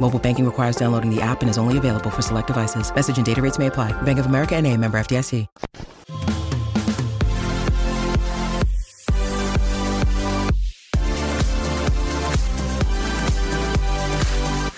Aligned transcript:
Mobile 0.00 0.18
banking 0.18 0.44
requires 0.44 0.76
downloading 0.76 1.14
the 1.14 1.20
app 1.20 1.42
and 1.42 1.50
is 1.50 1.58
only 1.58 1.76
available 1.76 2.10
for 2.10 2.22
select 2.22 2.46
devices. 2.46 2.94
Message 2.94 3.18
and 3.18 3.26
data 3.26 3.42
rates 3.42 3.58
may 3.58 3.66
apply. 3.66 3.92
Bank 4.02 4.18
of 4.18 4.26
America 4.26 4.56
and 4.56 4.66
a 4.66 4.76
member 4.76 4.98
FDIC. 4.98 5.46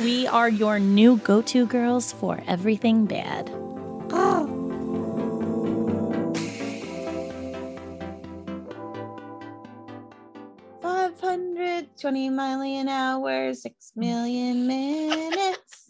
We 0.01 0.27
are 0.27 0.49
your 0.49 0.79
new 0.79 1.19
go 1.19 1.43
to 1.43 1.67
girls 1.67 2.13
for 2.13 2.43
everything 2.47 3.05
bad. 3.05 3.51
Oh. 4.13 4.40
20 12.01 12.31
mile 12.31 12.63
an 12.63 12.89
hour, 12.89 13.53
6 13.53 13.93
mm. 13.95 14.01
million 14.01 14.67
minutes. 14.67 15.89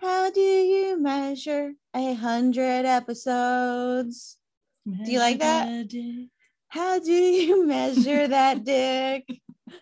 How 0.00 0.30
do 0.32 0.40
you 0.40 1.00
measure 1.00 1.74
a 1.94 2.14
hundred 2.14 2.86
episodes? 2.86 4.36
Measure 4.84 5.04
do 5.04 5.12
you 5.12 5.18
like 5.20 5.38
that? 5.38 5.86
How 6.68 6.98
do 6.98 7.12
you 7.12 7.66
measure 7.68 8.26
that 8.26 8.64
dick? 8.64 9.24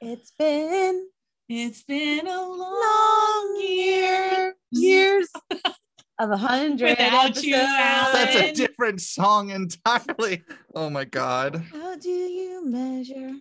It's 0.02 0.30
been 0.38 1.08
it's 1.48 1.84
been 1.84 2.26
a 2.26 2.42
long, 2.42 2.58
long 2.58 3.64
year 3.66 4.54
years 4.70 5.28
of 6.18 6.30
a 6.30 6.36
hundred 6.36 6.96
episodes. 6.98 7.42
That's 7.50 8.36
a 8.36 8.52
different 8.52 9.00
song 9.00 9.48
entirely. 9.48 10.42
Oh 10.74 10.90
my 10.90 11.06
god. 11.06 11.64
How 11.72 11.96
do 11.96 12.10
you 12.10 12.66
measure 12.66 13.36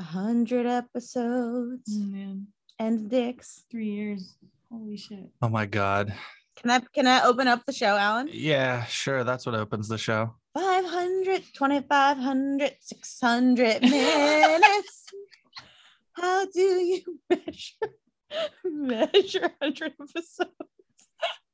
a 0.00 0.02
hundred 0.02 0.64
episodes 0.66 1.90
Oh, 1.92 2.06
man, 2.06 2.46
and 2.78 3.10
dicks? 3.10 3.64
three 3.70 3.90
years. 3.90 4.34
Holy 4.72 4.96
shit. 4.96 5.28
Oh 5.42 5.48
my 5.50 5.66
god. 5.66 6.14
Can 6.56 6.70
I 6.70 6.80
can 6.94 7.06
I 7.06 7.22
open 7.24 7.46
up 7.48 7.64
the 7.66 7.72
show, 7.72 7.96
Alan? 7.96 8.28
Yeah, 8.32 8.84
sure. 8.86 9.24
That's 9.24 9.44
what 9.44 9.54
opens 9.54 9.88
the 9.88 9.98
show. 9.98 10.34
500, 10.54 11.42
2500, 11.54 12.76
600 12.80 13.82
minutes. 13.82 15.04
How 16.12 16.46
do 16.46 16.60
you 16.60 17.02
measure 17.30 17.92
measure 18.64 19.50
100 19.60 19.92
episodes? 20.00 20.50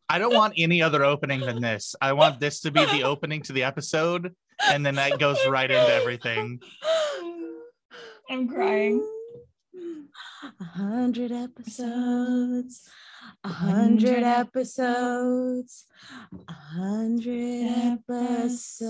I 0.09 0.19
don't 0.19 0.35
want 0.35 0.55
any 0.57 0.83
other 0.83 1.05
opening 1.05 1.41
than 1.41 1.61
this. 1.61 1.97
I 2.01 2.13
want 2.13 2.39
this 2.39 2.61
to 2.61 2.71
be 2.71 2.85
the 2.87 3.03
opening 3.03 3.43
to 3.43 3.53
the 3.53 3.65
episode, 3.65 4.35
and 4.71 4.87
then 4.87 4.95
that 4.95 5.19
goes 5.19 5.39
right 5.49 5.71
into 5.71 5.93
everything. 5.93 6.61
I'm 8.29 8.49
crying. 8.49 9.01
A 10.61 10.65
hundred 10.65 11.31
episodes. 11.33 12.89
A 13.45 13.49
hundred 13.49 14.23
episodes. 14.23 15.87
A 16.49 16.53
hundred 16.53 17.69
episodes. 18.09 18.89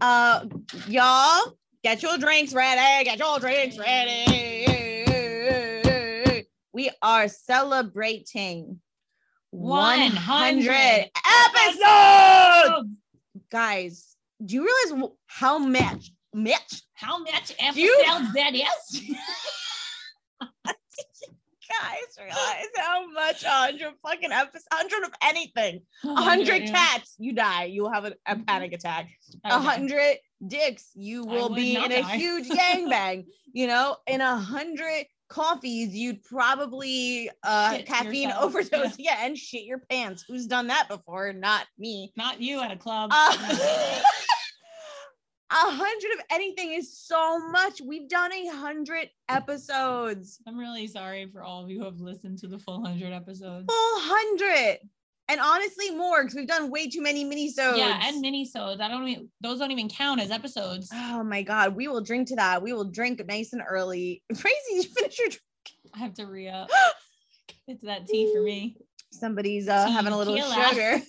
Uh, 0.00 0.44
y'all, 0.86 1.56
get 1.82 2.02
your 2.02 2.18
drinks 2.18 2.52
ready. 2.52 3.04
Get 3.04 3.18
your 3.18 3.38
drinks 3.38 3.78
ready. 3.78 4.96
We 6.72 6.90
are 7.00 7.28
celebrating 7.28 8.80
100 9.50 11.10
episodes. 11.46 12.96
Guys, 13.50 14.16
do 14.44 14.56
you 14.56 14.64
realize 14.64 15.10
how 15.26 15.58
much, 15.58 16.12
much 16.36 16.82
How 16.94 17.18
much 17.18 17.52
You- 17.74 17.96
episodes 18.04 18.32
that 18.34 18.54
is? 18.54 19.02
guys 21.68 22.16
realize 22.18 22.66
how 22.76 23.10
much 23.10 23.42
a 23.42 23.48
hundred 23.48 23.92
fucking 24.02 24.30
episodes, 24.30 24.66
hundred 24.72 25.02
of 25.02 25.10
anything, 25.22 25.80
Oh 26.04 26.12
a 26.16 26.20
hundred 26.20 26.62
yeah. 26.62 26.70
cats, 26.70 27.14
you 27.18 27.32
die. 27.32 27.64
You 27.64 27.82
will 27.82 27.92
have 27.92 28.04
a, 28.04 28.14
a 28.26 28.36
panic 28.36 28.72
attack. 28.72 29.08
A 29.44 29.58
hundred 29.58 30.18
dicks, 30.46 30.90
you 30.94 31.24
will 31.24 31.48
be 31.48 31.74
in 31.76 31.90
a 31.90 32.02
die. 32.02 32.16
huge 32.16 32.48
gangbang. 32.58 33.26
You 33.52 33.66
know, 33.66 33.96
in 34.06 34.20
a 34.20 34.36
hundred 34.36 35.06
coffees, 35.28 35.92
you'd 35.94 36.22
probably 36.22 37.30
uh 37.42 37.74
Shit 37.78 37.86
caffeine 37.86 38.28
yourself, 38.28 38.44
overdose. 38.44 38.98
Yeah. 38.98 39.16
and 39.24 39.36
shit 39.36 39.64
your 39.64 39.78
pants. 39.90 40.24
Who's 40.28 40.46
done 40.46 40.68
that 40.68 40.86
before? 40.88 41.32
Not 41.32 41.66
me. 41.78 42.12
Not 42.16 42.40
you 42.40 42.60
at 42.60 42.70
a 42.70 42.76
club. 42.76 43.10
Uh, 43.12 43.36
a 45.50 45.70
hundred 45.70 46.12
of 46.18 46.24
anything 46.30 46.72
is 46.72 46.98
so 46.98 47.38
much. 47.50 47.80
We've 47.80 48.08
done 48.08 48.32
a 48.32 48.48
hundred 48.48 49.10
episodes. 49.28 50.40
I'm 50.46 50.58
really 50.58 50.86
sorry 50.86 51.26
for 51.32 51.42
all 51.42 51.62
of 51.62 51.70
you 51.70 51.78
who 51.78 51.84
have 51.84 52.00
listened 52.00 52.38
to 52.38 52.48
the 52.48 52.58
full 52.58 52.82
100 52.82 53.12
episodes. 53.12 53.66
full 53.68 54.00
hundred. 54.00 54.78
And 55.28 55.40
honestly, 55.40 55.90
more 55.90 56.22
because 56.22 56.36
we've 56.36 56.46
done 56.46 56.70
way 56.70 56.88
too 56.88 57.02
many 57.02 57.24
minisodes. 57.24 57.78
Yeah, 57.78 58.00
and 58.04 58.20
mini-sodes. 58.20 58.80
I 58.80 58.88
don't 58.88 59.08
even, 59.08 59.28
those 59.40 59.58
don't 59.58 59.72
even 59.72 59.88
count 59.88 60.20
as 60.20 60.30
episodes. 60.30 60.88
oh 60.92 61.24
my 61.24 61.42
god, 61.42 61.74
we 61.74 61.88
will 61.88 62.00
drink 62.00 62.28
to 62.28 62.36
that. 62.36 62.62
We 62.62 62.72
will 62.72 62.84
drink 62.84 63.24
nice 63.26 63.52
and 63.52 63.62
early. 63.68 64.22
Crazy, 64.32 64.54
you 64.70 64.82
finish 64.84 65.18
your 65.18 65.28
drink. 65.28 65.42
I 65.94 65.98
have 65.98 66.14
to 66.14 66.26
re 66.26 66.48
up. 66.48 66.70
It's 67.68 67.82
that 67.82 68.06
tea 68.06 68.32
for 68.32 68.42
me. 68.42 68.76
Somebody's 69.10 69.66
uh, 69.66 69.88
having 69.88 70.12
a 70.12 70.16
little 70.16 70.36
Tequila. 70.36 70.68
sugar. 70.68 71.02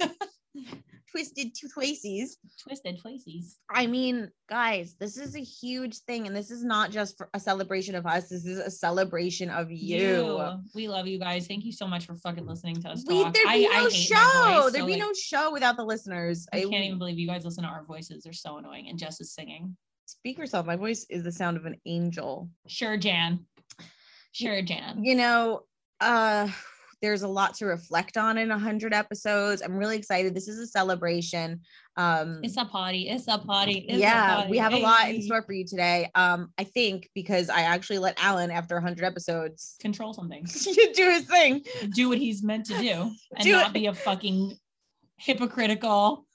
Twisted 1.17 1.55
two 1.55 1.67
twacies. 1.67 2.35
Twisted 2.61 3.00
Places. 3.00 3.57
I 3.72 3.88
mean, 3.88 4.29
guys, 4.50 4.95
this 5.00 5.17
is 5.17 5.35
a 5.35 5.39
huge 5.39 5.97
thing, 6.01 6.28
and 6.28 6.35
this 6.35 6.51
is 6.51 6.63
not 6.63 6.91
just 6.91 7.17
for 7.17 7.28
a 7.33 7.39
celebration 7.39 7.95
of 7.95 8.05
us. 8.05 8.29
This 8.29 8.45
is 8.45 8.59
a 8.59 8.69
celebration 8.69 9.50
of 9.50 9.72
you. 9.72 10.39
We 10.75 10.88
love 10.88 11.07
you 11.07 11.17
guys. 11.17 11.47
Thank 11.47 11.66
you 11.66 11.72
so 11.72 11.88
much 11.88 12.05
for 12.05 12.16
fucking 12.17 12.45
listening 12.45 12.75
to 12.83 12.89
us 12.89 13.03
We, 13.07 13.23
talk. 13.23 13.33
there'd 13.33 13.47
be 13.47 13.67
I, 13.67 13.79
no 13.79 13.85
I 13.88 13.89
show. 13.89 14.16
voice, 14.63 14.73
there'd 14.73 14.83
so, 14.83 14.85
be 14.85 14.91
like, 14.94 15.00
no 15.01 15.13
show 15.13 15.51
without 15.51 15.75
the 15.75 15.83
listeners. 15.83 16.45
I 16.53 16.57
I- 16.57 16.61
can't 16.66 16.85
even 16.85 17.00
believe 17.00 17.17
you 17.17 17.28
guys 17.28 17.44
listen 17.45 17.63
to 17.63 17.69
our 17.69 17.84
voices. 17.84 18.23
They're 18.23 18.31
so 18.34 18.57
annoying. 18.57 18.88
And 18.89 18.99
Jess 18.99 19.19
is 19.19 19.34
singing. 19.34 19.75
speak 20.05 20.38
yourself. 20.38 20.67
My 20.67 20.75
voice 20.75 21.03
is 21.09 21.23
the 21.23 21.31
sound 21.31 21.57
of 21.57 21.66
an 21.66 21.78
angel. 21.88 22.47
Sure, 22.67 22.95
Jan. 22.95 23.45
Sure, 24.34 24.61
Jan. 24.61 25.03
you 25.03 25.16
know 25.16 25.61
uh 25.99 26.47
there's 27.02 27.22
a 27.22 27.28
lot 27.28 27.53
to 27.56 27.66
reflect 27.66 28.18
on 28.18 28.38
in 28.38 28.50
100 28.50 28.94
episodes 28.94 29.62
i'm 29.62 29.75
really 29.78 29.96
excited 29.97 30.34
this 30.34 30.47
is 30.47 30.58
a 30.59 30.68
celebration 30.68 31.59
um 31.96 32.40
It's 32.44 32.58
a 32.58 32.66
party. 32.66 33.09
It's 33.09 33.28
a 33.28 33.38
party. 33.38 33.85
It's 33.88 33.97
a 33.97 34.00
yeah 34.00 34.35
party. 34.35 34.52
we 34.52 34.58
have 34.58 34.74
a 34.74 34.78
lot 34.80 35.09
in 35.09 35.22
store 35.22 35.41
for 35.44 35.53
you 35.53 35.66
today 35.66 36.09
um 36.16 36.52
i 36.58 36.63
think 36.63 37.09
because 37.16 37.50
i 37.50 37.62
actually 37.62 38.00
let 38.00 38.22
alan 38.24 38.52
after 38.52 38.75
100 38.75 39.03
episodes 39.06 39.75
Control 39.80 40.13
something. 40.13 40.44
do 40.94 41.09
his 41.12 41.25
thing 41.25 41.63
Do 41.94 42.09
what 42.09 42.18
he's 42.18 42.44
meant 42.44 42.66
to 42.68 42.78
do 42.80 43.12
and 43.35 43.44
Do 43.44 43.52
not 43.53 43.68
it. 43.68 43.74
be 43.74 43.85
a 43.88 43.94
fucking 43.94 44.58
hypocritical, 45.18 46.25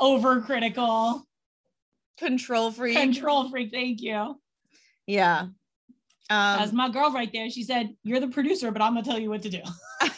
overcritical, 0.00 1.22
control 2.18 2.70
freak 2.70 2.96
control 2.96 3.50
freak. 3.50 3.70
Thank 3.72 4.00
you. 4.00 4.40
yeah 5.06 5.46
That's 6.28 6.70
um 6.70 6.76
my 6.76 6.88
girl 6.88 7.12
right 7.12 7.30
there. 7.32 7.48
She 7.50 7.62
said, 7.62 7.90
You're 8.02 8.20
the 8.20 8.28
producer, 8.28 8.70
but 8.70 8.82
I'm 8.82 8.94
gonna 8.94 9.04
tell 9.04 9.18
you 9.18 9.30
what 9.30 9.42
to 9.42 9.50
do. 9.50 9.60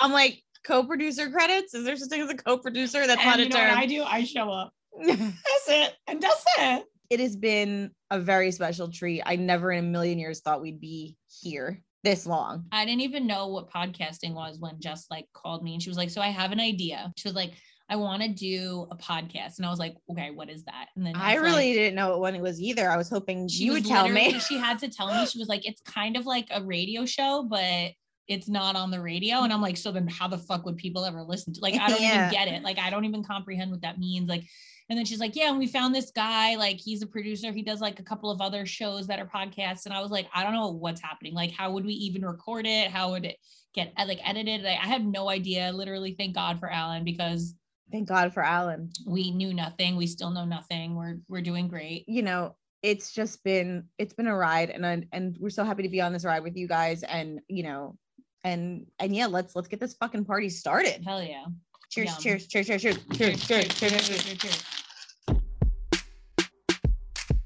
i'm 0.00 0.12
like 0.12 0.42
co-producer 0.64 1.30
credits 1.30 1.74
is 1.74 1.84
there 1.84 1.96
such 1.96 2.08
thing 2.08 2.20
as 2.20 2.30
a 2.30 2.34
co-producer 2.34 3.06
that's 3.06 3.24
not 3.24 3.38
and 3.38 3.52
a 3.52 3.54
know 3.54 3.60
what 3.60 3.68
term 3.68 3.78
I 3.78 3.86
do? 3.86 4.02
I 4.02 4.24
show 4.24 4.50
up. 4.50 4.72
That's 5.02 5.68
it. 5.68 5.94
And 6.06 6.20
that's 6.20 6.44
it. 6.58 6.84
it 7.08 7.20
has 7.20 7.36
been 7.36 7.90
a 8.10 8.18
very 8.18 8.50
special 8.50 8.90
treat 8.90 9.22
i 9.24 9.36
never 9.36 9.72
in 9.72 9.78
a 9.78 9.88
million 9.88 10.18
years 10.18 10.40
thought 10.40 10.60
we'd 10.60 10.80
be 10.80 11.16
here 11.42 11.82
this 12.02 12.26
long 12.26 12.64
I 12.72 12.84
didn't 12.84 13.02
even 13.02 13.26
know 13.26 13.48
what 13.48 13.70
podcasting 13.70 14.32
was 14.32 14.58
when 14.58 14.80
Jess 14.80 15.06
like 15.10 15.26
called 15.34 15.62
me 15.62 15.74
and 15.74 15.82
she 15.82 15.90
was 15.90 15.98
like, 15.98 16.10
So 16.10 16.22
I 16.22 16.28
have 16.28 16.50
an 16.50 16.60
idea. 16.60 17.12
She 17.16 17.28
was 17.28 17.34
like, 17.34 17.52
I 17.90 17.96
want 17.96 18.22
to 18.22 18.28
do 18.28 18.86
a 18.90 18.96
podcast. 18.96 19.58
And 19.58 19.66
I 19.66 19.70
was 19.70 19.80
like, 19.80 19.96
Okay, 20.10 20.30
what 20.30 20.48
is 20.48 20.64
that? 20.64 20.86
And 20.96 21.04
then 21.04 21.16
I 21.16 21.34
really 21.34 21.66
like, 21.68 21.74
didn't 21.74 21.96
know 21.96 22.18
what 22.18 22.34
it 22.34 22.40
was 22.40 22.60
either. 22.60 22.88
I 22.88 22.96
was 22.96 23.10
hoping 23.10 23.48
she 23.48 23.64
you 23.64 23.72
would 23.72 23.84
tell 23.84 24.08
me. 24.08 24.38
She 24.38 24.56
had 24.56 24.78
to 24.78 24.88
tell 24.96 25.08
me. 25.08 25.26
She 25.26 25.38
was 25.38 25.48
like, 25.48 25.66
It's 25.66 25.80
kind 25.82 26.16
of 26.16 26.24
like 26.24 26.46
a 26.52 26.62
radio 26.62 27.04
show, 27.04 27.46
but 27.50 27.90
it's 28.28 28.48
not 28.48 28.76
on 28.76 28.92
the 28.92 29.00
radio. 29.00 29.38
And 29.42 29.52
I'm 29.52 29.60
like, 29.60 29.76
So 29.76 29.90
then 29.90 30.06
how 30.06 30.28
the 30.28 30.38
fuck 30.38 30.64
would 30.64 30.76
people 30.76 31.04
ever 31.04 31.22
listen 31.22 31.52
to? 31.54 31.60
Like, 31.60 31.74
I 31.74 31.88
don't 31.88 32.00
Yeah. 32.00 32.26
even 32.26 32.30
get 32.30 32.48
it. 32.48 32.62
Like, 32.62 32.78
I 32.78 32.88
don't 32.90 33.04
even 33.04 33.24
comprehend 33.24 33.72
what 33.72 33.82
that 33.82 33.98
means. 33.98 34.28
Like, 34.28 34.44
and 34.88 34.96
then 34.96 35.04
she's 35.04 35.20
like, 35.20 35.34
Yeah, 35.34 35.50
and 35.50 35.58
we 35.58 35.66
found 35.66 35.92
this 35.92 36.12
guy, 36.12 36.54
like 36.54 36.76
he's 36.76 37.02
a 37.02 37.06
producer. 37.08 37.50
He 37.52 37.62
does 37.62 37.80
like 37.80 37.98
a 37.98 38.04
couple 38.04 38.30
of 38.30 38.40
other 38.40 38.66
shows 38.66 39.08
that 39.08 39.18
are 39.18 39.26
podcasts. 39.26 39.84
And 39.86 39.92
I 39.92 40.00
was 40.00 40.12
like, 40.12 40.28
I 40.32 40.44
don't 40.44 40.54
know 40.54 40.68
what's 40.68 41.02
happening. 41.02 41.34
Like, 41.34 41.50
how 41.50 41.72
would 41.72 41.84
we 41.84 41.94
even 41.94 42.24
record 42.24 42.66
it? 42.66 42.90
How 42.90 43.10
would 43.10 43.24
it, 43.24 43.36
get 43.74 43.92
like 43.96 44.18
edited. 44.24 44.64
I, 44.66 44.70
I 44.70 44.86
have 44.86 45.02
no 45.04 45.28
idea. 45.28 45.72
Literally, 45.72 46.14
thank 46.18 46.34
God 46.34 46.58
for 46.58 46.70
Alan 46.70 47.04
because 47.04 47.54
Thank 47.90 48.08
God 48.08 48.32
for 48.32 48.42
Alan. 48.42 48.90
we 49.06 49.30
knew 49.30 49.52
nothing. 49.52 49.96
We 49.96 50.06
still 50.06 50.30
know 50.30 50.44
nothing. 50.44 50.94
We're 50.94 51.18
we're 51.28 51.42
doing 51.42 51.68
great. 51.68 52.04
You 52.08 52.22
know, 52.22 52.56
it's 52.82 53.12
just 53.12 53.42
been 53.44 53.84
it's 53.98 54.14
been 54.14 54.26
a 54.26 54.36
ride, 54.36 54.70
and 54.70 54.86
I- 54.86 55.06
and 55.12 55.36
we're 55.40 55.50
so 55.50 55.64
happy 55.64 55.82
to 55.82 55.88
be 55.88 56.00
on 56.00 56.12
this 56.12 56.24
ride 56.24 56.42
with 56.42 56.56
you 56.56 56.68
guys. 56.68 57.02
And 57.02 57.40
you 57.48 57.62
know, 57.62 57.96
and 58.44 58.86
and 58.98 59.14
yeah, 59.14 59.26
let's 59.26 59.54
let's 59.56 59.68
get 59.68 59.80
this 59.80 59.94
fucking 59.94 60.24
party 60.24 60.48
started. 60.48 61.02
Hell 61.04 61.22
yeah. 61.22 61.44
Cheers! 61.90 62.08
Yum. 62.10 62.18
Cheers! 62.20 62.46
Cheers! 62.46 62.66
Cheers! 62.66 62.82
Cheers! 62.82 63.46
Cheers! 63.46 63.46
Cheers! 63.46 63.68
Cheers! 63.78 64.08
cheers. 64.08 64.38
cheers. 64.38 64.64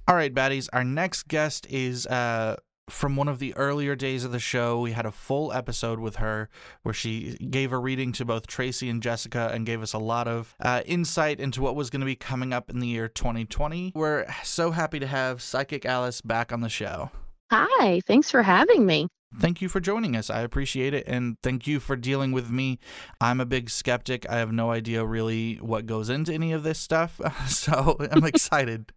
All 0.06 0.14
right, 0.14 0.32
baddies. 0.34 0.68
Our 0.72 0.84
next 0.84 1.28
guest 1.28 1.66
is 1.70 2.06
uh, 2.06 2.56
from 2.88 3.16
one 3.16 3.28
of 3.28 3.38
the 3.38 3.54
earlier 3.56 3.94
days 3.94 4.24
of 4.24 4.32
the 4.32 4.38
show. 4.38 4.80
We 4.80 4.92
had 4.92 5.06
a 5.06 5.12
full 5.12 5.52
episode 5.52 5.98
with 5.98 6.16
her 6.16 6.48
where 6.82 6.94
she 6.94 7.36
gave 7.50 7.72
a 7.72 7.78
reading 7.78 8.12
to 8.12 8.24
both 8.24 8.46
Tracy 8.46 8.88
and 8.88 9.02
Jessica 9.02 9.50
and 9.52 9.66
gave 9.66 9.82
us 9.82 9.92
a 9.92 9.98
lot 9.98 10.28
of 10.28 10.54
uh, 10.60 10.82
insight 10.86 11.40
into 11.40 11.62
what 11.62 11.76
was 11.76 11.90
going 11.90 12.00
to 12.00 12.06
be 12.06 12.16
coming 12.16 12.52
up 12.52 12.70
in 12.70 12.80
the 12.80 12.88
year 12.88 13.08
2020. 13.08 13.92
We're 13.94 14.26
so 14.42 14.70
happy 14.70 14.98
to 14.98 15.06
have 15.06 15.42
Psychic 15.42 15.86
Alice 15.86 16.20
back 16.20 16.52
on 16.52 16.60
the 16.60 16.68
show. 16.68 17.10
Hi, 17.50 18.00
thanks 18.06 18.30
for 18.30 18.42
having 18.42 18.86
me. 18.86 19.08
Thank 19.36 19.60
you 19.60 19.68
for 19.68 19.80
joining 19.80 20.16
us. 20.16 20.30
I 20.30 20.40
appreciate 20.40 20.94
it. 20.94 21.04
And 21.06 21.36
thank 21.42 21.66
you 21.66 21.80
for 21.80 21.96
dealing 21.96 22.32
with 22.32 22.50
me. 22.50 22.78
I'm 23.20 23.40
a 23.40 23.46
big 23.46 23.68
skeptic. 23.68 24.28
I 24.30 24.38
have 24.38 24.52
no 24.52 24.70
idea 24.70 25.04
really 25.04 25.56
what 25.56 25.86
goes 25.86 26.08
into 26.08 26.32
any 26.32 26.52
of 26.52 26.62
this 26.62 26.78
stuff. 26.78 27.20
So 27.48 27.96
I'm 28.10 28.24
excited. 28.24 28.92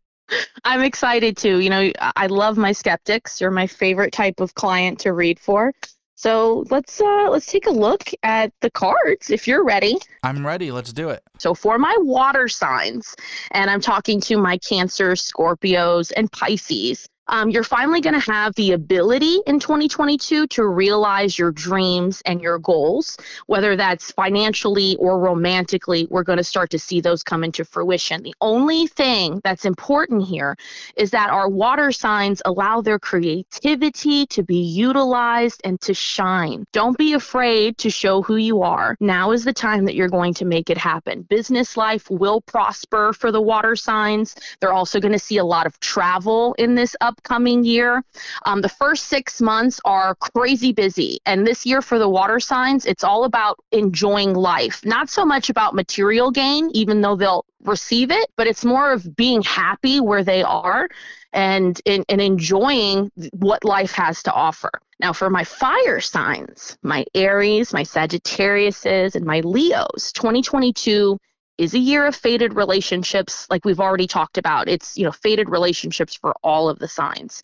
I'm 0.64 0.82
excited 0.82 1.38
too. 1.38 1.60
You 1.60 1.70
know, 1.70 1.92
I 2.16 2.28
love 2.28 2.58
my 2.58 2.72
skeptics. 2.72 3.40
You're 3.40 3.52
my 3.52 3.68
favorite 3.68 4.12
type 4.12 4.40
of 4.40 4.56
client 4.56 5.00
to 5.00 5.14
read 5.14 5.40
for. 5.40 5.74
So 6.16 6.66
let's 6.72 7.00
uh, 7.00 7.28
let's 7.30 7.46
take 7.46 7.68
a 7.68 7.72
look 7.72 8.10
at 8.24 8.52
the 8.62 8.72
cards 8.72 9.30
if 9.30 9.48
you're 9.48 9.64
ready. 9.64 10.00
I'm 10.24 10.46
ready. 10.46 10.72
Let's 10.72 10.92
do 10.92 11.10
it. 11.10 11.22
So 11.38 11.54
for 11.54 11.78
my 11.78 11.96
water 12.00 12.48
signs, 12.48 13.16
and 13.52 13.70
I'm 13.70 13.80
talking 13.80 14.20
to 14.22 14.38
my 14.38 14.58
Cancer, 14.58 15.12
Scorpios, 15.14 16.12
and 16.18 16.32
Pisces. 16.32 17.08
Um, 17.30 17.50
you're 17.50 17.64
finally 17.64 18.02
going 18.02 18.20
to 18.20 18.32
have 18.32 18.56
the 18.56 18.72
ability 18.72 19.40
in 19.48 19.60
2022 19.60 20.48
to 20.48 20.66
realize 20.66 21.38
your 21.38 21.52
dreams 21.52 22.22
and 22.26 22.42
your 22.42 22.58
goals, 22.60 23.18
whether 23.48 23.76
that's 23.76 24.12
financially 24.12 24.96
or 24.98 25.20
romantically. 25.20 26.08
We're 26.10 26.24
going 26.24 26.38
to 26.38 26.44
start 26.44 26.70
to 26.72 26.80
see 26.80 27.02
those 27.02 27.24
come 27.24 27.44
into 27.44 27.66
fruition. 27.66 28.24
The 28.24 28.36
only 28.42 28.88
thing 28.88 29.42
that's 29.44 29.66
important 29.66 30.26
here 30.26 30.58
is 30.96 31.12
that 31.12 31.30
our 31.30 31.50
water 31.50 31.92
signs 31.92 32.42
allow 32.46 32.82
their 32.82 33.00
creativity 33.00 34.26
to 34.28 34.44
be 34.44 34.62
utilized 34.62 35.62
and 35.64 35.80
to 35.82 35.94
shine. 35.94 36.66
Don't 36.72 36.98
be 36.98 37.14
afraid 37.14 37.78
to 37.80 37.90
show 37.90 38.22
who 38.22 38.38
you 38.38 38.62
are. 38.62 38.96
Now 39.00 39.32
is 39.32 39.44
the 39.44 39.54
time 39.54 39.86
that 39.86 39.96
you're 39.96 40.10
going 40.10 40.34
to 40.36 40.46
make 40.46 40.70
it 40.70 40.78
happen. 40.78 41.24
Business 41.24 41.76
life 41.76 42.10
will 42.10 42.42
prosper 42.42 43.14
for 43.14 43.32
the 43.32 43.42
water 43.42 43.76
signs. 43.76 44.36
They're 44.60 44.74
also 44.74 45.00
going 45.00 45.14
to 45.14 45.20
see 45.20 45.38
a 45.38 45.46
lot 45.46 45.66
of 45.66 45.80
travel 45.80 46.56
in 46.58 46.76
this 46.76 46.96
upcoming 47.18 47.64
year. 47.64 48.04
Um, 48.46 48.62
the 48.62 48.70
first 48.70 49.06
six 49.06 49.42
months 49.42 49.80
are 49.86 50.16
crazy 50.16 50.72
busy. 50.72 51.20
And 51.26 51.46
this 51.46 51.66
year 51.66 51.82
for 51.82 52.00
the 52.00 52.10
water 52.10 52.40
signs, 52.40 52.86
it's 52.86 53.04
all 53.04 53.24
about 53.24 53.60
enjoying 53.72 54.34
life, 54.34 54.86
not 54.86 55.10
so 55.10 55.26
much 55.26 55.50
about 55.50 55.76
material 55.76 56.32
gain, 56.32 56.70
even 56.74 57.02
though 57.02 57.16
they'll 57.16 57.46
receive 57.64 58.12
it, 58.12 58.30
but 58.38 58.48
it's 58.48 58.64
more 58.64 58.92
of 58.92 59.16
being 59.16 59.42
happy 59.42 60.00
where 60.00 60.24
they 60.24 60.44
are 60.44 60.88
and, 61.34 61.82
and, 61.86 62.06
and 62.08 62.22
enjoying 62.22 63.12
what 63.32 63.64
life 63.64 63.92
has 63.92 64.24
to 64.24 64.32
offer. 64.32 64.70
Now, 65.00 65.14
for 65.14 65.30
my 65.30 65.44
fire 65.44 66.00
signs, 66.00 66.78
my 66.82 67.06
Aries, 67.14 67.74
my 67.74 67.84
Sagittariuses, 67.84 69.16
and 69.16 69.26
my 69.26 69.42
Leos, 69.42 70.12
2022 70.14 71.20
is 71.58 71.74
a 71.74 71.80
year 71.80 72.06
of 72.06 72.16
faded 72.16 72.54
relationships, 72.54 73.48
like 73.50 73.66
we've 73.66 73.80
already 73.80 74.08
talked 74.08 74.38
about. 74.38 74.68
It's, 74.68 74.98
you 74.98 75.04
know, 75.04 75.12
faded 75.12 75.50
relationships 75.50 76.16
for 76.16 76.34
all 76.44 76.70
of 76.70 76.80
the 76.80 76.88
signs. 76.88 77.44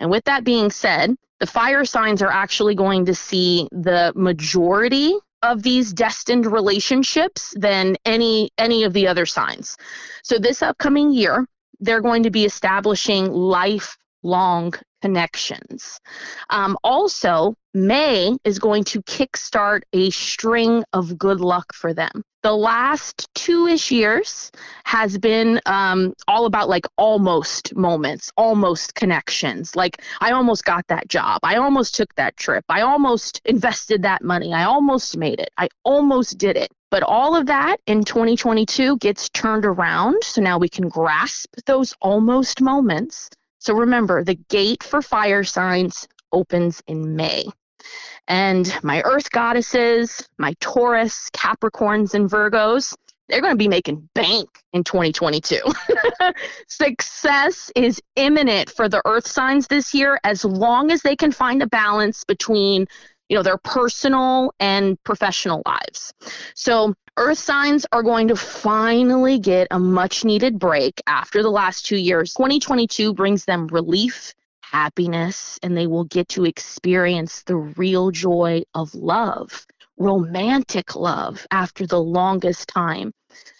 And 0.00 0.10
with 0.10 0.24
that 0.24 0.44
being 0.44 0.70
said, 0.70 1.16
the 1.38 1.46
fire 1.46 1.84
signs 1.84 2.22
are 2.22 2.30
actually 2.30 2.74
going 2.74 3.06
to 3.06 3.14
see 3.14 3.68
the 3.72 4.12
majority 4.14 5.14
of 5.42 5.62
these 5.62 5.92
destined 5.92 6.46
relationships 6.46 7.54
than 7.56 7.96
any 8.04 8.50
any 8.58 8.84
of 8.84 8.92
the 8.92 9.08
other 9.08 9.26
signs. 9.26 9.76
So 10.22 10.38
this 10.38 10.62
upcoming 10.62 11.12
year, 11.12 11.46
they're 11.80 12.00
going 12.00 12.22
to 12.22 12.30
be 12.30 12.44
establishing 12.44 13.32
lifelong 13.32 14.74
connections. 15.02 16.00
Um, 16.48 16.78
also, 16.84 17.54
May 17.74 18.36
is 18.44 18.58
going 18.58 18.84
to 18.84 19.02
kickstart 19.02 19.80
a 19.92 20.10
string 20.10 20.84
of 20.92 21.18
good 21.18 21.40
luck 21.40 21.74
for 21.74 21.92
them. 21.92 22.22
The 22.42 22.52
last 22.52 23.28
two 23.34 23.66
ish 23.66 23.90
years 23.90 24.50
has 24.84 25.16
been 25.18 25.60
um, 25.66 26.12
all 26.26 26.46
about 26.46 26.68
like 26.68 26.86
almost 26.96 27.74
moments, 27.74 28.30
almost 28.36 28.94
connections. 28.94 29.76
Like, 29.76 30.02
I 30.20 30.32
almost 30.32 30.64
got 30.64 30.86
that 30.88 31.08
job. 31.08 31.40
I 31.42 31.56
almost 31.56 31.94
took 31.94 32.14
that 32.16 32.36
trip. 32.36 32.64
I 32.68 32.82
almost 32.82 33.40
invested 33.44 34.02
that 34.02 34.22
money. 34.22 34.52
I 34.52 34.64
almost 34.64 35.16
made 35.16 35.40
it. 35.40 35.50
I 35.56 35.68
almost 35.84 36.38
did 36.38 36.56
it. 36.56 36.70
But 36.90 37.02
all 37.04 37.34
of 37.34 37.46
that 37.46 37.78
in 37.86 38.04
2022 38.04 38.98
gets 38.98 39.30
turned 39.30 39.64
around. 39.64 40.22
So 40.24 40.42
now 40.42 40.58
we 40.58 40.68
can 40.68 40.88
grasp 40.88 41.48
those 41.64 41.94
almost 42.02 42.60
moments. 42.60 43.30
So 43.62 43.74
remember, 43.74 44.24
the 44.24 44.34
gate 44.34 44.82
for 44.82 45.00
fire 45.00 45.44
signs 45.44 46.08
opens 46.32 46.82
in 46.88 47.14
May. 47.14 47.44
And 48.26 48.76
my 48.82 49.02
earth 49.02 49.30
goddesses, 49.30 50.28
my 50.36 50.56
Taurus, 50.58 51.30
Capricorns, 51.30 52.14
and 52.14 52.28
Virgos, 52.28 52.96
they're 53.28 53.40
going 53.40 53.52
to 53.52 53.56
be 53.56 53.68
making 53.68 54.08
bank 54.16 54.48
in 54.72 54.82
2022. 54.82 55.60
Success 56.66 57.70
is 57.76 58.02
imminent 58.16 58.68
for 58.68 58.88
the 58.88 59.00
earth 59.04 59.28
signs 59.28 59.68
this 59.68 59.94
year 59.94 60.18
as 60.24 60.44
long 60.44 60.90
as 60.90 61.02
they 61.02 61.14
can 61.14 61.30
find 61.30 61.62
a 61.62 61.68
balance 61.68 62.24
between 62.24 62.88
you 63.32 63.38
know 63.38 63.42
their 63.42 63.56
personal 63.56 64.52
and 64.60 65.02
professional 65.04 65.62
lives. 65.64 66.12
So 66.54 66.92
earth 67.16 67.38
signs 67.38 67.86
are 67.90 68.02
going 68.02 68.28
to 68.28 68.36
finally 68.36 69.38
get 69.38 69.68
a 69.70 69.78
much 69.78 70.22
needed 70.22 70.58
break 70.58 71.00
after 71.06 71.42
the 71.42 71.48
last 71.48 71.86
2 71.86 71.96
years. 71.96 72.34
2022 72.34 73.14
brings 73.14 73.46
them 73.46 73.68
relief 73.68 74.34
happiness 74.60 75.58
and 75.62 75.74
they 75.74 75.86
will 75.86 76.04
get 76.04 76.28
to 76.28 76.44
experience 76.44 77.42
the 77.44 77.56
real 77.56 78.10
joy 78.10 78.64
of 78.74 78.94
love, 78.94 79.66
romantic 79.96 80.94
love 80.94 81.46
after 81.50 81.86
the 81.86 82.02
longest 82.02 82.68
time. 82.68 83.14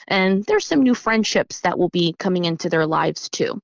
And 0.06 0.44
there's 0.44 0.66
some 0.66 0.82
new 0.82 0.94
friendships 0.94 1.60
that 1.60 1.78
will 1.78 1.88
be 1.88 2.14
coming 2.18 2.44
into 2.44 2.68
their 2.68 2.86
lives 2.86 3.30
too. 3.30 3.58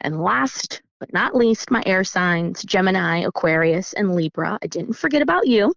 And 0.00 0.20
last 0.20 0.82
but 1.02 1.12
not 1.12 1.34
least, 1.34 1.68
my 1.68 1.82
air 1.84 2.04
signs 2.04 2.62
Gemini, 2.62 3.24
Aquarius, 3.24 3.92
and 3.92 4.14
Libra. 4.14 4.56
I 4.62 4.68
didn't 4.68 4.92
forget 4.92 5.20
about 5.20 5.48
you. 5.48 5.74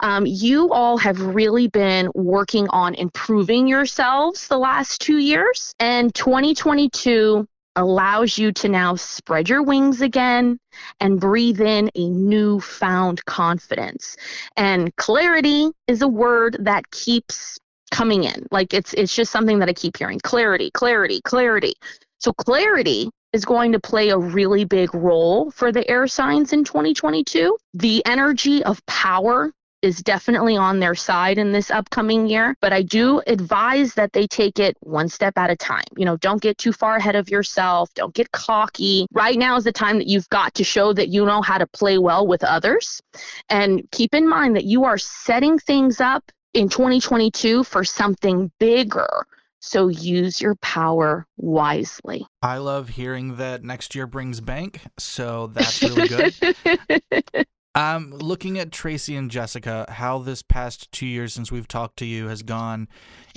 Um, 0.00 0.26
you 0.26 0.70
all 0.70 0.98
have 0.98 1.18
really 1.18 1.68
been 1.68 2.10
working 2.14 2.68
on 2.68 2.94
improving 2.94 3.66
yourselves 3.66 4.48
the 4.48 4.58
last 4.58 5.00
two 5.00 5.16
years, 5.16 5.74
and 5.80 6.14
2022 6.14 7.48
allows 7.74 8.36
you 8.36 8.52
to 8.52 8.68
now 8.68 8.96
spread 8.96 9.48
your 9.48 9.62
wings 9.62 10.02
again 10.02 10.58
and 11.00 11.18
breathe 11.18 11.62
in 11.62 11.90
a 11.94 12.10
newfound 12.10 13.24
confidence. 13.24 14.18
And 14.58 14.94
clarity 14.96 15.70
is 15.86 16.02
a 16.02 16.08
word 16.08 16.58
that 16.60 16.90
keeps 16.90 17.58
coming 17.90 18.24
in. 18.24 18.46
Like 18.50 18.74
it's 18.74 18.92
it's 18.92 19.16
just 19.16 19.32
something 19.32 19.60
that 19.60 19.70
I 19.70 19.72
keep 19.72 19.96
hearing. 19.96 20.20
Clarity, 20.20 20.70
clarity, 20.70 21.22
clarity. 21.22 21.72
So 22.18 22.34
clarity 22.34 23.10
is 23.32 23.44
going 23.44 23.72
to 23.72 23.80
play 23.80 24.10
a 24.10 24.18
really 24.18 24.64
big 24.64 24.94
role 24.94 25.50
for 25.50 25.72
the 25.72 25.88
air 25.88 26.06
signs 26.06 26.52
in 26.52 26.64
2022. 26.64 27.56
The 27.74 28.04
energy 28.06 28.62
of 28.64 28.84
power 28.86 29.52
is 29.82 30.02
definitely 30.02 30.56
on 30.56 30.78
their 30.78 30.94
side 30.94 31.38
in 31.38 31.52
this 31.52 31.70
upcoming 31.70 32.28
year, 32.28 32.54
but 32.60 32.72
I 32.72 32.82
do 32.82 33.22
advise 33.26 33.94
that 33.94 34.12
they 34.12 34.26
take 34.26 34.58
it 34.58 34.76
one 34.80 35.08
step 35.08 35.38
at 35.38 35.50
a 35.50 35.56
time. 35.56 35.84
You 35.96 36.04
know, 36.04 36.16
don't 36.18 36.42
get 36.42 36.58
too 36.58 36.72
far 36.72 36.96
ahead 36.96 37.16
of 37.16 37.30
yourself, 37.30 37.92
don't 37.94 38.14
get 38.14 38.30
cocky. 38.32 39.06
Right 39.12 39.38
now 39.38 39.56
is 39.56 39.64
the 39.64 39.72
time 39.72 39.98
that 39.98 40.06
you've 40.06 40.28
got 40.28 40.54
to 40.54 40.64
show 40.64 40.92
that 40.92 41.08
you 41.08 41.24
know 41.24 41.40
how 41.40 41.58
to 41.58 41.66
play 41.66 41.98
well 41.98 42.26
with 42.26 42.44
others. 42.44 43.00
And 43.48 43.88
keep 43.90 44.14
in 44.14 44.28
mind 44.28 44.56
that 44.56 44.64
you 44.64 44.84
are 44.84 44.98
setting 44.98 45.58
things 45.58 46.00
up 46.00 46.30
in 46.52 46.68
2022 46.68 47.64
for 47.64 47.84
something 47.84 48.50
bigger. 48.58 49.26
So 49.60 49.88
use 49.88 50.40
your 50.40 50.54
power 50.56 51.26
wisely. 51.36 52.26
I 52.42 52.58
love 52.58 52.88
hearing 52.90 53.36
that 53.36 53.62
next 53.62 53.94
year 53.94 54.06
brings 54.06 54.40
bank, 54.40 54.80
so 54.98 55.48
that's 55.48 55.82
really 55.82 56.08
good. 56.08 57.46
Um, 57.74 58.10
looking 58.10 58.58
at 58.58 58.72
Tracy 58.72 59.14
and 59.14 59.30
Jessica, 59.30 59.86
how 59.88 60.18
this 60.18 60.42
past 60.42 60.90
two 60.90 61.06
years 61.06 61.32
since 61.32 61.52
we've 61.52 61.68
talked 61.68 61.98
to 61.98 62.04
you 62.04 62.26
has 62.26 62.42
gone, 62.42 62.88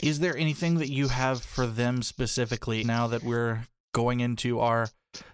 is 0.01 0.21
there 0.21 0.35
anything 0.35 0.79
that 0.79 0.89
you 0.89 1.09
have 1.09 1.43
for 1.43 1.67
them 1.67 2.01
specifically 2.01 2.83
now 2.83 3.05
that 3.07 3.23
we're 3.23 3.67
going 3.93 4.21
into 4.21 4.59
our 4.59 4.87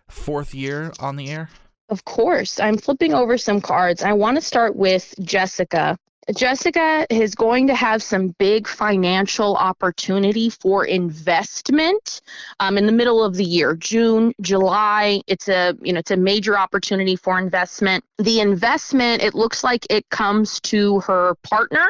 fourth 0.10 0.54
year 0.54 0.92
on 1.00 1.16
the 1.16 1.30
air? 1.30 1.50
Of 1.88 2.04
course. 2.06 2.60
I'm 2.60 2.78
flipping 2.78 3.14
over 3.14 3.38
some 3.38 3.62
cards. 3.62 4.04
I 4.04 4.14
want 4.14 4.36
to 4.36 4.42
start 4.42 4.76
with 4.76 5.16
Jessica. 5.22 5.98
Jessica 6.36 7.08
is 7.10 7.34
going 7.34 7.68
to 7.68 7.76
have 7.76 8.04
some 8.04 8.30
big 8.38 8.68
financial 8.68 9.56
opportunity 9.56 10.50
for 10.50 10.86
investment 10.86 12.22
um, 12.60 12.78
in 12.78 12.86
the 12.86 12.92
middle 12.92 13.24
of 13.24 13.36
the 13.36 13.44
year, 13.44 13.76
June, 13.76 14.34
July. 14.42 15.22
It's 15.28 15.48
a 15.48 15.76
you 15.82 15.94
know 15.94 16.00
it's 16.00 16.12
a 16.12 16.18
major 16.18 16.58
opportunity 16.58 17.16
for 17.16 17.40
investment. 17.40 18.04
The 18.18 18.42
investment 18.42 19.24
it 19.24 19.34
looks 19.34 19.64
like 19.64 19.88
it 19.90 20.08
comes 20.10 20.60
to 20.62 21.00
her 21.02 21.36
partner 21.44 21.88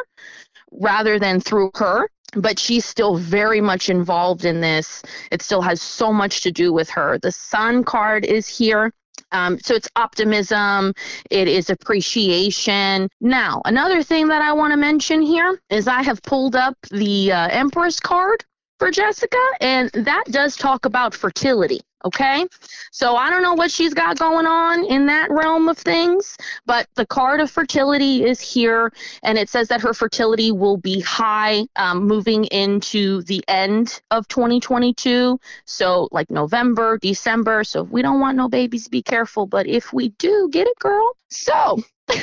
rather 0.71 1.19
than 1.19 1.41
through 1.41 1.71
her 1.75 2.09
but 2.35 2.59
she's 2.59 2.85
still 2.85 3.15
very 3.15 3.59
much 3.59 3.89
involved 3.89 4.45
in 4.45 4.61
this. 4.61 5.01
It 5.31 5.41
still 5.41 5.61
has 5.61 5.81
so 5.81 6.13
much 6.13 6.41
to 6.41 6.51
do 6.51 6.71
with 6.71 6.89
her. 6.91 7.17
The 7.17 7.31
sun 7.31 7.83
card 7.83 8.23
is 8.23 8.47
here. 8.47 8.93
Um, 9.31 9.59
so 9.59 9.75
it's 9.75 9.87
optimism, 9.95 10.93
it 11.29 11.47
is 11.47 11.69
appreciation. 11.69 13.09
Now, 13.21 13.61
another 13.65 14.03
thing 14.03 14.27
that 14.29 14.41
I 14.41 14.53
want 14.53 14.71
to 14.71 14.77
mention 14.77 15.21
here 15.21 15.59
is 15.69 15.87
I 15.87 16.03
have 16.03 16.21
pulled 16.23 16.55
up 16.55 16.75
the 16.91 17.31
uh, 17.31 17.47
Empress 17.49 17.99
card 17.99 18.43
for 18.79 18.91
Jessica, 18.91 19.37
and 19.61 19.89
that 19.93 20.23
does 20.29 20.55
talk 20.55 20.85
about 20.85 21.13
fertility. 21.13 21.81
Okay, 22.05 22.45
so 22.91 23.17
I 23.17 23.29
don't 23.29 23.41
know 23.41 23.55
what 23.55 23.71
she's 23.71 23.93
got 23.93 24.17
going 24.17 24.45
on 24.45 24.85
in 24.85 25.07
that 25.07 25.29
realm 25.31 25.67
of 25.67 25.77
things, 25.77 26.37
but 26.65 26.87
the 26.95 27.05
card 27.05 27.41
of 27.41 27.51
fertility 27.51 28.23
is 28.23 28.39
here, 28.39 28.93
and 29.21 29.37
it 29.37 29.49
says 29.49 29.67
that 29.67 29.81
her 29.81 29.93
fertility 29.93 30.53
will 30.53 30.77
be 30.77 31.01
high 31.01 31.65
um, 31.75 32.07
moving 32.07 32.45
into 32.45 33.21
the 33.23 33.43
end 33.49 34.01
of 34.11 34.27
2022. 34.29 35.39
So, 35.65 36.07
like 36.11 36.31
November, 36.31 36.97
December. 37.01 37.65
So, 37.65 37.83
if 37.83 37.89
we 37.89 38.01
don't 38.01 38.21
want 38.21 38.37
no 38.37 38.47
babies, 38.47 38.87
be 38.87 39.01
careful. 39.01 39.45
But 39.45 39.67
if 39.67 39.91
we 39.91 40.09
do, 40.09 40.47
get 40.51 40.67
it, 40.67 40.79
girl. 40.79 41.17
So, 41.29 41.83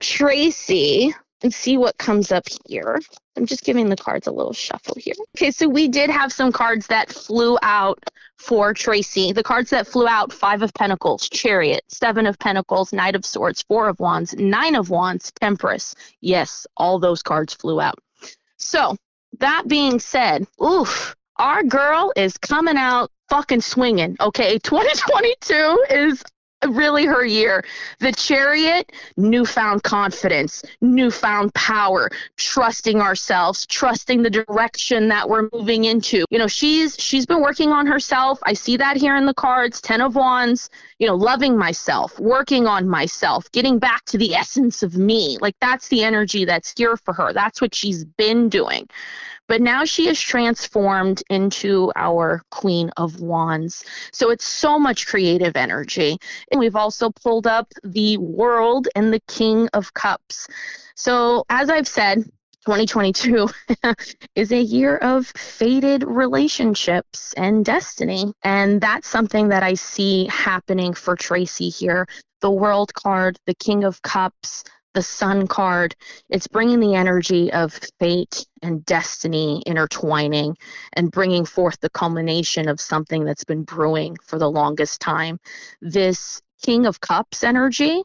Tracy, 0.00 1.14
and 1.46 1.54
see 1.54 1.76
what 1.76 1.96
comes 1.96 2.32
up 2.32 2.44
here. 2.66 2.98
I'm 3.36 3.46
just 3.46 3.62
giving 3.62 3.88
the 3.88 3.96
cards 3.96 4.26
a 4.26 4.32
little 4.32 4.52
shuffle 4.52 4.96
here. 4.98 5.14
Okay, 5.36 5.52
so 5.52 5.68
we 5.68 5.86
did 5.86 6.10
have 6.10 6.32
some 6.32 6.50
cards 6.50 6.88
that 6.88 7.12
flew 7.12 7.56
out 7.62 8.02
for 8.36 8.74
Tracy. 8.74 9.30
The 9.30 9.44
cards 9.44 9.70
that 9.70 9.86
flew 9.86 10.08
out 10.08 10.32
Five 10.32 10.62
of 10.62 10.74
Pentacles, 10.74 11.28
Chariot, 11.28 11.84
Seven 11.86 12.26
of 12.26 12.36
Pentacles, 12.40 12.92
Knight 12.92 13.14
of 13.14 13.24
Swords, 13.24 13.62
Four 13.62 13.88
of 13.88 14.00
Wands, 14.00 14.34
Nine 14.34 14.74
of 14.74 14.90
Wands, 14.90 15.30
Temperance. 15.40 15.94
Yes, 16.20 16.66
all 16.76 16.98
those 16.98 17.22
cards 17.22 17.54
flew 17.54 17.80
out. 17.80 18.00
So, 18.56 18.96
that 19.38 19.68
being 19.68 20.00
said, 20.00 20.48
oof, 20.60 21.14
our 21.36 21.62
girl 21.62 22.12
is 22.16 22.36
coming 22.38 22.76
out 22.76 23.12
fucking 23.28 23.60
swinging. 23.60 24.16
Okay, 24.20 24.58
2022 24.64 25.84
is 25.90 26.24
really 26.64 27.06
her 27.06 27.24
year. 27.24 27.64
The 28.00 28.12
chariot, 28.12 28.92
newfound 29.16 29.82
confidence, 29.82 30.62
newfound 30.80 31.54
power, 31.54 32.10
trusting 32.36 33.00
ourselves, 33.00 33.66
trusting 33.66 34.22
the 34.22 34.30
direction 34.30 35.08
that 35.08 35.28
we're 35.28 35.48
moving 35.52 35.84
into. 35.84 36.24
You 36.30 36.38
know, 36.38 36.46
she's 36.46 36.96
she's 36.98 37.26
been 37.26 37.42
working 37.42 37.72
on 37.72 37.86
herself. 37.86 38.38
I 38.42 38.54
see 38.54 38.76
that 38.78 38.96
here 38.96 39.16
in 39.16 39.26
the 39.26 39.34
cards, 39.34 39.80
10 39.80 40.00
of 40.00 40.16
wands, 40.16 40.70
you 40.98 41.06
know, 41.06 41.14
loving 41.14 41.56
myself, 41.56 42.18
working 42.18 42.66
on 42.66 42.88
myself, 42.88 43.50
getting 43.52 43.78
back 43.78 44.04
to 44.06 44.18
the 44.18 44.34
essence 44.34 44.82
of 44.82 44.96
me. 44.96 45.38
Like 45.40 45.56
that's 45.60 45.88
the 45.88 46.02
energy 46.02 46.44
that's 46.44 46.72
here 46.76 46.96
for 46.96 47.12
her. 47.14 47.32
That's 47.32 47.60
what 47.60 47.74
she's 47.74 48.04
been 48.04 48.48
doing. 48.48 48.88
But 49.48 49.60
now 49.60 49.84
she 49.84 50.08
is 50.08 50.20
transformed 50.20 51.22
into 51.30 51.92
our 51.94 52.42
Queen 52.50 52.90
of 52.96 53.20
Wands. 53.20 53.84
So 54.12 54.30
it's 54.30 54.44
so 54.44 54.78
much 54.78 55.06
creative 55.06 55.56
energy. 55.56 56.18
And 56.50 56.58
we've 56.58 56.76
also 56.76 57.10
pulled 57.10 57.46
up 57.46 57.72
the 57.84 58.16
World 58.18 58.88
and 58.94 59.12
the 59.12 59.20
King 59.28 59.68
of 59.72 59.94
Cups. 59.94 60.48
So, 60.94 61.44
as 61.50 61.70
I've 61.70 61.86
said, 61.86 62.24
2022 62.66 63.48
is 64.34 64.50
a 64.50 64.60
year 64.60 64.96
of 64.96 65.28
fated 65.28 66.02
relationships 66.02 67.32
and 67.34 67.64
destiny. 67.64 68.32
And 68.42 68.80
that's 68.80 69.06
something 69.06 69.48
that 69.50 69.62
I 69.62 69.74
see 69.74 70.26
happening 70.26 70.92
for 70.92 71.14
Tracy 71.14 71.68
here. 71.68 72.08
The 72.40 72.50
World 72.50 72.92
card, 72.92 73.38
the 73.46 73.54
King 73.54 73.84
of 73.84 74.02
Cups, 74.02 74.64
the 74.96 75.02
sun 75.02 75.46
card 75.46 75.94
it's 76.30 76.46
bringing 76.46 76.80
the 76.80 76.94
energy 76.94 77.52
of 77.52 77.78
fate 78.00 78.46
and 78.62 78.82
destiny 78.86 79.62
intertwining 79.66 80.56
and 80.94 81.10
bringing 81.10 81.44
forth 81.44 81.78
the 81.80 81.90
culmination 81.90 82.66
of 82.66 82.80
something 82.80 83.22
that's 83.26 83.44
been 83.44 83.62
brewing 83.62 84.16
for 84.24 84.38
the 84.38 84.50
longest 84.50 84.98
time. 84.98 85.38
This 85.82 86.40
king 86.62 86.86
of 86.86 86.98
cups 87.02 87.44
energy 87.44 88.02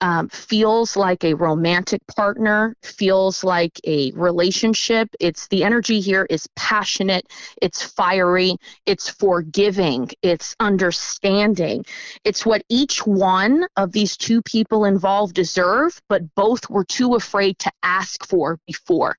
um, 0.00 0.28
feels 0.28 0.96
like 0.96 1.24
a 1.24 1.34
romantic 1.34 2.00
partner, 2.16 2.74
feels 2.82 3.44
like 3.44 3.80
a 3.86 4.12
relationship. 4.12 5.08
It's 5.20 5.48
the 5.48 5.64
energy 5.64 6.00
here 6.00 6.26
is 6.30 6.48
passionate, 6.56 7.26
it's 7.60 7.82
fiery, 7.82 8.56
it's 8.86 9.08
forgiving, 9.08 10.10
it's 10.22 10.56
understanding. 10.60 11.84
It's 12.24 12.46
what 12.46 12.62
each 12.68 13.06
one 13.06 13.66
of 13.76 13.92
these 13.92 14.16
two 14.16 14.42
people 14.42 14.84
involved 14.84 15.34
deserve, 15.34 16.00
but 16.08 16.34
both 16.34 16.68
were 16.70 16.84
too 16.84 17.14
afraid 17.14 17.58
to 17.60 17.72
ask 17.82 18.26
for 18.26 18.58
before. 18.66 19.16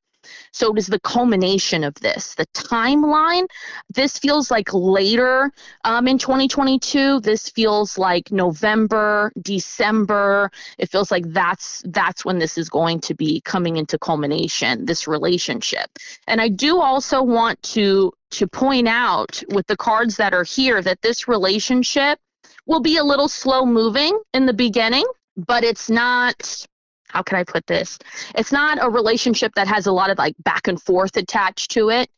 So 0.52 0.74
it 0.74 0.80
is 0.80 0.88
the 0.88 1.00
culmination 1.00 1.84
of 1.84 1.94
this. 1.96 2.36
The 2.36 2.46
timeline, 2.48 3.48
this 3.94 4.18
feels 4.18 4.52
like 4.52 4.74
later 4.74 5.52
um, 5.84 6.08
in 6.08 6.18
2022. 6.18 7.20
This 7.22 7.50
feels 7.50 7.98
like 7.98 8.32
November, 8.32 9.32
December. 9.42 10.52
It 10.78 10.90
feels 10.90 11.12
like 11.12 11.26
that's 11.28 11.84
that's 11.88 12.26
when 12.26 12.40
this 12.40 12.58
is 12.58 12.70
going 12.70 13.02
to 13.02 13.16
be 13.16 13.42
coming 13.42 13.78
into 13.78 13.98
culmination. 13.98 14.86
This 14.86 15.08
relationship, 15.08 15.90
and 16.28 16.42
I 16.42 16.50
do 16.50 16.80
also 16.80 17.24
want 17.24 17.62
to 17.64 18.12
to 18.32 18.48
point 18.48 18.88
out 18.88 19.44
with 19.50 19.68
the 19.68 19.78
cards 19.78 20.18
that 20.18 20.34
are 20.34 20.44
here 20.44 20.82
that 20.82 21.02
this 21.02 21.28
relationship 21.28 22.20
will 22.66 22.80
be 22.80 22.98
a 22.98 23.04
little 23.04 23.28
slow 23.28 23.66
moving 23.66 24.18
in 24.34 24.46
the 24.46 24.54
beginning, 24.54 25.06
but 25.36 25.64
it's 25.64 25.90
not 25.90 26.66
how 27.12 27.22
can 27.22 27.38
I 27.38 27.44
put 27.44 27.66
this? 27.68 27.98
It's 28.36 28.52
not 28.52 28.78
a 28.82 28.90
relationship 28.90 29.54
that 29.56 29.68
has 29.68 29.88
a 29.88 29.92
lot 29.92 30.10
of 30.10 30.18
like 30.18 30.36
back 30.44 30.68
and 30.68 30.82
forth 30.82 31.18
attached 31.18 31.72
to 31.72 31.90
it. 31.90 32.10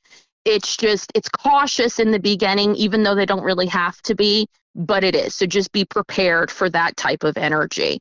It's 0.46 0.76
just 0.76 1.12
it's 1.16 1.30
cautious 1.30 2.00
in 2.00 2.12
the 2.12 2.20
beginning, 2.20 2.76
even 2.76 3.04
though 3.04 3.16
they 3.16 3.26
don't 3.26 3.44
really 3.44 3.68
have 3.68 4.02
to 4.04 4.16
be, 4.16 4.48
but 4.76 5.04
it 5.04 5.16
is. 5.16 5.36
So 5.36 5.46
just 5.46 5.72
be 5.72 5.86
prepared 5.86 6.52
for 6.52 6.70
that 6.70 6.98
type 6.98 7.24
of 7.24 7.38
energy. 7.38 8.00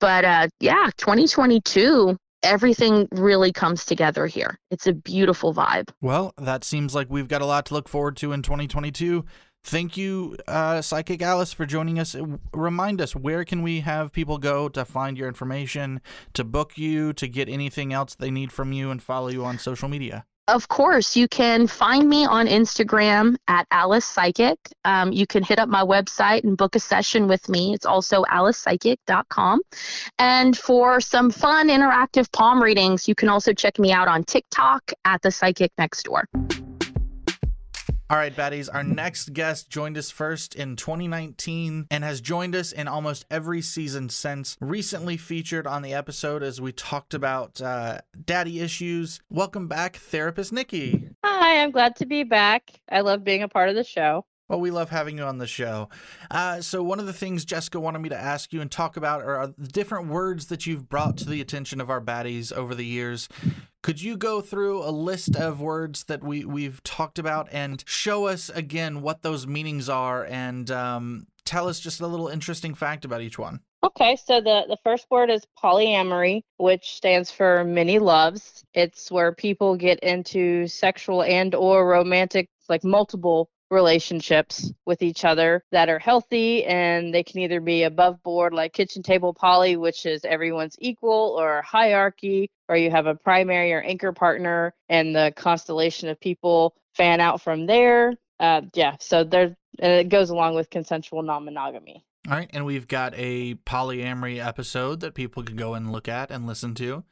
But 0.00 0.24
uh, 0.24 0.48
yeah, 0.60 0.90
2022 0.96 2.16
everything 2.42 3.08
really 3.12 3.52
comes 3.52 3.84
together 3.84 4.26
here. 4.26 4.58
It's 4.70 4.86
a 4.86 4.92
beautiful 4.92 5.54
vibe. 5.54 5.90
Well, 6.00 6.34
that 6.38 6.64
seems 6.64 6.94
like 6.94 7.08
we've 7.08 7.28
got 7.28 7.42
a 7.42 7.46
lot 7.46 7.66
to 7.66 7.74
look 7.74 7.88
forward 7.88 8.16
to 8.18 8.32
in 8.32 8.42
2022. 8.42 9.24
Thank 9.64 9.96
you, 9.96 10.36
uh, 10.48 10.82
Psychic 10.82 11.22
Alice, 11.22 11.52
for 11.52 11.66
joining 11.66 11.98
us. 11.98 12.16
Remind 12.52 13.00
us, 13.00 13.14
where 13.14 13.44
can 13.44 13.62
we 13.62 13.80
have 13.80 14.12
people 14.12 14.38
go 14.38 14.68
to 14.68 14.84
find 14.84 15.16
your 15.16 15.28
information, 15.28 16.00
to 16.34 16.42
book 16.42 16.76
you, 16.76 17.12
to 17.14 17.28
get 17.28 17.48
anything 17.48 17.92
else 17.92 18.14
they 18.14 18.30
need 18.30 18.50
from 18.52 18.72
you, 18.72 18.90
and 18.90 19.02
follow 19.02 19.28
you 19.28 19.44
on 19.44 19.58
social 19.58 19.88
media? 19.88 20.24
Of 20.48 20.66
course, 20.66 21.16
you 21.16 21.28
can 21.28 21.68
find 21.68 22.08
me 22.08 22.26
on 22.26 22.48
Instagram 22.48 23.36
at 23.46 23.68
Alice 23.70 24.04
Psychic. 24.04 24.58
Um, 24.84 25.12
you 25.12 25.24
can 25.24 25.44
hit 25.44 25.60
up 25.60 25.68
my 25.68 25.84
website 25.84 26.42
and 26.42 26.56
book 26.56 26.74
a 26.74 26.80
session 26.80 27.28
with 27.28 27.48
me. 27.48 27.72
It's 27.72 27.86
also 27.86 28.24
alicepsychic.com. 28.24 29.60
And 30.18 30.58
for 30.58 31.00
some 31.00 31.30
fun 31.30 31.68
interactive 31.68 32.30
palm 32.32 32.60
readings, 32.60 33.06
you 33.06 33.14
can 33.14 33.28
also 33.28 33.52
check 33.52 33.78
me 33.78 33.92
out 33.92 34.08
on 34.08 34.24
TikTok 34.24 34.92
at 35.04 35.22
the 35.22 35.30
Psychic 35.30 35.70
Next 35.78 36.02
Door. 36.02 36.24
All 38.12 38.18
right, 38.18 38.36
baddies. 38.36 38.68
Our 38.70 38.84
next 38.84 39.32
guest 39.32 39.70
joined 39.70 39.96
us 39.96 40.10
first 40.10 40.54
in 40.54 40.76
2019 40.76 41.86
and 41.90 42.04
has 42.04 42.20
joined 42.20 42.54
us 42.54 42.70
in 42.70 42.86
almost 42.86 43.24
every 43.30 43.62
season 43.62 44.10
since. 44.10 44.58
Recently 44.60 45.16
featured 45.16 45.66
on 45.66 45.80
the 45.80 45.94
episode 45.94 46.42
as 46.42 46.60
we 46.60 46.72
talked 46.72 47.14
about 47.14 47.62
uh, 47.62 48.00
daddy 48.26 48.60
issues. 48.60 49.18
Welcome 49.30 49.66
back, 49.66 49.96
therapist 49.96 50.52
Nikki. 50.52 51.08
Hi, 51.24 51.62
I'm 51.62 51.70
glad 51.70 51.96
to 51.96 52.06
be 52.06 52.22
back. 52.22 52.82
I 52.90 53.00
love 53.00 53.24
being 53.24 53.44
a 53.44 53.48
part 53.48 53.70
of 53.70 53.76
the 53.76 53.82
show. 53.82 54.26
Well, 54.52 54.60
we 54.60 54.70
love 54.70 54.90
having 54.90 55.16
you 55.16 55.24
on 55.24 55.38
the 55.38 55.46
show. 55.46 55.88
Uh, 56.30 56.60
so, 56.60 56.82
one 56.82 57.00
of 57.00 57.06
the 57.06 57.14
things 57.14 57.46
Jessica 57.46 57.80
wanted 57.80 58.00
me 58.00 58.10
to 58.10 58.18
ask 58.18 58.52
you 58.52 58.60
and 58.60 58.70
talk 58.70 58.98
about 58.98 59.22
are 59.22 59.46
the 59.46 59.66
different 59.66 60.08
words 60.08 60.48
that 60.48 60.66
you've 60.66 60.90
brought 60.90 61.16
to 61.18 61.24
the 61.24 61.40
attention 61.40 61.80
of 61.80 61.88
our 61.88 62.02
baddies 62.02 62.52
over 62.52 62.74
the 62.74 62.84
years. 62.84 63.30
Could 63.82 64.02
you 64.02 64.14
go 64.14 64.42
through 64.42 64.84
a 64.84 64.92
list 64.92 65.36
of 65.36 65.62
words 65.62 66.04
that 66.04 66.22
we, 66.22 66.44
we've 66.44 66.82
talked 66.82 67.18
about 67.18 67.48
and 67.50 67.82
show 67.86 68.26
us 68.26 68.50
again 68.50 69.00
what 69.00 69.22
those 69.22 69.46
meanings 69.46 69.88
are 69.88 70.26
and 70.26 70.70
um, 70.70 71.28
tell 71.46 71.66
us 71.66 71.80
just 71.80 72.02
a 72.02 72.06
little 72.06 72.28
interesting 72.28 72.74
fact 72.74 73.06
about 73.06 73.22
each 73.22 73.38
one? 73.38 73.60
Okay, 73.82 74.16
so 74.16 74.42
the, 74.42 74.64
the 74.68 74.76
first 74.84 75.06
word 75.10 75.30
is 75.30 75.46
polyamory, 75.64 76.42
which 76.58 76.94
stands 76.94 77.30
for 77.30 77.64
many 77.64 77.98
loves. 77.98 78.66
It's 78.74 79.10
where 79.10 79.32
people 79.32 79.76
get 79.76 79.98
into 80.00 80.66
sexual 80.66 81.22
and 81.22 81.54
or 81.54 81.88
romantic, 81.88 82.50
like 82.68 82.84
multiple 82.84 83.48
relationships 83.72 84.70
with 84.86 85.02
each 85.02 85.24
other 85.24 85.64
that 85.72 85.88
are 85.88 85.98
healthy 85.98 86.64
and 86.64 87.12
they 87.12 87.22
can 87.22 87.40
either 87.40 87.60
be 87.60 87.82
above 87.82 88.22
board 88.22 88.52
like 88.52 88.72
kitchen 88.72 89.02
table 89.02 89.32
poly 89.32 89.76
which 89.76 90.04
is 90.06 90.24
everyone's 90.24 90.76
equal 90.78 91.36
or 91.40 91.62
hierarchy 91.62 92.50
or 92.68 92.76
you 92.76 92.90
have 92.90 93.06
a 93.06 93.14
primary 93.14 93.72
or 93.72 93.80
anchor 93.80 94.12
partner 94.12 94.74
and 94.88 95.16
the 95.16 95.32
constellation 95.36 96.08
of 96.08 96.20
people 96.20 96.74
fan 96.94 97.18
out 97.18 97.40
from 97.40 97.66
there 97.66 98.12
uh, 98.40 98.60
yeah 98.74 98.94
so 99.00 99.24
there 99.24 99.56
and 99.78 99.92
it 99.92 100.08
goes 100.10 100.28
along 100.30 100.54
with 100.54 100.68
consensual 100.68 101.22
non-monogamy 101.22 102.04
All 102.28 102.34
right, 102.34 102.50
and 102.52 102.66
we've 102.66 102.86
got 102.86 103.14
a 103.16 103.54
polyamory 103.54 104.44
episode 104.44 105.00
that 105.00 105.14
people 105.14 105.42
can 105.42 105.56
go 105.56 105.74
and 105.74 105.90
look 105.90 106.08
at 106.08 106.30
and 106.30 106.46
listen 106.46 106.74
to. 106.74 107.04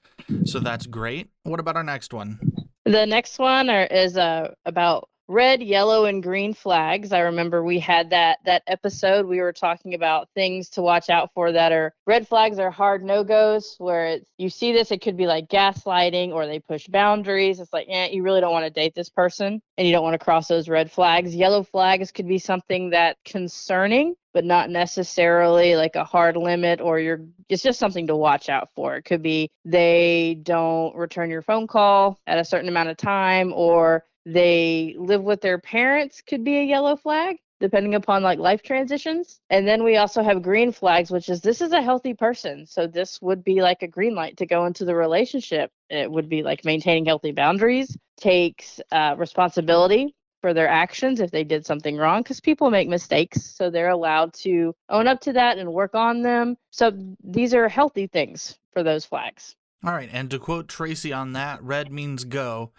So 0.45 0.61
that's 0.61 0.87
great. 0.87 1.31
What 1.43 1.59
about 1.59 1.77
our 1.77 1.83
next 1.83 2.13
one? 2.13 2.39
The 2.85 3.07
next 3.07 3.39
one 3.39 3.71
are, 3.71 3.85
is 3.85 4.17
uh, 4.17 4.53
about 4.65 5.10
red, 5.31 5.63
yellow, 5.63 6.07
and 6.07 6.23
green 6.23 6.53
flags. 6.53 7.13
I 7.13 7.21
remember 7.21 7.63
we 7.63 7.79
had 7.79 8.11
that 8.11 8.39
that 8.45 8.63
episode. 8.67 9.27
We 9.27 9.41
were 9.41 9.53
talking 9.53 9.95
about 9.95 10.29
things 10.35 10.69
to 10.71 10.83
watch 10.83 11.09
out 11.09 11.31
for 11.33 11.53
that 11.53 11.73
are 11.73 11.95
red 12.07 12.27
flags 12.27 12.59
are 12.59 12.71
hard 12.71 13.05
no 13.05 13.23
goes. 13.23 13.77
Where 13.79 14.07
it's 14.07 14.31
you 14.39 14.51
see 14.51 14.73
this, 14.73 14.91
it 14.91 15.03
could 15.03 15.17
be 15.17 15.27
like 15.27 15.49
gaslighting 15.49 16.33
or 16.33 16.47
they 16.47 16.59
push 16.59 16.87
boundaries. 16.89 17.61
It's 17.61 17.73
like, 17.73 17.87
eh, 17.89 18.09
you 18.11 18.23
really 18.23 18.41
don't 18.41 18.53
want 18.53 18.65
to 18.65 18.71
date 18.71 18.95
this 18.95 19.09
person 19.09 19.63
and 19.79 19.87
you 19.87 19.93
don't 19.93 20.03
want 20.03 20.15
to 20.15 20.25
cross 20.25 20.49
those 20.49 20.69
red 20.69 20.91
flags. 20.91 21.35
Yellow 21.35 21.63
flags 21.63 22.11
could 22.11 22.27
be 22.27 22.39
something 22.39 22.91
that 22.91 23.17
concerning 23.25 24.17
but 24.33 24.45
not 24.45 24.71
necessarily 24.71 25.75
like 25.77 25.97
a 25.97 26.05
hard 26.05 26.37
limit 26.37 26.81
or 26.81 26.99
you're 26.99 27.21
it's 27.49 27.63
just 27.63 27.79
something 27.79 28.07
to 28.07 28.17
watch 28.17 28.49
out 28.49 28.69
for 28.75 28.97
it 28.97 29.03
could 29.03 29.23
be 29.23 29.51
they 29.65 30.39
don't 30.43 30.95
return 30.95 31.31
your 31.31 31.43
phone 31.43 31.67
call 31.67 32.19
at 32.27 32.39
a 32.39 32.45
certain 32.45 32.69
amount 32.69 32.89
of 32.89 32.97
time 32.97 33.53
or 33.53 34.05
they 34.27 34.95
live 34.99 35.23
with 35.23 35.41
their 35.41 35.59
parents 35.59 36.23
could 36.23 36.45
be 36.45 36.59
a 36.59 36.65
yellow 36.65 36.97
flag 36.97 37.37
depending 37.61 37.95
upon 37.95 38.23
like 38.23 38.39
life 38.39 38.63
transitions. 38.63 39.41
And 39.51 39.69
then 39.69 39.85
we 39.85 39.97
also 39.97 40.23
have 40.23 40.43
green 40.43 40.73
flags 40.73 41.11
which 41.11 41.29
is 41.29 41.41
this 41.41 41.61
is 41.61 41.73
a 41.73 41.83
healthy 41.83 42.15
person 42.15 42.67
so 42.67 42.87
this 42.87 43.21
would 43.23 43.45
be 43.45 43.61
like 43.63 43.83
a 43.83 43.89
green 43.89 44.15
light 44.15 44.39
to 44.39 44.47
go 44.47 44.65
into 44.67 44.85
the 44.85 44.95
relationship. 44.95 45.71
It 45.91 46.11
would 46.11 46.29
be 46.29 46.43
like 46.43 46.65
maintaining 46.65 47.05
healthy 47.05 47.33
boundaries 47.33 47.97
takes 48.19 48.81
uh, 48.93 49.15
responsibility 49.19 50.15
for 50.43 50.55
their 50.55 50.69
actions 50.69 51.21
if 51.21 51.31
they 51.31 51.45
did 51.45 51.67
something 51.67 51.97
wrong 51.97 52.23
because 52.23 52.41
people 52.41 52.71
make 52.71 52.89
mistakes 52.89 53.43
so 53.43 53.71
they're 53.71 53.91
allowed 53.91 54.33
to 54.33 54.75
own 54.89 55.07
up 55.07 55.21
to 55.21 55.33
that 55.35 55.59
and 55.59 55.71
work 55.73 55.95
on 55.95 56.23
them. 56.23 56.57
So 56.71 56.93
these 57.23 57.55
are 57.55 57.69
healthy 57.69 58.07
things 58.07 58.59
for 58.73 58.83
those 58.83 59.05
flags 59.05 59.55
All 59.83 59.93
right, 59.93 60.11
and 60.13 60.31
to 60.31 60.39
quote 60.39 60.69
Tracy 60.69 61.13
on 61.13 61.33
that, 61.33 61.63
red 61.63 61.91
means 61.91 62.25
go. 62.25 62.73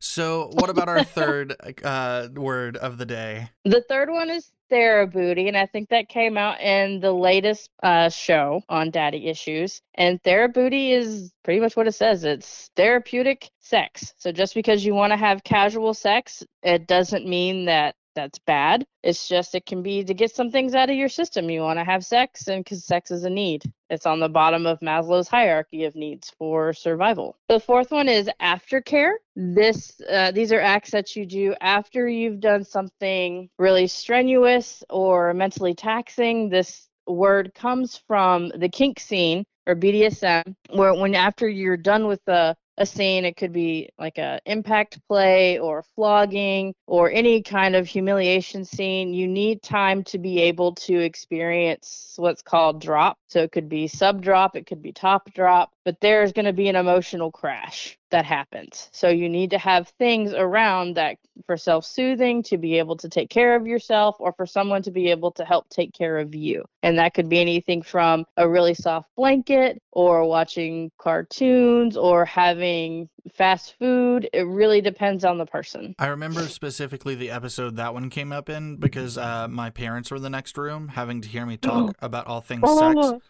So 0.00 0.50
what 0.54 0.70
about 0.70 0.88
our 0.88 1.04
third 1.04 1.54
uh, 1.84 2.28
word 2.34 2.76
of 2.76 2.98
the 2.98 3.06
day? 3.06 3.50
the 3.64 3.82
third 3.88 4.10
one 4.10 4.30
is 4.30 4.50
therabooty 4.70 5.48
and 5.48 5.56
i 5.56 5.64
think 5.64 5.88
that 5.88 6.08
came 6.08 6.36
out 6.36 6.60
in 6.60 7.00
the 7.00 7.12
latest 7.12 7.70
uh, 7.82 8.08
show 8.08 8.60
on 8.68 8.90
daddy 8.90 9.26
issues 9.26 9.80
and 9.94 10.22
therabooty 10.22 10.92
is 10.92 11.32
pretty 11.42 11.58
much 11.58 11.76
what 11.76 11.86
it 11.86 11.92
says 11.92 12.24
it's 12.24 12.70
therapeutic 12.76 13.50
sex 13.60 14.12
so 14.18 14.30
just 14.30 14.54
because 14.54 14.84
you 14.84 14.94
want 14.94 15.10
to 15.10 15.16
have 15.16 15.42
casual 15.42 15.94
sex 15.94 16.42
it 16.62 16.86
doesn't 16.86 17.26
mean 17.26 17.64
that 17.64 17.94
that's 18.18 18.40
bad. 18.40 18.84
It's 19.04 19.28
just 19.28 19.54
it 19.54 19.64
can 19.64 19.80
be 19.80 20.02
to 20.02 20.12
get 20.12 20.34
some 20.34 20.50
things 20.50 20.74
out 20.74 20.90
of 20.90 20.96
your 20.96 21.08
system. 21.08 21.48
You 21.48 21.60
want 21.60 21.78
to 21.78 21.84
have 21.84 22.04
sex, 22.04 22.48
and 22.48 22.64
because 22.64 22.84
sex 22.84 23.12
is 23.12 23.22
a 23.22 23.30
need. 23.30 23.62
It's 23.90 24.06
on 24.06 24.18
the 24.18 24.28
bottom 24.28 24.66
of 24.66 24.80
Maslow's 24.80 25.28
hierarchy 25.28 25.84
of 25.84 25.94
needs 25.94 26.32
for 26.36 26.72
survival. 26.72 27.36
The 27.48 27.60
fourth 27.60 27.92
one 27.92 28.08
is 28.08 28.28
aftercare. 28.42 29.12
This 29.36 30.00
uh, 30.10 30.32
these 30.32 30.52
are 30.52 30.60
acts 30.60 30.90
that 30.90 31.14
you 31.14 31.26
do 31.26 31.54
after 31.60 32.08
you've 32.08 32.40
done 32.40 32.64
something 32.64 33.48
really 33.56 33.86
strenuous 33.86 34.82
or 34.90 35.32
mentally 35.32 35.74
taxing. 35.74 36.48
This 36.48 36.88
word 37.06 37.52
comes 37.54 38.02
from 38.08 38.48
the 38.48 38.68
kink 38.68 38.98
scene 38.98 39.44
or 39.68 39.76
BDSM, 39.76 40.56
where 40.70 40.92
when 40.94 41.14
after 41.14 41.48
you're 41.48 41.76
done 41.76 42.08
with 42.08 42.20
the 42.26 42.56
a 42.78 42.86
scene. 42.86 43.24
It 43.24 43.36
could 43.36 43.52
be 43.52 43.90
like 43.98 44.18
a 44.18 44.40
impact 44.46 44.98
play 45.08 45.58
or 45.58 45.84
flogging 45.94 46.74
or 46.86 47.10
any 47.10 47.42
kind 47.42 47.76
of 47.76 47.86
humiliation 47.86 48.64
scene. 48.64 49.12
You 49.12 49.28
need 49.28 49.62
time 49.62 50.04
to 50.04 50.18
be 50.18 50.40
able 50.42 50.74
to 50.76 50.98
experience 50.98 52.14
what's 52.16 52.42
called 52.42 52.80
drop. 52.80 53.18
So 53.28 53.42
it 53.42 53.52
could 53.52 53.68
be 53.68 53.88
sub 53.88 54.22
drop, 54.22 54.56
it 54.56 54.66
could 54.66 54.80
be 54.80 54.92
top 54.92 55.32
drop, 55.34 55.70
but 55.88 56.02
there's 56.02 56.34
going 56.34 56.44
to 56.44 56.52
be 56.52 56.68
an 56.68 56.76
emotional 56.76 57.32
crash 57.32 57.96
that 58.10 58.26
happens. 58.26 58.90
So 58.92 59.08
you 59.08 59.26
need 59.26 59.48
to 59.52 59.58
have 59.58 59.88
things 59.98 60.34
around 60.34 60.96
that 60.96 61.16
for 61.46 61.56
self-soothing 61.56 62.42
to 62.42 62.58
be 62.58 62.78
able 62.78 62.98
to 62.98 63.08
take 63.08 63.30
care 63.30 63.56
of 63.56 63.66
yourself 63.66 64.16
or 64.18 64.32
for 64.32 64.44
someone 64.44 64.82
to 64.82 64.90
be 64.90 65.10
able 65.10 65.30
to 65.32 65.46
help 65.46 65.66
take 65.70 65.94
care 65.94 66.18
of 66.18 66.34
you. 66.34 66.66
And 66.82 66.98
that 66.98 67.14
could 67.14 67.30
be 67.30 67.40
anything 67.40 67.80
from 67.80 68.26
a 68.36 68.46
really 68.46 68.74
soft 68.74 69.08
blanket 69.16 69.80
or 69.92 70.26
watching 70.26 70.90
cartoons 70.98 71.96
or 71.96 72.26
having 72.26 73.08
fast 73.32 73.78
food. 73.78 74.28
It 74.34 74.42
really 74.42 74.82
depends 74.82 75.24
on 75.24 75.38
the 75.38 75.46
person. 75.46 75.94
I 75.98 76.08
remember 76.08 76.48
specifically 76.48 77.14
the 77.14 77.30
episode 77.30 77.76
that 77.76 77.94
one 77.94 78.10
came 78.10 78.30
up 78.30 78.50
in 78.50 78.76
because 78.76 79.16
uh, 79.16 79.48
my 79.48 79.70
parents 79.70 80.10
were 80.10 80.18
in 80.18 80.22
the 80.22 80.30
next 80.30 80.58
room 80.58 80.88
having 80.88 81.22
to 81.22 81.28
hear 81.28 81.46
me 81.46 81.56
talk 81.56 81.96
about 82.02 82.26
all 82.26 82.42
things 82.42 82.68
sex. 82.78 83.22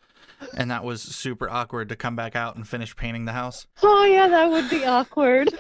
And 0.55 0.71
that 0.71 0.85
was 0.85 1.03
super 1.03 1.49
awkward 1.49 1.89
to 1.89 1.97
come 1.97 2.17
back 2.17 2.37
out 2.37 2.57
and 2.57 2.67
finish 2.67 2.95
painting 2.97 3.25
the 3.25 3.33
house. 3.33 3.67
Oh 3.83 4.05
yeah, 4.05 4.29
that 4.29 4.51
would 4.51 4.71
be 4.71 4.85
awkward. 4.85 5.51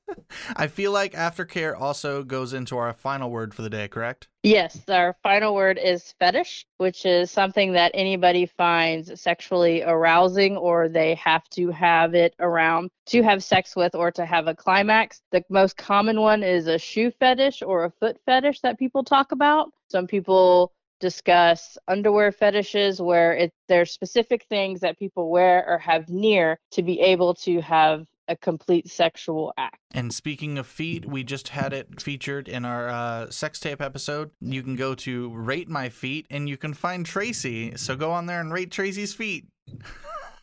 I 0.56 0.66
feel 0.66 0.90
like 0.90 1.12
aftercare 1.12 1.78
also 1.78 2.22
goes 2.22 2.52
into 2.52 2.76
our 2.76 2.92
final 2.92 3.30
word 3.30 3.54
for 3.54 3.62
the 3.62 3.70
day, 3.70 3.88
correct? 3.88 4.28
Yes, 4.42 4.82
our 4.88 5.16
final 5.22 5.54
word 5.54 5.78
is 5.82 6.14
fetish, 6.18 6.66
which 6.78 7.06
is 7.06 7.30
something 7.30 7.72
that 7.72 7.92
anybody 7.94 8.46
finds 8.46 9.20
sexually 9.20 9.82
arousing 9.82 10.56
or 10.56 10.88
they 10.88 11.14
have 11.14 11.48
to 11.50 11.70
have 11.70 12.14
it 12.14 12.34
around 12.40 12.90
to 13.06 13.22
have 13.22 13.44
sex 13.44 13.76
with 13.76 13.94
or 13.94 14.10
to 14.12 14.26
have 14.26 14.46
a 14.48 14.54
climax. 14.54 15.22
The 15.30 15.44
most 15.48 15.76
common 15.76 16.20
one 16.20 16.42
is 16.42 16.66
a 16.66 16.78
shoe 16.78 17.10
fetish 17.10 17.62
or 17.62 17.84
a 17.84 17.90
foot 17.90 18.18
fetish 18.26 18.60
that 18.60 18.78
people 18.78 19.04
talk 19.04 19.32
about. 19.32 19.70
Some 19.88 20.06
people 20.06 20.72
discuss 21.04 21.76
underwear 21.86 22.32
fetishes 22.32 22.98
where 22.98 23.34
it 23.34 23.52
there's 23.68 23.90
specific 23.90 24.46
things 24.48 24.80
that 24.80 24.98
people 24.98 25.30
wear 25.30 25.62
or 25.68 25.76
have 25.76 26.08
near 26.08 26.58
to 26.70 26.82
be 26.82 26.98
able 26.98 27.34
to 27.34 27.60
have 27.60 28.06
a 28.26 28.34
complete 28.34 28.88
sexual 28.88 29.52
act. 29.58 29.76
And 29.92 30.14
speaking 30.14 30.56
of 30.56 30.66
feet, 30.66 31.04
we 31.04 31.22
just 31.22 31.48
had 31.48 31.74
it 31.74 32.00
featured 32.00 32.48
in 32.48 32.64
our 32.64 32.88
uh, 32.88 33.30
sex 33.30 33.60
tape 33.60 33.82
episode. 33.82 34.30
You 34.40 34.62
can 34.62 34.76
go 34.76 34.94
to 34.94 35.28
Rate 35.36 35.68
My 35.68 35.90
Feet 35.90 36.26
and 36.30 36.48
you 36.48 36.56
can 36.56 36.72
find 36.72 37.04
Tracy. 37.04 37.76
So 37.76 37.96
go 37.96 38.10
on 38.10 38.24
there 38.24 38.40
and 38.40 38.50
rate 38.50 38.70
Tracy's 38.70 39.12
feet. 39.12 39.44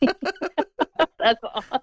That's 1.18 1.42
awesome. 1.42 1.81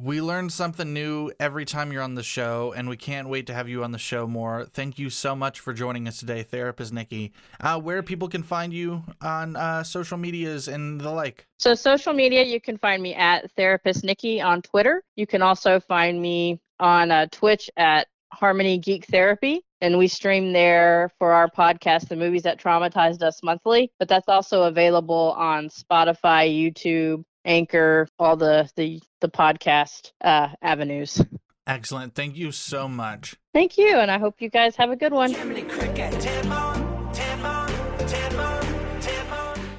We 0.00 0.22
learn 0.22 0.48
something 0.48 0.92
new 0.92 1.32
every 1.40 1.64
time 1.64 1.92
you're 1.92 2.02
on 2.02 2.14
the 2.14 2.22
show, 2.22 2.72
and 2.76 2.88
we 2.88 2.96
can't 2.96 3.28
wait 3.28 3.48
to 3.48 3.54
have 3.54 3.68
you 3.68 3.82
on 3.82 3.90
the 3.90 3.98
show 3.98 4.28
more. 4.28 4.64
Thank 4.66 4.96
you 4.96 5.10
so 5.10 5.34
much 5.34 5.58
for 5.58 5.72
joining 5.72 6.06
us 6.06 6.18
today, 6.20 6.44
Therapist 6.44 6.92
Nikki. 6.92 7.32
Uh, 7.60 7.80
where 7.80 8.02
people 8.04 8.28
can 8.28 8.44
find 8.44 8.72
you 8.72 9.02
on 9.20 9.56
uh, 9.56 9.82
social 9.82 10.16
medias 10.16 10.68
and 10.68 11.00
the 11.00 11.10
like. 11.10 11.46
So 11.58 11.74
social 11.74 12.12
media, 12.12 12.44
you 12.44 12.60
can 12.60 12.78
find 12.78 13.02
me 13.02 13.14
at 13.14 13.50
Therapist 13.56 14.04
Nikki 14.04 14.40
on 14.40 14.62
Twitter. 14.62 15.02
You 15.16 15.26
can 15.26 15.42
also 15.42 15.80
find 15.80 16.22
me 16.22 16.60
on 16.78 17.10
uh, 17.10 17.26
Twitch 17.32 17.68
at 17.76 18.06
Harmony 18.32 18.78
Geek 18.78 19.06
Therapy. 19.06 19.62
And 19.80 19.96
we 19.96 20.08
stream 20.08 20.52
there 20.52 21.10
for 21.18 21.32
our 21.32 21.48
podcast, 21.48 22.08
The 22.08 22.16
Movies 22.16 22.42
That 22.42 22.60
Traumatized 22.60 23.22
Us 23.22 23.42
Monthly. 23.42 23.90
But 23.98 24.08
that's 24.08 24.28
also 24.28 24.64
available 24.64 25.34
on 25.36 25.68
Spotify, 25.68 26.48
YouTube, 26.48 27.24
Anchor, 27.48 28.06
all 28.18 28.36
the 28.36 28.70
the, 28.76 29.00
the 29.20 29.28
podcast 29.28 30.12
uh, 30.22 30.48
avenues. 30.62 31.20
Excellent. 31.66 32.14
Thank 32.14 32.36
you 32.36 32.52
so 32.52 32.86
much. 32.86 33.34
Thank 33.52 33.76
you, 33.76 33.98
and 33.98 34.10
I 34.10 34.18
hope 34.18 34.40
you 34.40 34.50
guys 34.50 34.76
have 34.76 34.90
a 34.90 34.96
good 34.96 35.12
one. 35.12 35.32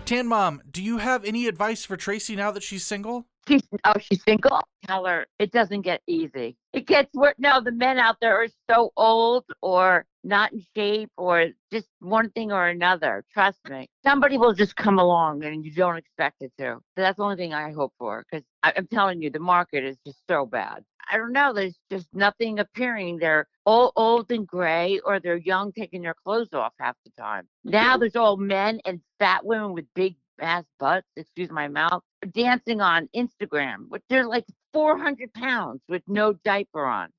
Tan 0.06 0.28
Mom, 0.28 0.62
do 0.70 0.84
you 0.84 0.98
have 0.98 1.24
any 1.24 1.46
advice 1.46 1.86
for 1.86 1.96
Tracy 1.96 2.36
now 2.36 2.50
that 2.52 2.64
she's 2.64 2.84
single? 2.84 3.28
She's, 3.48 3.62
oh, 3.86 3.94
she's 4.00 4.24
single. 4.24 4.60
Tell 4.88 5.06
her 5.06 5.28
it 5.38 5.52
doesn't 5.52 5.82
get 5.82 6.02
easy. 6.08 6.58
It 6.74 6.88
gets 6.88 7.14
worse. 7.14 7.36
No, 7.38 7.62
the 7.62 7.72
men 7.72 8.00
out 8.00 8.18
there 8.20 8.36
are 8.36 8.48
so 8.70 8.92
old 8.98 9.46
or 9.62 10.06
not 10.24 10.52
in 10.54 10.66
shape 10.76 11.12
or 11.18 11.48
just 11.72 11.88
one 12.00 12.30
thing 12.32 12.52
or 12.52 12.68
another. 12.68 13.24
Trust 13.34 13.60
me. 13.70 13.88
Somebody 14.04 14.38
will 14.38 14.54
just 14.54 14.76
come 14.76 15.00
along 15.00 15.44
and 15.44 15.64
you 15.64 15.72
don't 15.72 15.98
expect 15.98 16.42
it 16.42 16.52
to. 16.58 16.76
So 16.76 16.82
that's 16.96 17.18
the 17.18 17.24
only 17.24 17.36
thing 17.36 17.54
I 17.54 17.72
hope 17.72 17.94
for 17.98 18.26
because 18.30 18.46
I'm 18.64 18.88
telling 18.88 19.22
you, 19.22 19.30
the 19.30 19.40
market 19.40 19.84
is 19.84 19.98
just 20.06 20.20
so 20.28 20.46
bad. 20.46 20.84
I 21.12 21.18
don't 21.18 21.32
know. 21.34 21.54
There's 21.54 21.80
just 21.92 22.08
nothing 22.14 22.60
appearing. 22.60 23.18
They're 23.18 23.48
all 23.66 23.92
old 23.96 24.32
and 24.32 24.46
gray, 24.46 25.00
or 25.04 25.20
they're 25.20 25.38
young, 25.38 25.72
taking 25.72 26.04
their 26.04 26.14
clothes 26.14 26.54
off 26.54 26.74
half 26.80 26.96
the 27.04 27.12
time. 27.20 27.48
Now 27.64 27.98
there's 27.98 28.16
all 28.16 28.38
men 28.38 28.80
and 28.86 29.02
fat 29.18 29.44
women 29.44 29.74
with 29.74 29.86
big 29.96 30.16
ass 30.40 30.66
butts. 30.80 31.08
Excuse 31.16 31.50
my 31.50 31.68
mouth. 31.68 32.04
Dancing 32.34 32.80
on 32.82 33.10
Instagram, 33.16 33.88
but 33.90 34.02
they're 34.10 34.28
like 34.28 34.46
400 34.74 35.34
pounds 35.34 35.82
with 35.88 36.04
no 36.08 36.34
diaper 36.34 36.86
on. 36.86 37.10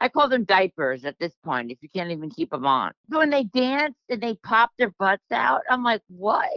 I, 0.00 0.08
call 0.08 0.28
them 0.28 0.44
diapers 0.44 1.04
at 1.04 1.18
this 1.18 1.32
point 1.44 1.70
if 1.70 1.78
you 1.82 1.88
can't 1.94 2.10
even 2.10 2.30
keep 2.30 2.50
them 2.50 2.66
on. 2.66 2.92
When 3.08 3.30
they 3.30 3.44
dance 3.44 3.94
and 4.08 4.20
they 4.20 4.34
pop 4.34 4.70
their 4.78 4.92
butts 4.98 5.30
out, 5.30 5.62
I'm 5.70 5.82
like, 5.82 6.02
what? 6.08 6.48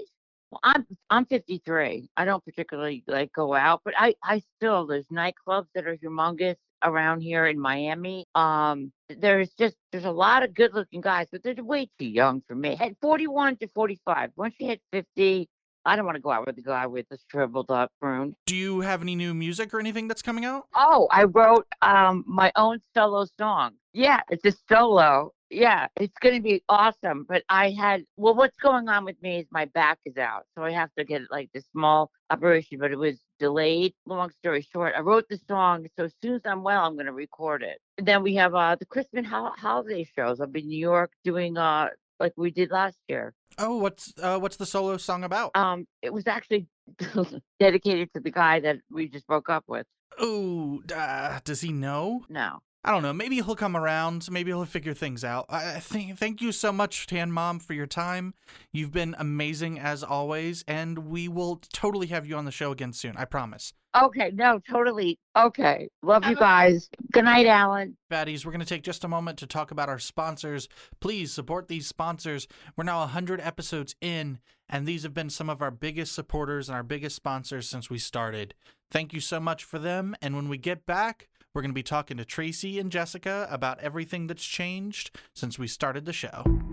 Well, 0.52 0.60
I'm 0.64 0.86
I'm 1.10 1.26
53. 1.26 2.10
I 2.16 2.26
don't 2.26 2.46
particularly 2.46 3.04
like 3.08 3.34
go 3.34 3.56
out, 3.56 3.82
but 3.84 3.96
I 3.98 4.16
I 4.24 4.44
still 4.58 4.86
there's 4.86 5.08
nightclubs 5.08 5.68
that 5.74 5.88
are 5.88 5.98
humongous 5.98 6.56
around 6.84 7.22
here 7.22 7.48
in 7.48 7.60
Miami. 7.60 8.26
Um, 8.36 8.92
there's 9.10 9.50
just 9.58 9.76
there's 9.92 10.06
a 10.06 10.12
lot 10.12 10.44
of 10.44 10.54
good 10.54 10.74
looking 10.74 11.02
guys, 11.02 11.28
but 11.32 11.44
they're 11.44 11.56
way 11.64 11.90
too 12.00 12.06
young 12.06 12.44
for 12.48 12.56
me. 12.56 12.78
At 12.80 12.94
41 13.02 13.58
to 13.58 13.68
45, 13.70 14.32
once 14.36 14.56
you 14.60 14.68
hit 14.68 14.82
50, 14.92 15.50
I 15.86 15.96
don't 15.96 16.06
want 16.06 16.16
to 16.16 16.22
go 16.22 16.32
out 16.32 16.46
with 16.46 16.58
a 16.58 16.62
guy 16.62 16.88
with 16.88 17.06
a 17.12 17.18
shriveled 17.30 17.72
up 17.72 17.92
prune. 18.02 18.36
Do 18.46 18.56
you 18.56 18.82
have 18.82 19.02
any 19.02 19.16
new 19.16 19.34
music 19.34 19.74
or 19.74 19.80
anything 19.80 20.08
that's 20.08 20.22
coming 20.22 20.46
out? 20.46 20.68
Oh, 20.76 21.08
I 21.12 21.24
wrote 21.24 21.68
um 21.82 22.24
my 22.28 22.52
own 22.56 22.80
solo 22.96 23.26
song. 23.38 23.74
Yeah, 23.94 24.22
it's 24.30 24.46
a 24.46 24.54
solo. 24.70 25.34
Yeah, 25.50 25.88
it's 25.98 26.18
going 26.20 26.34
to 26.34 26.42
be 26.42 26.64
awesome. 26.68 27.28
But 27.30 27.44
I 27.48 27.70
had, 27.70 28.06
well, 28.18 28.34
what's 28.34 28.58
going 28.58 28.90
on 28.90 29.06
with 29.06 29.22
me 29.22 29.38
is 29.38 29.46
my 29.52 29.66
back 29.66 30.00
is 30.04 30.18
out. 30.18 30.46
So 30.56 30.64
I 30.64 30.72
have 30.72 30.90
to 30.98 31.06
get 31.06 31.22
like 31.30 31.52
this 31.54 31.66
small 31.72 32.10
operation, 32.32 32.80
but 32.80 32.92
it 32.92 32.98
was 32.98 33.20
delayed. 33.40 33.94
Long 34.08 34.32
story 34.32 34.68
short, 34.74 34.94
I 34.98 35.02
wrote 35.02 35.26
the 35.30 35.40
song. 35.48 35.86
So 35.96 36.06
as 36.06 36.14
soon 36.24 36.34
as 36.34 36.42
I'm 36.46 36.64
well, 36.64 36.84
I'm 36.84 36.96
going 36.96 37.06
to 37.06 37.14
record 37.14 37.62
it. 37.62 37.78
And 38.00 38.08
then 38.08 38.24
we 38.24 38.34
have 38.34 38.56
uh, 38.56 38.78
the 38.80 38.86
Christmas 38.88 39.28
ho- 39.28 39.52
holiday 39.56 40.10
shows. 40.16 40.42
I'll 40.42 40.48
be 40.48 40.62
in 40.62 40.70
New 40.70 40.80
York 40.80 41.12
doing 41.24 41.56
uh 41.56 41.90
like 42.20 42.34
we 42.36 42.52
did 42.52 42.72
last 42.72 42.98
year. 43.08 43.34
Oh, 43.58 43.78
what's 43.78 44.14
uh, 44.22 44.40
what's 44.40 44.58
the 44.58 44.66
solo 44.66 44.98
song 44.98 45.24
about? 45.24 45.56
Um, 45.56 45.88
it 46.02 46.12
was 46.14 46.28
actually 46.28 46.68
dedicated 47.60 48.14
to 48.14 48.20
the 48.20 48.32
guy 48.32 48.60
that 48.62 48.78
we 48.92 49.08
just 49.08 49.28
broke 49.28 49.50
up 49.50 49.64
with. 49.68 49.86
Oh, 50.20 50.82
uh, 50.96 51.40
does 51.44 51.62
he 51.62 51.72
know? 51.72 52.26
No. 52.30 52.60
I 52.86 52.92
don't 52.92 53.02
know. 53.02 53.14
Maybe 53.14 53.36
he'll 53.36 53.56
come 53.56 53.78
around. 53.78 54.30
Maybe 54.30 54.52
he'll 54.52 54.66
figure 54.66 54.94
things 54.94 55.24
out. 55.24 55.46
I 55.48 55.80
think. 55.80 56.18
Thank 56.18 56.42
you 56.42 56.52
so 56.52 56.74
much, 56.74 57.08
Tan 57.08 57.32
Mom, 57.32 57.60
for 57.60 57.74
your 57.74 57.88
time. 57.88 58.34
You've 58.74 58.92
been 58.92 59.16
amazing 59.18 59.80
as 59.80 60.04
always, 60.04 60.66
and 60.68 61.08
we 61.08 61.30
will 61.30 61.62
totally 61.72 62.08
have 62.08 62.26
you 62.28 62.36
on 62.36 62.44
the 62.44 62.52
show 62.52 62.72
again 62.72 62.92
soon. 62.92 63.16
I 63.16 63.24
promise. 63.24 63.74
Okay, 63.96 64.32
no, 64.34 64.60
totally. 64.70 65.20
Okay. 65.36 65.90
Love 66.02 66.26
you 66.26 66.36
guys. 66.36 66.90
Good 67.12 67.26
night, 67.26 67.46
Alan. 67.46 67.96
Baddies, 68.12 68.44
we're 68.46 68.52
going 68.52 68.60
to 68.60 68.66
take 68.66 68.84
just 68.84 69.04
a 69.04 69.08
moment 69.08 69.38
to 69.40 69.48
talk 69.48 69.70
about 69.70 69.90
our 69.90 70.00
sponsors. 70.00 70.68
Please 71.00 71.32
support 71.32 71.68
these 71.68 71.88
sponsors. 71.88 72.48
We're 72.76 72.86
now 72.86 73.00
100 73.00 73.40
episodes 73.40 73.96
in, 74.02 74.40
and 74.68 74.88
these 74.88 75.04
have 75.04 75.14
been 75.14 75.30
some 75.30 75.50
of 75.50 75.62
our 75.62 75.72
biggest 75.72 76.14
supporters 76.16 76.70
and 76.70 76.76
our 76.76 76.84
biggest 76.84 77.16
sponsors 77.16 77.70
since 77.70 77.90
we 77.90 78.00
started. 78.00 78.56
Thank 78.90 79.14
you 79.14 79.20
so 79.20 79.40
much 79.40 79.64
for 79.64 79.78
them. 79.78 80.16
And 80.22 80.36
when 80.36 80.50
we 80.50 80.58
get 80.58 80.86
back, 80.88 81.30
we're 81.54 81.62
going 81.62 81.72
to 81.72 81.76
be 81.76 81.84
talking 81.84 82.18
to 82.18 82.26
Tracy 82.26 82.80
and 82.80 82.92
Jessica 82.92 83.48
about 83.52 83.80
everything 83.80 84.26
that's 84.26 84.46
changed 84.46 85.16
since 85.36 85.60
we 85.60 85.68
started 85.68 86.06
the 86.06 86.14
show. 86.14 86.73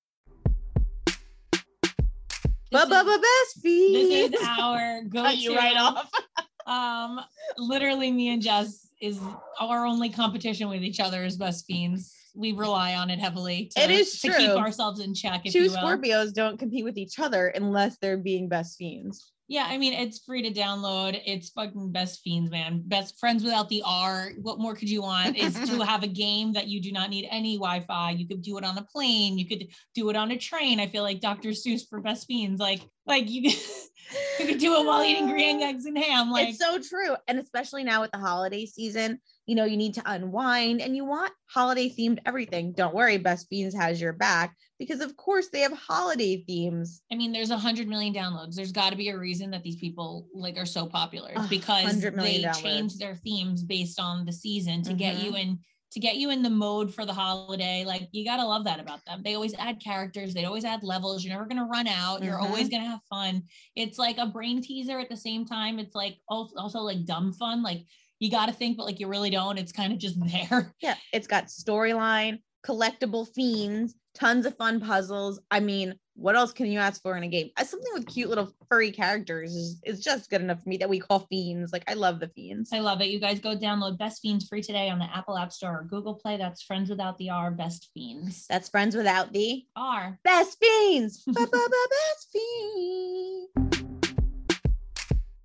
But 2.71 2.89
best 2.89 3.63
This 3.63 4.31
is 4.33 4.47
our 4.47 5.03
go 5.09 5.27
you 5.27 5.55
right 5.55 5.75
off. 5.77 6.09
um, 6.65 7.19
literally, 7.57 8.11
me 8.11 8.29
and 8.29 8.41
Jess 8.41 8.87
is 9.01 9.19
our 9.59 9.85
only 9.85 10.09
competition 10.09 10.69
with 10.69 10.81
each 10.81 10.99
other 10.99 11.23
as 11.23 11.35
best 11.35 11.65
fiends. 11.65 12.15
We 12.33 12.53
rely 12.53 12.95
on 12.95 13.09
it 13.09 13.19
heavily. 13.19 13.69
To, 13.75 13.83
It 13.83 13.91
is 13.91 14.21
to 14.21 14.31
keep 14.31 14.51
ourselves 14.51 15.01
in 15.01 15.13
check. 15.13 15.41
If 15.45 15.51
Two. 15.51 15.67
Scorpios 15.67 16.33
don't 16.33 16.57
compete 16.57 16.85
with 16.85 16.97
each 16.97 17.19
other 17.19 17.47
unless 17.47 17.97
they're 17.97 18.17
being 18.17 18.47
best 18.47 18.77
fiends. 18.77 19.31
Yeah, 19.51 19.67
I 19.67 19.77
mean 19.77 19.91
it's 19.91 20.19
free 20.19 20.41
to 20.43 20.49
download. 20.49 21.21
It's 21.25 21.49
fucking 21.49 21.91
best 21.91 22.21
fiends, 22.21 22.49
man. 22.49 22.83
Best 22.85 23.19
friends 23.19 23.43
without 23.43 23.67
the 23.67 23.83
R. 23.85 24.31
What 24.41 24.59
more 24.59 24.73
could 24.75 24.89
you 24.89 25.01
want? 25.01 25.35
Is 25.35 25.55
to 25.69 25.81
have 25.85 26.03
a 26.03 26.07
game 26.07 26.53
that 26.53 26.69
you 26.69 26.81
do 26.81 26.93
not 26.93 27.09
need 27.09 27.27
any 27.29 27.57
Wi-Fi. 27.57 28.11
You 28.11 28.25
could 28.29 28.41
do 28.41 28.57
it 28.57 28.63
on 28.63 28.77
a 28.77 28.83
plane. 28.83 29.37
You 29.37 29.45
could 29.45 29.67
do 29.93 30.09
it 30.09 30.15
on 30.15 30.31
a 30.31 30.37
train. 30.37 30.79
I 30.79 30.87
feel 30.87 31.03
like 31.03 31.19
Dr. 31.19 31.49
Seuss 31.49 31.81
for 31.89 31.99
best 31.99 32.27
fiends. 32.27 32.61
Like, 32.61 32.79
like 33.05 33.29
you, 33.29 33.51
you 34.39 34.45
could 34.47 34.57
do 34.59 34.75
it 34.79 34.85
while 34.85 35.03
eating 35.03 35.29
green 35.29 35.61
eggs 35.63 35.85
and 35.85 35.97
ham. 35.97 36.31
Like, 36.31 36.49
it's 36.49 36.59
so 36.59 36.79
true. 36.79 37.15
And 37.27 37.39
especially 37.39 37.83
now 37.83 38.01
with 38.01 38.11
the 38.11 38.17
holiday 38.19 38.65
season, 38.65 39.19
you 39.45 39.55
know, 39.55 39.65
you 39.65 39.77
need 39.77 39.93
to 39.95 40.01
unwind 40.05 40.81
and 40.81 40.95
you 40.95 41.05
want 41.05 41.31
holiday 41.47 41.89
themed 41.89 42.19
everything. 42.25 42.73
Don't 42.73 42.93
worry, 42.95 43.17
Best 43.17 43.47
Fiends 43.49 43.75
has 43.75 43.99
your 43.99 44.13
back 44.13 44.55
because, 44.79 45.01
of 45.01 45.15
course, 45.17 45.49
they 45.49 45.61
have 45.61 45.73
holiday 45.73 46.43
themes. 46.45 47.01
I 47.11 47.15
mean, 47.15 47.31
there's 47.31 47.51
a 47.51 47.57
hundred 47.57 47.87
million 47.87 48.13
downloads. 48.13 48.55
There's 48.55 48.71
got 48.71 48.91
to 48.91 48.95
be 48.95 49.09
a 49.09 49.17
reason 49.17 49.51
that 49.51 49.63
these 49.63 49.75
people 49.77 50.27
like 50.33 50.57
are 50.57 50.65
so 50.65 50.85
popular. 50.85 51.31
It's 51.35 51.47
because 51.47 51.99
they 52.01 52.09
downloads. 52.11 52.61
change 52.61 52.97
their 52.97 53.15
themes 53.15 53.63
based 53.63 53.99
on 53.99 54.25
the 54.25 54.33
season 54.33 54.83
to 54.83 54.93
get 54.93 55.15
Mm-hmm. 55.15 55.25
you 55.25 55.35
in 55.35 55.59
to 55.91 55.99
get 55.99 56.15
you 56.15 56.29
in 56.31 56.41
the 56.41 56.49
mode 56.49 56.93
for 56.93 57.05
the 57.05 57.13
holiday. 57.13 57.83
Like 57.85 58.07
you 58.11 58.23
gotta 58.25 58.45
love 58.45 58.63
that 58.65 58.79
about 58.79 59.03
them. 59.05 59.21
They 59.23 59.35
always 59.35 59.53
add 59.55 59.81
characters. 59.83 60.33
They 60.33 60.45
always 60.45 60.63
add 60.65 60.83
levels. 60.83 61.23
You're 61.23 61.33
never 61.33 61.45
gonna 61.47 61.65
run 61.65 61.87
out. 61.87 62.23
You're 62.23 62.39
always 62.39 62.67
Mm-hmm. 62.69 62.77
gonna 62.77 62.89
have 62.89 63.01
fun. 63.09 63.43
It's 63.75 63.97
like 63.97 64.17
a 64.17 64.25
brain 64.27 64.61
teaser 64.61 64.99
at 64.99 65.09
the 65.09 65.17
same 65.17 65.45
time. 65.45 65.79
It's 65.79 65.95
like 65.95 66.17
also, 66.27 66.55
also 66.57 66.79
like 66.79 67.05
dumb 67.05 67.33
fun. 67.33 67.61
Like 67.61 67.85
you 68.19 68.29
got 68.31 68.45
to 68.45 68.53
think, 68.53 68.77
but 68.77 68.85
like 68.85 68.99
you 68.99 69.07
really 69.07 69.31
don't. 69.31 69.57
It's 69.57 69.71
kind 69.71 69.91
of 69.91 69.99
just 69.99 70.17
there. 70.31 70.73
Yeah, 70.81 70.95
it's 71.11 71.27
got 71.27 71.47
storyline, 71.47 72.39
collectible 72.65 73.27
fiends, 73.33 73.95
tons 74.13 74.45
of 74.45 74.55
fun 74.57 74.79
puzzles. 74.79 75.39
I 75.49 75.59
mean, 75.59 75.95
what 76.15 76.35
else 76.35 76.51
can 76.51 76.67
you 76.67 76.79
ask 76.79 77.01
for 77.01 77.15
in 77.17 77.23
a 77.23 77.27
game? 77.27 77.49
Uh, 77.57 77.63
Something 77.63 77.91
with 77.93 78.07
cute 78.07 78.29
little 78.29 78.53
furry 78.69 78.91
characters 78.91 79.55
is, 79.55 79.79
is 79.85 79.99
just 80.01 80.29
good 80.29 80.41
enough 80.41 80.61
for 80.61 80.69
me 80.69 80.77
that 80.77 80.89
we 80.89 80.99
call 80.99 81.19
fiends. 81.29 81.71
Like, 81.71 81.83
I 81.89 81.93
love 81.93 82.19
the 82.19 82.27
fiends. 82.29 82.71
I 82.73 82.79
love 82.79 83.01
it. 83.01 83.09
You 83.09 83.19
guys 83.19 83.39
go 83.39 83.55
download 83.55 83.97
Best 83.97 84.21
Fiends 84.21 84.47
free 84.47 84.61
today 84.61 84.89
on 84.89 84.99
the 84.99 85.05
Apple 85.05 85.37
App 85.37 85.51
Store 85.51 85.79
or 85.79 85.83
Google 85.83 86.15
Play. 86.15 86.37
That's 86.37 86.61
Friends 86.61 86.89
Without 86.89 87.17
the 87.17 87.29
R, 87.29 87.51
Best 87.51 87.89
Fiends. 87.93 88.45
That's 88.47 88.69
friends 88.69 88.95
without 88.95 89.31
the 89.33 89.65
R. 89.75 90.19
best 90.23 90.57
fiends. 90.59 91.23
Best 91.27 92.27
fiends. 92.31 93.83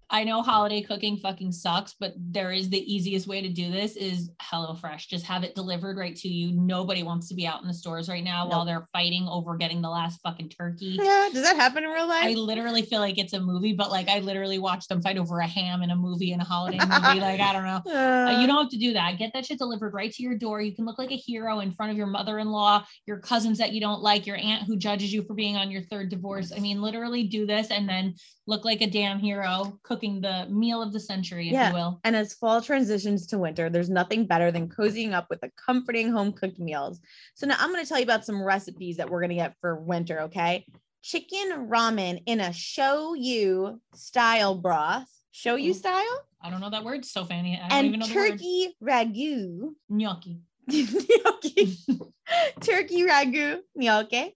I 0.09 0.23
know 0.25 0.41
holiday 0.41 0.83
cooking 0.83 1.17
fucking 1.17 1.51
sucks, 1.53 1.95
but 1.99 2.13
there 2.17 2.53
is 2.53 2.69
the 2.71 2.79
easiest 2.93 3.27
way 3.27 3.41
to 3.43 3.49
do 3.49 3.71
this 3.73 3.97
is 3.97 4.31
HelloFresh. 4.41 5.09
Just 5.09 5.27
have 5.27 5.43
it 5.43 5.55
delivered 5.57 5.97
right 5.97 6.15
to 6.17 6.29
you. 6.29 6.53
Nobody 6.53 7.03
wants 7.03 7.29
to 7.29 7.35
be 7.35 7.47
out 7.47 7.61
in 7.63 7.67
the 7.69 7.75
stores 7.75 8.09
right 8.09 8.23
now 8.23 8.49
while 8.49 8.65
they're 8.65 8.89
fighting 8.93 9.27
over 9.29 9.57
getting 9.57 9.83
the 9.83 9.89
last 9.91 10.21
fucking 10.23 10.51
turkey. 10.51 10.99
Yeah, 11.07 11.29
does 11.33 11.43
that 11.45 11.57
happen 11.57 11.85
in 11.85 11.91
real 11.91 12.09
life? 12.09 12.25
I 12.25 12.33
literally 12.35 12.83
feel 12.83 13.01
like 13.01 13.19
it's 13.19 13.33
a 13.33 13.41
movie, 13.41 13.73
but 13.73 13.91
like 13.91 14.09
I 14.09 14.19
literally 14.21 14.59
watched 14.59 14.89
them 14.89 15.01
fight 15.03 15.19
over 15.19 15.39
a 15.41 15.47
ham 15.47 15.83
in 15.83 15.91
a 15.91 15.97
movie 15.97 16.33
in 16.33 16.41
a 16.41 16.45
holiday 16.45 16.79
movie. 16.79 17.21
like 17.21 17.41
I 17.41 17.53
don't 17.53 17.65
know. 17.65 17.83
Uh, 18.07 18.41
you 18.41 18.47
don't 18.47 18.63
have 18.65 18.71
to 18.71 18.79
do 18.79 18.93
that. 18.93 19.19
Get 19.19 19.33
that 19.35 19.47
shit 19.47 19.59
delivered 19.59 19.93
right 19.95 20.11
to 20.13 20.23
your 20.23 20.37
door. 20.37 20.61
You 20.61 20.75
can 20.75 20.85
look 20.85 20.99
like 20.99 21.11
a 21.13 21.17
hero 21.17 21.61
in 21.61 21.73
front 21.73 21.91
of 21.93 21.97
your 21.99 22.07
mother-in-law, 22.07 22.85
your 23.07 23.19
cousins 23.19 23.59
that 23.59 23.73
you 23.73 23.81
don't 23.81 24.01
like, 24.03 24.27
your 24.27 24.37
aunt 24.37 24.65
who 24.65 24.77
judges 24.77 25.13
you 25.13 25.23
for 25.25 25.35
being 25.35 25.57
on 25.57 25.71
your 25.71 25.83
third 25.83 26.09
divorce. 26.11 26.53
I 26.55 26.59
mean, 26.61 26.81
literally 26.83 27.25
do 27.25 27.47
this 27.47 27.71
and 27.71 27.89
then 27.89 28.15
look 28.47 28.65
like 28.65 28.81
a 28.81 28.87
damn 28.87 29.19
hero 29.19 29.79
cooking 29.97 30.21
the 30.21 30.47
meal 30.51 30.83
of 30.83 30.93
the 30.93 31.01
century, 31.01 31.47
if 31.49 31.53
Yeah. 31.55 31.69
you 31.71 31.75
will. 31.75 32.01
And 32.05 32.15
as 32.15 32.35
fall 32.35 32.61
transitions 32.61 33.27
to 33.29 33.39
winter, 33.39 33.71
there's 33.71 33.89
nothing 33.89 34.27
better 34.27 34.51
than 34.53 34.69
cozying 34.69 35.13
up 35.13 35.27
with 35.31 35.41
the 35.41 35.51
comforting 35.57 36.11
home 36.13 36.33
cooked 36.33 36.59
meals. 36.59 37.01
So 37.35 37.47
now 37.47 37.57
I'm 37.59 37.73
going 37.73 37.83
to 37.83 37.89
tell 37.89 37.99
you 37.99 38.05
about 38.05 38.27
some 38.27 38.43
recipes 38.43 38.99
that 38.99 39.09
we're 39.09 39.21
going 39.21 39.31
to 39.31 39.37
get 39.37 39.55
for 39.61 39.77
winter, 39.81 40.21
okay? 40.23 40.67
Chicken 41.03 41.69
ramen 41.71 42.23
in 42.27 42.41
a 42.41 42.51
shoyu 42.51 43.79
style 43.95 44.55
broth. 44.57 45.09
Shoyu 45.35 45.75
style? 45.75 46.21
I 46.43 46.51
don't 46.51 46.61
know 46.61 46.71
that 46.71 46.85
word. 46.85 47.05
So 47.05 47.25
fanny. 47.25 47.57
I 47.63 47.69
don't 47.69 47.85
even 47.87 48.01
And 48.01 48.01
know 48.01 48.07
the 48.07 48.15
word. 48.15 48.31
turkey 48.33 48.77
ragu. 48.83 49.71
Gnocchi. 49.89 50.41
gnocchi. 50.69 51.79
turkey 52.61 53.03
ragu 53.03 53.61
gnocchi. 53.75 54.35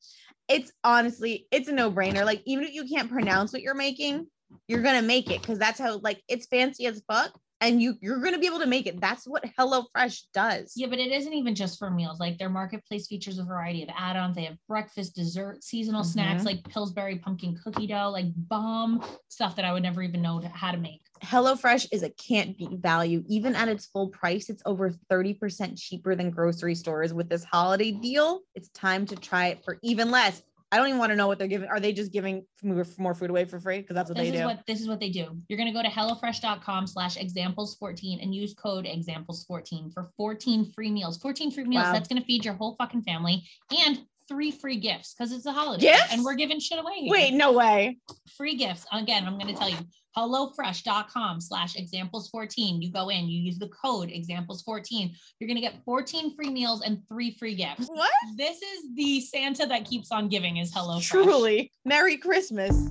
It's 0.48 0.72
honestly, 0.82 1.46
it's 1.52 1.68
a 1.68 1.72
no-brainer. 1.72 2.24
Like, 2.24 2.42
even 2.44 2.64
if 2.64 2.72
you 2.74 2.84
can't 2.84 3.08
pronounce 3.10 3.52
what 3.52 3.62
you're 3.62 3.74
making, 3.76 4.26
you're 4.68 4.82
gonna 4.82 5.02
make 5.02 5.30
it 5.30 5.40
because 5.42 5.58
that's 5.58 5.78
how 5.78 5.98
like 5.98 6.22
it's 6.28 6.46
fancy 6.46 6.86
as 6.86 7.02
fuck. 7.08 7.32
And 7.62 7.82
you 7.82 7.96
you're 8.00 8.22
gonna 8.22 8.38
be 8.38 8.46
able 8.46 8.60
to 8.60 8.66
make 8.66 8.86
it. 8.86 9.00
That's 9.02 9.26
what 9.26 9.44
HelloFresh 9.58 10.22
does. 10.32 10.72
Yeah, 10.76 10.86
but 10.86 10.98
it 10.98 11.12
isn't 11.12 11.34
even 11.34 11.54
just 11.54 11.78
for 11.78 11.90
meals. 11.90 12.18
Like 12.18 12.38
their 12.38 12.48
marketplace 12.48 13.06
features 13.06 13.38
a 13.38 13.44
variety 13.44 13.82
of 13.82 13.90
add-ons. 13.94 14.34
They 14.34 14.44
have 14.44 14.56
breakfast, 14.66 15.14
dessert, 15.14 15.62
seasonal 15.62 16.02
snacks 16.02 16.42
Mhm. 16.42 16.46
like 16.46 16.64
Pillsbury 16.70 17.18
pumpkin 17.18 17.58
cookie 17.62 17.86
dough, 17.86 18.08
like 18.10 18.26
bomb 18.34 19.04
stuff 19.28 19.56
that 19.56 19.66
I 19.66 19.74
would 19.74 19.82
never 19.82 20.02
even 20.02 20.22
know 20.22 20.40
to- 20.40 20.48
how 20.48 20.72
to 20.72 20.78
make. 20.78 21.02
HelloFresh 21.22 21.88
is 21.92 22.02
a 22.02 22.08
can't 22.08 22.56
beat 22.56 22.78
value. 22.78 23.22
Even 23.28 23.54
at 23.54 23.68
its 23.68 23.84
full 23.84 24.08
price, 24.08 24.48
it's 24.48 24.62
over 24.64 24.90
30% 25.10 25.76
cheaper 25.76 26.14
than 26.16 26.30
grocery 26.30 26.74
stores. 26.74 27.12
With 27.12 27.28
this 27.28 27.44
holiday 27.44 27.90
deal, 27.92 28.40
it's 28.54 28.70
time 28.70 29.04
to 29.04 29.16
try 29.16 29.48
it 29.48 29.62
for 29.62 29.78
even 29.82 30.10
less. 30.10 30.42
I 30.72 30.76
don't 30.76 30.87
even 30.87 30.98
want 30.98 31.11
to 31.11 31.16
know 31.16 31.26
what 31.26 31.38
they're 31.38 31.48
giving. 31.48 31.68
Are 31.68 31.80
they 31.80 31.92
just 31.92 32.12
giving 32.12 32.44
more 32.62 33.14
food 33.14 33.30
away 33.30 33.44
for 33.44 33.59
free? 33.59 33.78
Because 33.78 33.94
that's 33.94 34.09
what 34.09 34.16
this 34.16 34.30
they 34.30 34.35
is 34.35 34.40
do. 34.40 34.46
what 34.46 34.66
this 34.66 34.80
is 34.80 34.88
what 34.88 35.00
they 35.00 35.11
do. 35.11 35.37
You're 35.48 35.59
gonna 35.59 35.72
go 35.72 35.83
to 35.83 35.88
hellofresh.com 35.88 36.87
slash 36.87 37.16
examples 37.16 37.74
14 37.76 38.20
and 38.20 38.35
use 38.35 38.54
code 38.54 38.87
examples 38.87 39.44
14 39.44 39.90
for 39.90 40.11
14 40.16 40.70
free 40.72 40.90
meals. 40.90 41.18
14 41.18 41.50
free 41.50 41.64
meals. 41.64 41.85
Wow. 41.85 41.92
That's 41.92 42.09
gonna 42.09 42.24
feed 42.24 42.44
your 42.44 42.54
whole 42.54 42.76
fucking 42.76 43.02
family 43.02 43.42
and 43.85 44.00
three 44.28 44.52
free 44.52 44.78
gifts 44.78 45.12
because 45.12 45.33
it's 45.33 45.46
a 45.46 45.52
holiday 45.52 45.87
Gifts? 45.87 46.12
and 46.12 46.24
we're 46.24 46.35
giving 46.35 46.61
shit 46.61 46.78
away. 46.78 47.00
here. 47.00 47.11
Wait, 47.11 47.35
no 47.35 47.52
way. 47.52 47.98
free 48.37 48.54
gifts. 48.54 48.87
Again, 48.92 49.26
I'm 49.26 49.37
gonna 49.38 49.56
tell 49.56 49.68
you 49.68 49.76
hellofresh.com 50.16 51.40
slash 51.40 51.76
examples 51.76 52.28
14. 52.28 52.82
You 52.82 52.92
go 52.92 53.08
in, 53.08 53.28
you 53.28 53.40
use 53.40 53.58
the 53.58 53.68
code 53.68 54.10
examples 54.10 54.62
14. 54.62 55.14
You're 55.38 55.48
gonna 55.48 55.60
get 55.60 55.82
14 55.84 56.34
free 56.34 56.50
meals 56.50 56.82
and 56.82 57.02
three 57.08 57.36
free 57.38 57.54
gifts. 57.54 57.88
What? 57.88 58.10
This 58.36 58.56
is 58.56 58.84
the 58.94 59.20
Santa 59.20 59.66
that 59.66 59.84
keeps 59.84 60.10
on 60.12 60.28
giving 60.28 60.58
is 60.58 60.72
HelloFresh. 60.72 61.08
Truly. 61.08 61.72
Merry 61.84 62.16
Christmas. 62.16 62.90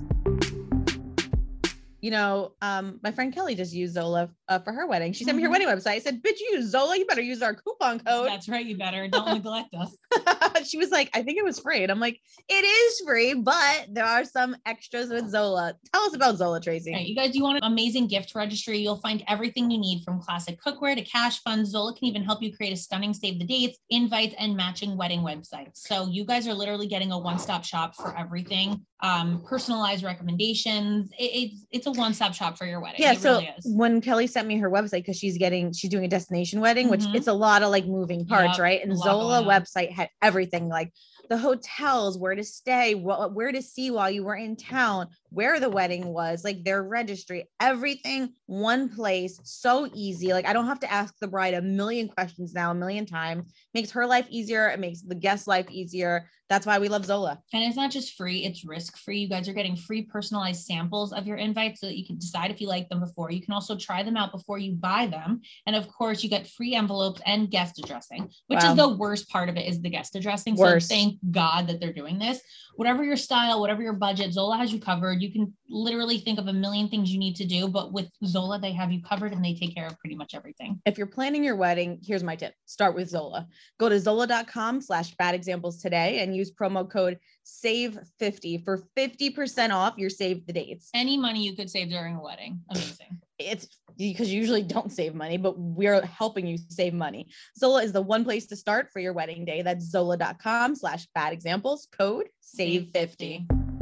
You 2.00 2.10
know, 2.10 2.52
um, 2.62 2.98
my 3.02 3.12
friend 3.12 3.32
Kelly 3.34 3.54
just 3.54 3.74
used 3.74 3.94
Zola 3.94 4.30
uh, 4.48 4.58
for 4.60 4.72
her 4.72 4.86
wedding. 4.86 5.12
She 5.12 5.24
sent 5.24 5.36
me 5.36 5.42
her 5.42 5.48
Mhm. 5.48 5.52
wedding 5.52 5.68
website. 5.68 5.90
I 5.92 5.98
said, 5.98 6.22
"Bitch, 6.22 6.40
you 6.40 6.52
use 6.56 6.70
Zola. 6.70 6.96
You 6.96 7.04
better 7.06 7.20
use 7.20 7.42
our 7.42 7.54
coupon 7.54 8.00
code." 8.00 8.26
That's 8.26 8.48
right, 8.48 8.64
you 8.64 8.76
better 8.78 9.06
don't 9.06 9.34
neglect 9.34 9.74
us. 9.74 9.94
she 10.68 10.78
was 10.78 10.90
like, 10.90 11.10
"I 11.14 11.22
think 11.22 11.38
it 11.38 11.44
was 11.44 11.58
free," 11.60 11.82
and 11.82 11.92
I'm 11.92 12.00
like, 12.00 12.18
"It 12.48 12.64
is 12.64 13.00
free, 13.06 13.34
but 13.34 13.86
there 13.90 14.06
are 14.06 14.24
some 14.24 14.56
extras 14.64 15.10
with 15.10 15.28
Zola." 15.28 15.74
Tell 15.92 16.02
us 16.04 16.14
about 16.14 16.36
Zola, 16.38 16.60
Tracy. 16.60 16.92
Right, 16.92 17.06
you 17.06 17.14
guys, 17.14 17.34
you 17.36 17.42
want 17.42 17.58
an 17.58 17.64
amazing 17.70 18.06
gift 18.06 18.34
registry? 18.34 18.78
You'll 18.78 18.96
find 19.00 19.22
everything 19.28 19.70
you 19.70 19.78
need 19.78 20.02
from 20.02 20.20
classic 20.22 20.58
cookware 20.64 20.94
to 20.96 21.02
cash 21.02 21.40
funds. 21.42 21.70
Zola 21.70 21.94
can 21.94 22.06
even 22.06 22.24
help 22.24 22.42
you 22.42 22.56
create 22.56 22.72
a 22.72 22.76
stunning 22.76 23.12
save 23.12 23.38
the 23.38 23.44
dates, 23.44 23.78
invites, 23.90 24.34
and 24.38 24.56
matching 24.56 24.96
wedding 24.96 25.20
websites. 25.20 25.76
So 25.76 26.06
you 26.08 26.24
guys 26.24 26.48
are 26.48 26.54
literally 26.54 26.86
getting 26.86 27.12
a 27.12 27.18
one-stop 27.18 27.64
shop 27.64 27.94
for 27.94 28.16
everything. 28.16 28.86
Um, 29.02 29.42
personalized 29.46 30.02
recommendations. 30.04 31.10
It- 31.18 31.24
it's 31.42 31.66
it's 31.70 31.86
a 31.86 31.89
one-stop 31.92 32.34
shop 32.34 32.56
for 32.58 32.66
your 32.66 32.80
wedding. 32.80 33.00
Yeah, 33.00 33.12
it 33.12 33.20
so 33.20 33.32
really 33.34 33.52
is. 33.58 33.64
when 33.66 34.00
Kelly 34.00 34.26
sent 34.26 34.46
me 34.48 34.58
her 34.58 34.70
website 34.70 35.00
because 35.02 35.18
she's 35.18 35.38
getting 35.38 35.72
she's 35.72 35.90
doing 35.90 36.04
a 36.04 36.08
destination 36.08 36.60
wedding, 36.60 36.88
which 36.88 37.00
Mhm. 37.02 37.14
it's 37.16 37.26
a 37.28 37.32
lot 37.32 37.62
of 37.62 37.70
like 37.70 37.86
moving 37.86 38.26
parts, 38.26 38.58
Yep, 38.58 38.62
right? 38.62 38.82
And 38.84 38.96
Zola 38.96 39.42
website 39.42 39.90
had 39.92 40.08
everything 40.22 40.68
like 40.68 40.92
the 41.28 41.38
hotels, 41.38 42.18
where 42.18 42.34
to 42.34 42.42
stay, 42.44 42.94
what 42.94 43.34
where 43.34 43.52
to 43.52 43.62
see 43.62 43.90
while 43.90 44.10
you 44.10 44.24
were 44.24 44.34
in 44.34 44.56
town, 44.56 45.08
where 45.30 45.60
the 45.60 45.70
wedding 45.70 46.06
was, 46.06 46.44
like 46.44 46.64
their 46.64 46.82
registry, 46.82 47.48
everything 47.60 48.34
one 48.46 48.88
place, 48.88 49.40
so 49.44 49.88
easy. 49.94 50.32
Like 50.32 50.46
I 50.46 50.52
don't 50.52 50.66
have 50.66 50.80
to 50.80 50.92
ask 50.92 51.14
the 51.20 51.28
bride 51.28 51.54
a 51.54 51.62
million 51.62 52.08
questions 52.08 52.52
now, 52.52 52.72
a 52.72 52.74
million 52.74 53.06
times. 53.06 53.52
Makes 53.74 53.92
her 53.92 54.06
life 54.06 54.26
easier. 54.28 54.68
It 54.68 54.80
makes 54.80 55.02
the 55.02 55.14
guest 55.14 55.46
life 55.46 55.70
easier. 55.70 56.28
That's 56.48 56.66
why 56.66 56.80
we 56.80 56.88
love 56.88 57.06
Zola. 57.06 57.40
And 57.52 57.62
it's 57.62 57.76
not 57.76 57.92
just 57.92 58.16
free, 58.16 58.44
it's 58.44 58.64
risk 58.64 58.98
free. 58.98 59.20
You 59.20 59.28
guys 59.28 59.48
are 59.48 59.52
getting 59.52 59.76
free 59.76 60.02
personalized 60.02 60.64
samples 60.64 61.12
of 61.12 61.24
your 61.24 61.36
invites 61.36 61.80
so 61.80 61.86
that 61.86 61.96
you 61.96 62.04
can 62.04 62.18
decide 62.18 62.50
if 62.50 62.60
you 62.60 62.66
like 62.66 62.88
them 62.88 62.98
before. 62.98 63.30
You 63.30 63.40
can 63.40 63.54
also 63.54 63.76
try 63.76 64.02
them 64.02 64.16
out 64.16 64.32
before 64.32 64.58
you 64.58 64.72
buy 64.72 65.06
them. 65.06 65.42
And 65.66 65.76
of 65.76 65.86
course, 65.88 66.24
you 66.24 66.28
get 66.28 66.48
free 66.48 66.74
envelopes 66.74 67.22
and 67.24 67.48
guest 67.48 67.78
addressing, 67.78 68.28
which 68.48 68.64
Wow. 68.64 68.70
is 68.70 68.76
the 68.76 68.96
worst 68.96 69.28
part 69.28 69.48
of 69.48 69.56
it 69.56 69.68
is 69.68 69.80
the 69.80 69.90
guest 69.90 70.16
addressing. 70.16 70.56
Worst. 70.56 70.88
So 70.88 70.94
thank 70.96 71.18
God 71.30 71.68
that 71.68 71.78
they're 71.78 71.92
doing 71.92 72.18
this. 72.18 72.40
Whatever 72.74 73.04
your 73.04 73.16
style, 73.16 73.60
whatever 73.60 73.82
your 73.82 73.92
budget, 73.92 74.32
Zola 74.32 74.56
has 74.56 74.72
you 74.72 74.80
covered. 74.80 75.19
You 75.20 75.32
can 75.32 75.52
literally 75.68 76.18
think 76.18 76.38
of 76.38 76.46
a 76.46 76.52
million 76.52 76.88
things 76.88 77.12
you 77.12 77.18
need 77.18 77.36
to 77.36 77.44
do, 77.44 77.68
but 77.68 77.92
with 77.92 78.08
Zola, 78.24 78.58
they 78.58 78.72
have 78.72 78.90
you 78.92 79.02
covered 79.02 79.32
and 79.32 79.44
they 79.44 79.54
take 79.54 79.74
care 79.74 79.86
of 79.86 79.98
pretty 79.98 80.16
much 80.16 80.34
everything. 80.34 80.80
if 80.86 80.98
you're 80.98 81.06
planning 81.06 81.44
your 81.44 81.56
wedding, 81.56 81.98
here's 82.02 82.22
my 82.22 82.36
tip. 82.36 82.54
Start 82.66 82.94
with 82.94 83.08
Zola. 83.08 83.46
Go 83.78 83.88
to 83.88 83.98
zola.com 83.98 84.80
slash 84.80 85.14
bad 85.16 85.34
examples 85.34 85.80
today 85.80 86.20
and 86.20 86.34
use 86.34 86.52
promo 86.52 86.88
code 86.88 87.18
SAVE50 87.46 88.64
for 88.64 88.82
50% 88.96 89.70
off 89.70 89.98
your 89.98 90.10
save 90.10 90.46
the 90.46 90.52
dates. 90.52 90.90
Any 90.94 91.16
money 91.16 91.44
you 91.44 91.54
could 91.54 91.70
save 91.70 91.90
during 91.90 92.16
a 92.16 92.22
wedding. 92.22 92.60
Amazing. 92.70 93.20
It's 93.38 93.68
because 93.96 94.32
you 94.32 94.40
usually 94.40 94.62
don't 94.62 94.92
save 94.92 95.14
money, 95.14 95.36
but 95.36 95.58
we're 95.58 96.04
helping 96.04 96.46
you 96.46 96.58
save 96.68 96.94
money. 96.94 97.28
Zola 97.58 97.82
is 97.82 97.92
the 97.92 98.02
one 98.02 98.24
place 98.24 98.46
to 98.46 98.56
start 98.56 98.90
for 98.92 99.00
your 99.00 99.12
wedding 99.12 99.44
day. 99.44 99.62
That's 99.62 99.84
zola.com 99.84 100.74
slash 100.74 101.06
bad 101.14 101.32
examples 101.32 101.88
code 101.92 102.28
SAVE50. 102.58 103.79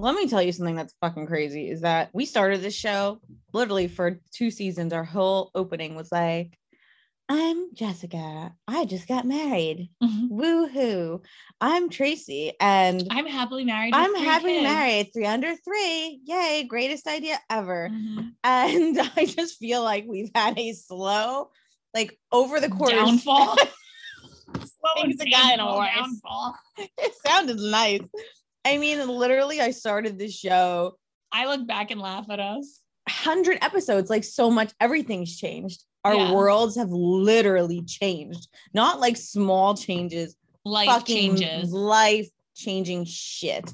Let 0.00 0.14
me 0.14 0.26
tell 0.28 0.42
you 0.42 0.52
something 0.52 0.76
that's 0.76 0.94
fucking 1.02 1.26
crazy 1.26 1.68
is 1.68 1.82
that 1.82 2.08
we 2.14 2.24
started 2.24 2.62
this 2.62 2.74
show 2.74 3.20
literally 3.52 3.86
for 3.86 4.18
two 4.32 4.50
seasons. 4.50 4.94
Our 4.94 5.04
whole 5.04 5.50
opening 5.54 5.94
was 5.94 6.10
like, 6.10 6.58
I'm 7.28 7.74
Jessica. 7.74 8.54
I 8.66 8.86
just 8.86 9.06
got 9.06 9.26
married. 9.26 9.90
Mhm. 10.02 10.30
Woohoo. 10.30 11.22
I'm 11.60 11.90
Tracy. 11.90 12.54
And 12.58 13.06
I'm 13.10 13.26
happily 13.26 13.64
married. 13.64 13.94
I'm 13.94 14.14
happily 14.14 14.54
kids. 14.54 14.62
married. 14.64 15.10
Three 15.12 15.26
under 15.26 15.54
three. 15.54 16.20
Yay. 16.24 16.64
Greatest 16.66 17.06
idea 17.06 17.38
ever. 17.50 17.90
Mhm. 17.92 18.32
And 18.42 18.98
I 19.16 19.26
just 19.26 19.58
feel 19.58 19.82
like 19.84 20.06
we've 20.08 20.30
had 20.34 20.58
a 20.58 20.72
slow, 20.72 21.50
like 21.94 22.18
over 22.32 22.58
the 22.58 22.70
course. 22.70 22.92
Downfall. 22.92 23.56
Are 24.96 25.06
getting 25.06 25.64
worse. 25.64 25.88
Downfall. 25.94 26.56
it 26.78 27.14
sounded 27.24 27.58
nice. 27.58 28.00
I 28.64 28.76
mean, 28.78 29.06
literally, 29.08 29.60
I 29.60 29.70
started 29.70 30.18
this 30.18 30.34
show 30.36 30.96
I 31.32 31.46
look 31.46 31.66
back 31.66 31.90
and 31.92 32.00
laugh 32.00 32.26
at 32.28 32.40
us. 32.40 32.80
100 33.08 33.58
episodes, 33.62 34.10
like 34.10 34.24
so 34.24 34.50
much, 34.50 34.72
everything's 34.80 35.36
changed. 35.36 35.84
Our 36.04 36.14
Yeah. 36.16 36.32
worlds 36.32 36.76
have 36.76 36.90
literally 36.90 37.82
changed, 37.82 38.48
not 38.74 38.98
like 39.00 39.16
small 39.16 39.76
changes, 39.76 40.36
Life 40.64 41.04
changes. 41.04 41.72
life 41.72 42.28
changing 42.56 43.04
shit. 43.04 43.72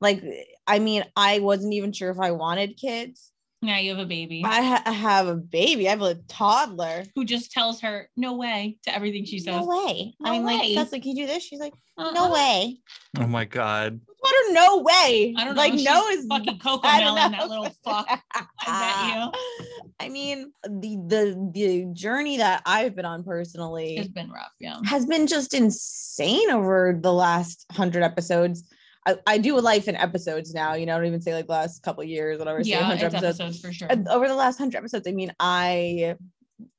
Like, 0.00 0.22
I 0.66 0.78
mean, 0.78 1.04
I 1.14 1.40
wasn't 1.40 1.74
even 1.74 1.92
sure 1.92 2.10
if 2.10 2.18
I 2.18 2.30
wanted 2.32 2.76
kids. 2.76 3.32
Now 3.64 3.78
you 3.78 3.90
have 3.90 3.98
a 3.98 4.06
baby 4.06 4.42
I, 4.44 4.62
ha- 4.62 4.82
I 4.86 4.92
have 4.92 5.26
a 5.26 5.34
baby, 5.36 5.86
I 5.88 5.90
have 5.90 6.02
a 6.02 6.16
toddler. 6.28 7.04
who 7.14 7.24
just 7.24 7.50
tells 7.50 7.80
her 7.80 8.08
no 8.16 8.34
way 8.34 8.78
to 8.84 8.94
everything 8.94 9.24
she 9.24 9.38
says. 9.38 9.54
No 9.56 9.66
way. 9.66 10.14
No 10.20 10.32
I'm 10.32 10.44
way. 10.44 10.54
like, 10.58 10.74
Cecily, 10.74 11.00
can 11.00 11.16
you 11.16 11.26
do 11.26 11.32
this? 11.32 11.42
She's 11.42 11.60
like, 11.60 11.72
Uh-uh. 11.98 12.12
no 12.12 12.30
way. 12.32 12.78
Oh 13.18 13.26
my 13.26 13.44
god. 13.44 14.00
What 14.20 14.34
her 14.46 14.52
no 14.54 14.78
way? 14.78 15.34
I 15.36 15.44
don't 15.44 15.54
know. 15.54 15.60
Like, 15.62 15.72
she's 15.74 15.84
no 15.84 16.08
is 16.08 16.26
fucking 16.26 16.58
cocoa 16.58 16.82
bad 16.82 17.00
melon, 17.04 17.32
that 17.32 17.48
little 17.48 17.68
fuck. 17.84 18.06
I 18.34 19.30
bet 19.30 19.34
I 20.00 20.08
mean, 20.08 20.52
the 20.64 20.96
the 21.06 21.50
the 21.52 21.86
journey 21.92 22.38
that 22.38 22.62
I've 22.66 22.96
been 22.96 23.04
on 23.04 23.20
It's 23.20 23.26
personally 23.28 24.10
been 24.14 24.30
rough. 24.30 24.52
Yeah. 24.60 24.78
has 24.84 25.06
been 25.06 25.26
just 25.26 25.54
insane 25.54 26.50
over 26.50 26.98
the 27.00 27.12
last 27.12 27.66
hundred 27.70 28.02
episodes. 28.02 28.64
I, 29.06 29.16
I 29.26 29.38
do 29.38 29.60
life 29.60 29.88
in 29.88 29.96
episodes 29.96 30.54
now, 30.54 30.74
you 30.74 30.86
know, 30.86 30.94
I 30.94 30.98
don't 30.98 31.06
even 31.06 31.20
say 31.20 31.34
like 31.34 31.46
the 31.46 31.52
last 31.52 31.82
couple 31.82 32.02
of 32.02 32.08
years, 32.08 32.38
whatever. 32.38 32.60
Yeah, 32.62 32.80
100 32.88 33.14
it's 33.14 33.14
episodes 33.14 33.60
for 33.60 33.72
sure. 33.72 33.88
And 33.90 34.08
over 34.08 34.26
the 34.28 34.34
last 34.34 34.58
hundred 34.58 34.78
episodes, 34.78 35.06
I 35.06 35.12
mean, 35.12 35.32
I, 35.38 36.16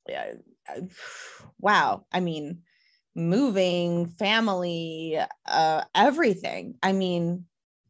yeah, 0.08 0.32
I- 0.68 0.88
wow. 1.60 2.06
I 2.12 2.20
mean, 2.20 2.62
moving, 3.14 4.06
family, 4.06 5.18
uh, 5.46 5.84
everything. 5.94 6.76
I 6.82 6.92
mean, 6.92 7.44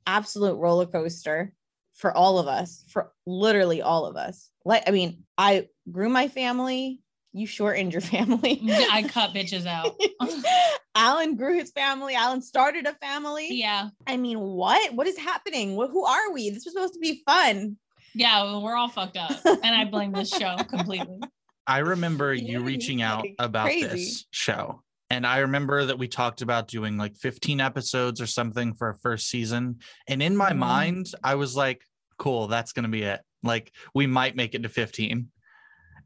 absolute 0.06 0.56
roller 0.56 0.86
coaster 0.86 1.52
for 1.94 2.14
all 2.14 2.38
of 2.38 2.46
us, 2.46 2.84
for 2.88 3.12
literally 3.26 3.80
all 3.80 4.06
of 4.06 4.16
us. 4.16 4.50
Like, 4.64 4.84
I 4.86 4.90
mean, 4.90 5.24
I 5.38 5.68
grew 5.90 6.08
my 6.10 6.28
family. 6.28 7.00
You 7.36 7.46
shortened 7.46 7.92
your 7.92 8.00
family. 8.14 8.60
I 8.90 9.02
cut 9.02 9.34
bitches 9.34 9.66
out. 9.66 9.94
Alan 10.94 11.36
grew 11.36 11.54
his 11.58 11.70
family. 11.70 12.14
Alan 12.14 12.40
started 12.40 12.86
a 12.86 12.94
family. 12.94 13.48
Yeah. 13.50 13.90
I 14.06 14.16
mean, 14.16 14.40
what? 14.40 14.94
What 14.94 15.06
is 15.06 15.18
happening? 15.18 15.76
What, 15.76 15.90
who 15.90 16.04
are 16.06 16.32
we? 16.32 16.48
This 16.50 16.64
was 16.64 16.72
supposed 16.72 16.94
to 16.94 17.00
be 17.00 17.22
fun. 17.26 17.76
Yeah. 18.14 18.42
well, 18.42 18.62
We're 18.62 18.76
all 18.76 18.88
fucked 18.88 19.18
up. 19.18 19.32
And 19.44 19.74
I 19.74 19.84
blame 19.84 20.12
this 20.12 20.30
show 20.30 20.56
completely. 20.68 21.20
I 21.66 21.78
remember 21.78 22.32
Yeah, 22.32 22.52
you 22.52 22.60
reaching 22.64 23.02
out 23.02 23.26
about 23.38 23.66
crazy. 23.66 23.86
this 23.88 24.24
show. 24.30 24.82
And 25.10 25.26
I 25.26 25.38
remember 25.38 25.84
that 25.84 25.98
we 25.98 26.08
talked 26.08 26.40
about 26.40 26.68
doing 26.68 26.96
like 26.96 27.16
15 27.16 27.60
episodes 27.60 28.20
or 28.20 28.26
something 28.26 28.72
for 28.74 28.88
a 28.88 28.98
first 28.98 29.28
season. 29.28 29.80
And 30.08 30.22
in 30.22 30.36
my 30.36 30.52
Mhm. 30.52 30.56
mind, 30.58 31.06
I 31.22 31.34
was 31.34 31.54
like, 31.54 31.82
cool, 32.18 32.46
that's 32.46 32.72
going 32.72 32.84
to 32.84 32.88
be 32.88 33.02
it. 33.02 33.20
Like, 33.42 33.72
we 33.94 34.06
might 34.06 34.34
make 34.36 34.54
it 34.54 34.62
to 34.62 34.68
15. 34.70 35.28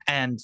And 0.09 0.41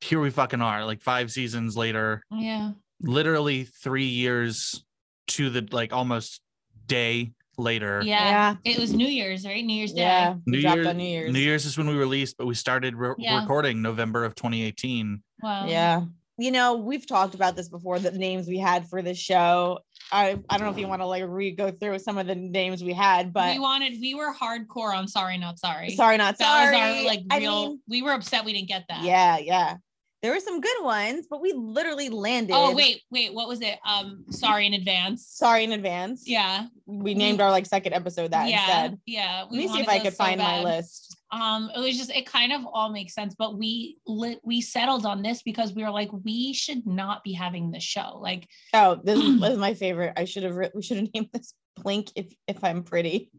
here 0.00 0.20
we 0.20 0.30
fucking 0.30 0.60
are, 0.60 0.84
like 0.84 1.00
five 1.02 1.30
seasons 1.30 1.76
later, 1.76 2.22
Yeah. 2.30 2.72
literally 3.00 3.64
three 3.64 4.06
years 4.06 4.84
to 5.28 5.50
the 5.50 5.66
like 5.70 5.92
almost 5.92 6.40
day 6.86 7.32
later. 7.58 8.00
Yeah. 8.04 8.56
It 8.64 8.78
was 8.78 8.92
New 8.94 9.06
Year's, 9.06 9.44
right? 9.44 9.64
New 9.64 9.74
Year's 9.74 9.92
Day. 9.92 10.00
Yeah. 10.02 10.34
New 10.46 10.58
we 10.58 10.62
dropped 10.62 10.76
Year's, 10.78 10.96
New 10.96 11.04
Year's. 11.04 11.32
New 11.32 11.38
Year's 11.40 11.66
is 11.66 11.76
when 11.76 11.88
we 11.88 11.94
released, 11.94 12.36
but 12.38 12.46
we 12.46 12.54
started 12.54 12.94
re- 12.96 13.14
Yeah. 13.18 13.40
recording 13.40 13.82
November 13.82 14.24
of 14.24 14.34
2018. 14.34 15.22
Wow. 15.42 15.66
Yeah. 15.66 16.02
You 16.38 16.50
know, 16.50 16.76
we've 16.76 17.06
talked 17.06 17.34
about 17.34 17.54
this 17.54 17.68
before, 17.68 17.98
the 17.98 18.12
names 18.12 18.48
we 18.48 18.58
had 18.58 18.88
for 18.88 19.02
the 19.02 19.12
show. 19.14 19.80
I 20.10 20.38
I 20.48 20.56
don't 20.56 20.66
know 20.66 20.72
if 20.72 20.78
you 20.78 20.88
want 20.88 21.02
to 21.02 21.06
like 21.06 21.22
re 21.26 21.50
go 21.50 21.70
through 21.70 21.98
some 21.98 22.16
of 22.16 22.26
the 22.26 22.34
names 22.34 22.82
we 22.82 22.94
had, 22.94 23.30
but 23.34 23.52
we 23.52 23.58
wanted 23.60 24.00
we 24.00 24.14
were 24.14 24.32
hardcore 24.34 24.96
on 24.96 25.06
sorry 25.06 25.36
not 25.36 25.58
sorry. 25.58 25.90
sorry, 25.90 26.16
not 26.16 26.38
that 26.38 26.44
sorry. 26.72 26.76
was 26.76 26.98
our 26.98 27.04
like 27.04 27.20
I 27.30 27.38
real. 27.38 27.68
mean, 27.68 27.80
we 27.86 28.00
were 28.02 28.12
upset 28.12 28.46
we 28.46 28.54
didn't 28.54 28.68
get 28.68 28.86
that. 28.88 29.04
yeah, 29.04 29.36
yeah. 29.36 29.76
There 30.22 30.32
were 30.32 30.40
some 30.40 30.60
good 30.60 30.82
ones, 30.82 31.26
but 31.30 31.40
we 31.40 31.52
literally 31.54 32.10
landed. 32.10 32.52
Oh 32.54 32.74
wait, 32.74 33.02
wait. 33.10 33.32
What 33.32 33.48
was 33.48 33.62
it? 33.62 33.78
Um, 33.86 34.26
sorry 34.30 34.66
in 34.66 34.74
advance. 34.74 35.26
Sorry 35.26 35.64
in 35.64 35.72
advance. 35.72 36.24
Yeah. 36.26 36.66
We 36.84 37.14
named 37.14 37.40
our 37.40 37.50
like 37.50 37.64
second 37.64 37.94
episode 37.94 38.32
that 38.32 38.50
yeah. 38.50 38.58
instead. 38.64 38.98
Yeah. 39.06 39.42
Let 39.44 39.52
me 39.52 39.66
see 39.68 39.80
if 39.80 39.88
I 39.88 39.98
could 39.98 40.12
so 40.12 40.22
find 40.24 40.38
my 40.38 40.62
list. 40.62 41.16
Um, 41.32 41.70
it 41.74 41.78
was 41.78 41.96
just 41.96 42.10
it 42.10 42.26
kind 42.26 42.52
of 42.52 42.66
all 42.70 42.90
makes 42.90 43.14
sense, 43.14 43.34
but 43.38 43.56
we 43.56 43.96
lit 44.06 44.40
we 44.44 44.60
settled 44.60 45.06
on 45.06 45.22
this 45.22 45.42
because 45.42 45.72
we 45.72 45.84
were 45.84 45.90
like, 45.90 46.10
we 46.12 46.52
should 46.52 46.86
not 46.86 47.24
be 47.24 47.32
having 47.32 47.70
this 47.70 47.84
show. 47.84 48.18
Like, 48.20 48.46
Oh, 48.74 49.00
this 49.02 49.18
was 49.40 49.56
my 49.56 49.72
favorite. 49.72 50.12
I 50.18 50.26
should 50.26 50.42
have 50.42 50.54
writ- 50.54 50.72
we 50.74 50.82
should 50.82 50.98
have 50.98 51.08
named 51.14 51.28
this 51.32 51.54
Blink 51.76 52.10
if 52.14 52.26
if 52.46 52.62
I'm 52.62 52.82
pretty. 52.82 53.30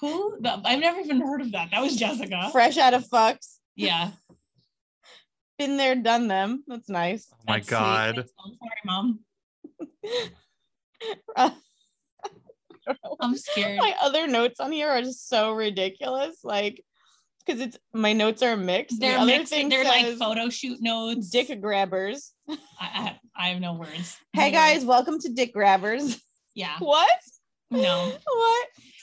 who? 0.00 0.38
The, 0.40 0.60
I've 0.64 0.80
never 0.80 1.00
even 1.00 1.20
heard 1.22 1.40
of 1.40 1.52
that. 1.52 1.70
That 1.70 1.80
was 1.80 1.96
Jessica. 1.96 2.50
Fresh 2.52 2.76
out 2.76 2.92
of 2.94 3.06
fucks. 3.08 3.56
yeah. 3.74 4.10
Been 5.60 5.76
there, 5.76 5.94
done 5.94 6.26
them. 6.26 6.64
That's 6.66 6.88
nice. 6.88 7.28
Oh 7.34 7.36
my 7.46 7.56
that's 7.58 7.68
sweet. 7.68 7.76
god. 7.76 8.14
Thanks, 8.16 8.32
Mom. 8.86 9.18
Sorry, 10.06 10.20
mom. 10.24 10.30
Uh, 11.36 11.50
I'm 13.20 13.36
scared. 13.36 13.78
my 13.78 13.94
other 14.00 14.26
notes 14.26 14.58
on 14.58 14.72
here 14.72 14.88
are 14.88 15.02
just 15.02 15.28
so 15.28 15.52
ridiculous. 15.52 16.38
Like, 16.44 16.82
because 17.44 17.60
it's 17.60 17.78
my 17.92 18.14
notes 18.14 18.42
are 18.42 18.56
mixed. 18.56 19.00
They're 19.00 19.18
other 19.18 19.26
mixed. 19.26 19.52
thing 19.52 19.68
They're 19.68 19.84
like 19.84 20.16
photo 20.16 20.48
shoot 20.48 20.78
notes. 20.80 21.28
dick 21.28 21.60
grabbers. 21.60 22.32
I, 22.48 22.56
I, 22.80 23.18
I 23.36 23.48
have 23.48 23.60
no 23.60 23.74
words. 23.74 24.16
Hey 24.32 24.50
No 24.50 24.58
guys, 24.58 24.76
words. 24.76 24.86
welcome 24.86 25.18
to 25.20 25.28
Dick 25.28 25.52
Grabbers. 25.52 26.20
Yeah. 26.54 26.76
what? 26.78 27.10
No. 27.70 28.12
What? 28.24 28.59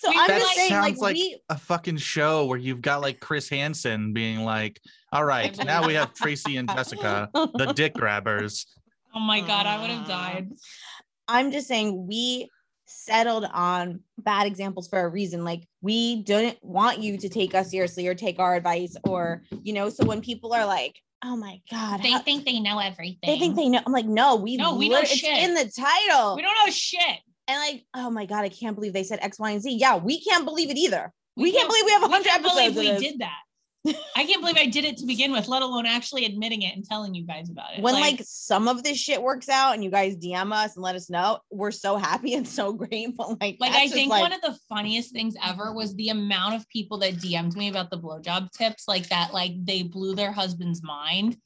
So 0.08 0.14
We 0.14 0.18
I'm 0.20 0.28
were 0.34 0.40
just 0.40 0.56
saying, 0.56 0.70
Sounds 0.70 0.98
like 1.00 1.16
we 1.16 1.40
a 1.50 1.58
fucking 1.58 1.98
show 1.98 2.46
where 2.46 2.58
you've 2.58 2.82
got 2.82 3.02
like 3.02 3.20
Chris 3.20 3.50
Hansen 3.50 4.14
being 4.14 4.40
like, 4.44 4.80
"All 5.12 5.26
right, 5.26 5.56
now 5.66 5.86
we 5.86 5.94
have 5.96 6.14
Tracy 6.16 6.58
and 6.58 6.70
Jessica, 6.70 7.30
the 7.34 7.74
dick 7.76 7.94
grabbers." 7.94 8.66
Oh 9.14 9.20
my 9.20 9.42
god, 9.42 9.66
I 9.66 9.80
would 9.82 9.90
have 9.90 10.08
died. 10.08 10.50
I'm 11.28 11.52
just 11.52 11.68
saying 11.68 12.08
we 12.08 12.50
settled 12.86 13.46
on 13.54 14.00
bad 14.18 14.48
examples 14.48 14.88
for 14.88 15.00
a 15.02 15.10
reason. 15.10 15.44
Like 15.44 15.68
we 15.82 16.24
didn't 16.24 16.58
want 16.62 17.00
you 17.00 17.18
to 17.18 17.28
take 17.30 17.54
us 17.54 17.72
seriously 17.72 18.08
or 18.08 18.16
take 18.16 18.40
our 18.40 18.56
advice 18.56 18.96
or 19.04 19.44
you 19.64 19.74
know. 19.74 19.90
So 19.90 20.06
when 20.06 20.22
people 20.22 20.54
are 20.54 20.66
like, 20.66 20.96
"Oh 21.24 21.36
my 21.36 21.60
god," 21.70 22.02
They 22.02 22.12
how- 22.12 22.20
think 22.22 22.46
they 22.46 22.60
know 22.60 22.80
everything. 22.80 23.20
they 23.24 23.38
think 23.40 23.56
they 23.58 23.68
know. 23.70 23.82
I'm 23.86 23.92
like, 23.92 24.06
no, 24.06 24.36
we 24.38 24.56
No, 24.56 24.76
we 24.76 24.88
know 24.90 25.00
it's 25.00 25.12
shit. 25.12 25.38
in 25.44 25.54
the 25.54 25.66
title. 25.66 26.36
we 26.36 26.42
don't 26.44 26.56
know 26.66 26.72
shit. 26.72 27.20
And 27.48 27.60
like, 27.60 27.86
oh 27.94 28.10
my 28.10 28.26
god, 28.26 28.44
I 28.44 28.50
can't 28.50 28.76
believe 28.76 28.94
they 28.94 29.04
said 29.04 29.20
X, 29.22 29.40
Y, 29.40 29.52
and 29.52 29.62
Z. 29.62 29.72
Yeah, 29.72 29.98
we 29.98 30.22
can't 30.22 30.46
believe 30.46 30.70
it 30.70 30.78
either. 30.78 31.14
We, 31.36 31.52
can't, 31.52 31.70
believe 31.70 31.86
we 31.86 31.92
have 31.92 32.04
a 32.04 32.08
hundred 32.08 32.30
can't 32.30 32.46
episodes. 32.46 32.74
believe 32.74 33.00
we 33.00 33.08
did 33.08 33.20
that. 33.20 33.38
I 34.16 34.26
can't 34.26 34.42
believe 34.42 34.58
I 34.58 34.66
did 34.66 34.86
it 34.86 34.98
to 34.98 35.06
begin 35.06 35.32
with, 35.32 35.48
let 35.48 35.62
alone 35.62 35.86
actually 35.86 36.26
admitting 36.26 36.62
it 36.64 36.76
and 36.76 36.84
telling 36.84 37.14
you 37.14 37.24
guys 37.24 37.50
about 37.50 37.78
it. 37.78 37.82
when 37.82 37.94
like, 37.94 38.22
some 38.26 38.68
of 38.68 38.84
this 38.84 38.98
shit 38.98 39.22
works 39.22 39.50
out 39.50 39.74
and 39.74 39.84
you 39.84 39.90
guys 39.90 40.18
DM 40.18 40.52
us 40.52 40.76
and 40.76 40.84
let 40.84 40.96
us 40.96 41.10
know, 41.10 41.40
we're 41.52 41.72
so 41.72 41.98
happy 41.98 42.34
and 42.34 42.48
so 42.48 42.74
grateful. 42.74 43.38
Like, 43.40 43.58
like 43.60 43.74
I 43.74 43.88
think 43.88 44.10
like, 44.10 44.22
one 44.22 44.34
of 44.34 44.42
the 44.42 44.58
funniest 44.68 45.12
things 45.12 45.36
ever 45.46 45.74
was 45.74 45.96
the 45.96 46.10
amount 46.10 46.56
of 46.56 46.68
people 46.70 46.98
that 47.00 47.16
DM'd 47.16 47.56
me 47.56 47.70
about 47.70 47.90
the 47.90 47.98
blowjob 47.98 48.52
tips, 48.52 48.88
like 48.88 49.08
that, 49.10 49.34
like 49.34 49.54
they 49.64 49.84
blew 49.84 50.16
their 50.16 50.32
husband's 50.32 50.84
mind. 50.84 51.38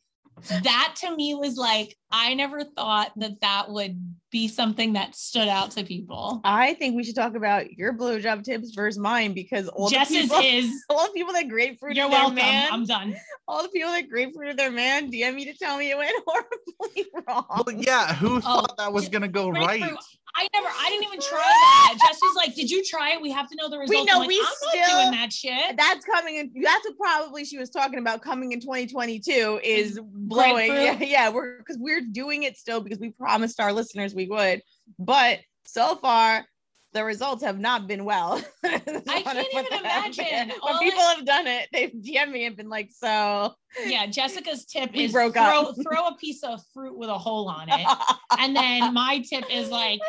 That 0.63 0.95
to 1.01 1.15
me 1.15 1.35
was 1.35 1.57
like, 1.57 1.95
I 2.11 2.33
never 2.33 2.63
thought 2.63 3.11
that 3.17 3.41
that 3.41 3.69
would 3.69 4.15
be 4.31 4.47
something 4.47 4.93
that 4.93 5.15
stood 5.15 5.47
out 5.47 5.71
to 5.71 5.83
people. 5.83 6.41
I 6.43 6.73
think 6.75 6.95
we 6.95 7.03
should 7.03 7.15
talk 7.15 7.35
about 7.35 7.71
your 7.73 7.93
blowjob 7.93 8.43
tips 8.43 8.71
versus 8.73 8.99
mine 8.99 9.33
because 9.33 9.67
all 9.67 9.89
Jess's 9.89 10.29
the 10.29 10.35
people, 10.35 10.39
is. 10.39 10.83
all 10.89 11.05
the 11.05 11.13
people 11.13 11.33
that 11.33 11.47
grapefruited 11.47 11.97
You're 11.97 12.09
their 12.09 12.19
welcome. 12.19 12.35
man, 12.35 12.69
I'm 12.71 12.85
done. 12.85 13.15
all 13.47 13.61
the 13.63 13.69
people 13.69 13.91
that 13.91 14.09
grapefruited 14.09 14.57
their 14.57 14.71
man, 14.71 15.11
DM 15.11 15.35
me 15.35 15.45
to 15.45 15.53
tell 15.53 15.77
me 15.77 15.91
it 15.91 15.97
went 15.97 16.11
horribly 16.25 17.05
wrong. 17.27 17.45
Well, 17.49 17.75
yeah, 17.75 18.13
who 18.15 18.37
oh, 18.37 18.39
thought 18.39 18.77
that 18.77 18.91
was 18.91 19.09
gonna 19.09 19.27
go 19.27 19.49
right? 19.49 19.93
I 20.35 20.47
never, 20.53 20.67
I 20.67 20.89
didn't 20.89 21.05
even 21.05 21.19
try 21.19 21.39
that. 21.39 21.97
Jess 22.05 22.19
was 22.21 22.35
like, 22.35 22.55
Did 22.55 22.69
you 22.69 22.83
try 22.83 23.11
it? 23.11 23.21
We 23.21 23.31
have 23.31 23.49
to 23.49 23.55
know 23.55 23.69
the 23.69 23.77
results. 23.77 23.99
We 23.99 24.05
know, 24.05 24.19
like, 24.19 24.27
we 24.27 24.39
I'm 24.39 24.53
still- 24.69 24.97
doing 24.97 25.11
that 25.11 25.33
shit. 25.33 25.77
That's 25.77 26.05
coming 26.05 26.37
in. 26.37 26.51
That's 26.61 26.85
what 26.85 26.97
probably 26.97 27.45
she 27.45 27.57
was 27.57 27.69
talking 27.69 27.99
about 27.99 28.21
coming 28.21 28.51
in 28.51 28.59
2022 28.59 29.59
is 29.63 29.99
mm-hmm. 29.99 30.07
blowing. 30.27 30.71
Yeah, 30.81 30.97
yeah. 30.99 31.29
We're 31.29 31.57
because 31.57 31.77
we're 31.77 32.01
doing 32.01 32.43
it 32.43 32.57
still 32.57 32.81
because 32.81 32.99
we 32.99 33.11
promised 33.11 33.59
our 33.59 33.73
listeners 33.73 34.15
we 34.15 34.27
would. 34.27 34.61
But 34.97 35.39
so 35.65 35.95
far, 35.95 36.45
the 36.93 37.03
results 37.03 37.43
have 37.43 37.59
not 37.59 37.87
been 37.87 38.03
well. 38.03 38.41
I 38.65 38.79
can't 38.79 39.47
even 39.53 39.79
imagine. 39.79 40.51
When 40.61 40.77
people 40.79 40.99
I- 41.01 41.13
have 41.15 41.25
done 41.25 41.47
it, 41.47 41.69
they've 41.71 41.91
DM'd 41.91 42.31
me 42.31 42.45
and 42.45 42.55
been 42.57 42.69
like, 42.69 42.89
so 42.91 43.53
yeah, 43.85 44.05
Jessica's 44.07 44.65
tip 44.65 44.91
We 44.93 45.05
is 45.05 45.11
broke 45.13 45.33
throw, 45.33 45.41
up. 45.69 45.75
throw 45.83 46.07
a 46.07 46.15
piece 46.17 46.43
of 46.43 46.59
fruit 46.73 46.97
with 46.97 47.09
a 47.09 47.17
hole 47.17 47.47
on 47.49 47.69
it. 47.69 47.87
And 48.39 48.55
then 48.55 48.93
my 48.93 49.19
tip 49.19 49.45
is 49.51 49.69
like, 49.69 49.99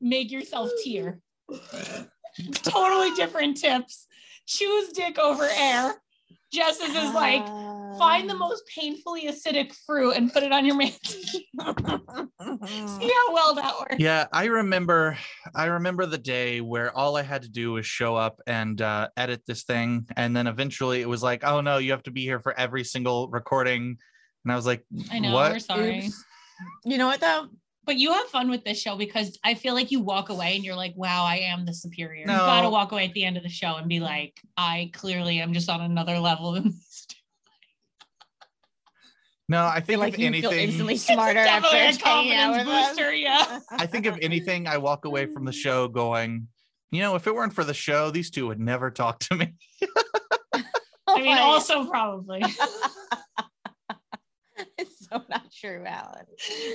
make 0.00 0.30
yourself 0.30 0.70
tear. 0.84 1.20
totally 2.62 3.10
different 3.14 3.56
tips. 3.56 4.06
Choose 4.46 4.90
dick 4.92 5.18
over 5.18 5.46
air. 5.56 5.94
Jess's 6.52 6.90
is 6.94 7.12
like, 7.12 7.44
find 7.98 8.28
the 8.28 8.34
Um, 8.34 8.38
most 8.40 8.62
painfully 8.74 9.26
acidic 9.26 9.74
fruit 9.86 10.12
and 10.16 10.32
put 10.32 10.42
it 10.42 10.52
on 10.52 10.64
your 10.64 10.76
man. 10.76 10.92
See 11.04 11.46
how 11.58 13.32
well 13.34 13.54
that 13.54 13.74
works. 13.78 13.96
Yeah, 13.98 14.26
I 14.32 14.44
remember. 14.46 15.16
I 15.54 15.66
remember 15.66 16.06
the 16.06 16.18
day 16.18 16.60
where 16.60 16.94
all 16.96 17.16
I 17.16 17.22
had 17.22 17.42
to 17.42 17.48
do 17.48 17.72
was 17.72 17.86
show 17.86 18.14
up 18.16 18.40
and 18.46 18.80
uh, 18.80 19.08
edit 19.16 19.42
this 19.46 19.64
thing, 19.64 20.06
and 20.16 20.36
then 20.36 20.46
eventually 20.46 21.00
it 21.02 21.08
was 21.08 21.22
like, 21.22 21.44
"Oh 21.44 21.60
no, 21.60 21.78
you 21.78 21.90
have 21.92 22.02
to 22.04 22.10
be 22.10 22.22
here 22.22 22.40
for 22.40 22.58
every 22.58 22.84
single 22.84 23.28
recording," 23.28 23.96
and 24.44 24.52
I 24.52 24.56
was 24.56 24.66
like, 24.66 24.84
I 25.10 25.18
know, 25.18 25.32
What? 25.32 25.52
we're 25.52 25.58
sorry. 25.58 25.98
Oops. 26.06 26.24
You 26.84 26.98
know 26.98 27.06
what 27.06 27.20
though? 27.20 27.48
But 27.86 27.96
you 27.96 28.12
have 28.12 28.26
fun 28.26 28.50
with 28.50 28.64
this 28.64 28.80
show 28.80 28.96
because 28.96 29.38
I 29.44 29.54
feel 29.54 29.74
like 29.74 29.92
you 29.92 30.00
walk 30.00 30.28
away 30.28 30.56
and 30.56 30.64
you're 30.64 30.74
like, 30.74 30.94
wow, 30.96 31.24
I 31.24 31.36
am 31.36 31.64
the 31.64 31.72
superior. 31.72 32.22
You 32.22 32.26
gotta 32.26 32.68
walk 32.68 32.90
away 32.90 33.06
at 33.06 33.12
the 33.12 33.24
end 33.24 33.36
of 33.36 33.44
the 33.44 33.48
show 33.48 33.76
and 33.76 33.88
be 33.88 34.00
like, 34.00 34.40
I 34.56 34.90
clearly 34.92 35.38
am 35.38 35.52
just 35.52 35.70
on 35.70 35.80
another 35.80 36.18
level 36.18 36.52
than 36.52 36.64
these 36.64 37.06
two. 37.08 37.16
"No, 39.48 39.62
I 39.62 39.76
I 39.76 39.80
think 39.80 40.00
like 40.00 40.14
if 40.14 40.18
you 40.18 40.26
anything, 40.26 40.50
feel 40.50 40.58
instantly 40.58 40.96
smarter 40.96 41.38
after 41.38 41.76
a 41.76 41.96
confidence 41.96 42.58
with 42.58 42.66
us. 42.66 42.88
booster, 42.88 43.14
yeah. 43.14 43.60
I 43.70 43.86
think 43.86 44.06
if 44.06 44.16
anything, 44.20 44.66
I 44.66 44.78
walk 44.78 45.04
away 45.04 45.26
from 45.26 45.44
the 45.44 45.52
show 45.52 45.86
going, 45.86 46.48
you 46.90 47.00
know, 47.00 47.14
if 47.14 47.28
it 47.28 47.34
weren't 47.34 47.52
for 47.52 47.62
the 47.62 47.74
show, 47.74 48.10
these 48.10 48.30
two 48.30 48.48
would 48.48 48.58
never 48.58 48.90
talk 48.90 49.20
to 49.20 49.36
me." 49.36 49.54
I 51.08 51.22
mean, 51.22 51.38
also 51.38 51.86
probably. 51.86 52.42
so 55.12 55.22
not 55.28 55.52
true, 55.52 55.84
Alan. 55.86 56.24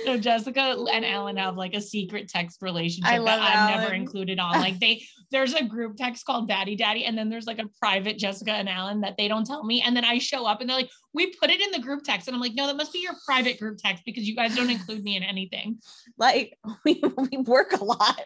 So 0.04 0.18
Jessica 0.18 0.84
and 0.92 1.04
Alan 1.04 1.36
have 1.36 1.56
like 1.56 1.74
a 1.74 1.80
secret 1.80 2.28
text 2.28 2.62
relationship 2.62 3.24
that 3.24 3.38
I've 3.40 3.80
never 3.80 3.94
included 3.94 4.38
on. 4.38 4.60
Like 4.60 4.78
they 4.80 5.02
there's 5.30 5.54
a 5.54 5.64
group 5.64 5.96
text 5.96 6.24
called 6.26 6.48
Daddy 6.48 6.76
Daddy, 6.76 7.04
and 7.04 7.16
then 7.16 7.28
there's 7.28 7.46
like 7.46 7.58
a 7.58 7.68
private 7.80 8.18
Jessica 8.18 8.52
and 8.52 8.68
Alan 8.68 9.00
that 9.00 9.16
they 9.16 9.28
don't 9.28 9.46
tell 9.46 9.64
me. 9.64 9.82
And 9.82 9.96
then 9.96 10.04
I 10.04 10.18
show 10.18 10.46
up 10.46 10.60
and 10.60 10.68
they're 10.68 10.76
like, 10.76 10.90
we 11.14 11.34
put 11.34 11.50
it 11.50 11.60
in 11.60 11.70
the 11.72 11.80
group 11.80 12.02
text. 12.04 12.28
And 12.28 12.34
I'm 12.34 12.40
like, 12.40 12.54
no, 12.54 12.66
that 12.66 12.76
must 12.76 12.92
be 12.92 13.00
your 13.00 13.14
private 13.26 13.58
group 13.58 13.78
text 13.78 14.04
because 14.04 14.28
you 14.28 14.34
guys 14.36 14.54
don't 14.54 14.70
include 14.70 15.02
me 15.02 15.16
in 15.16 15.22
anything. 15.22 15.78
Like 16.18 16.58
we, 16.84 17.02
we 17.30 17.38
work 17.38 17.72
a 17.72 17.84
lot. 17.84 18.20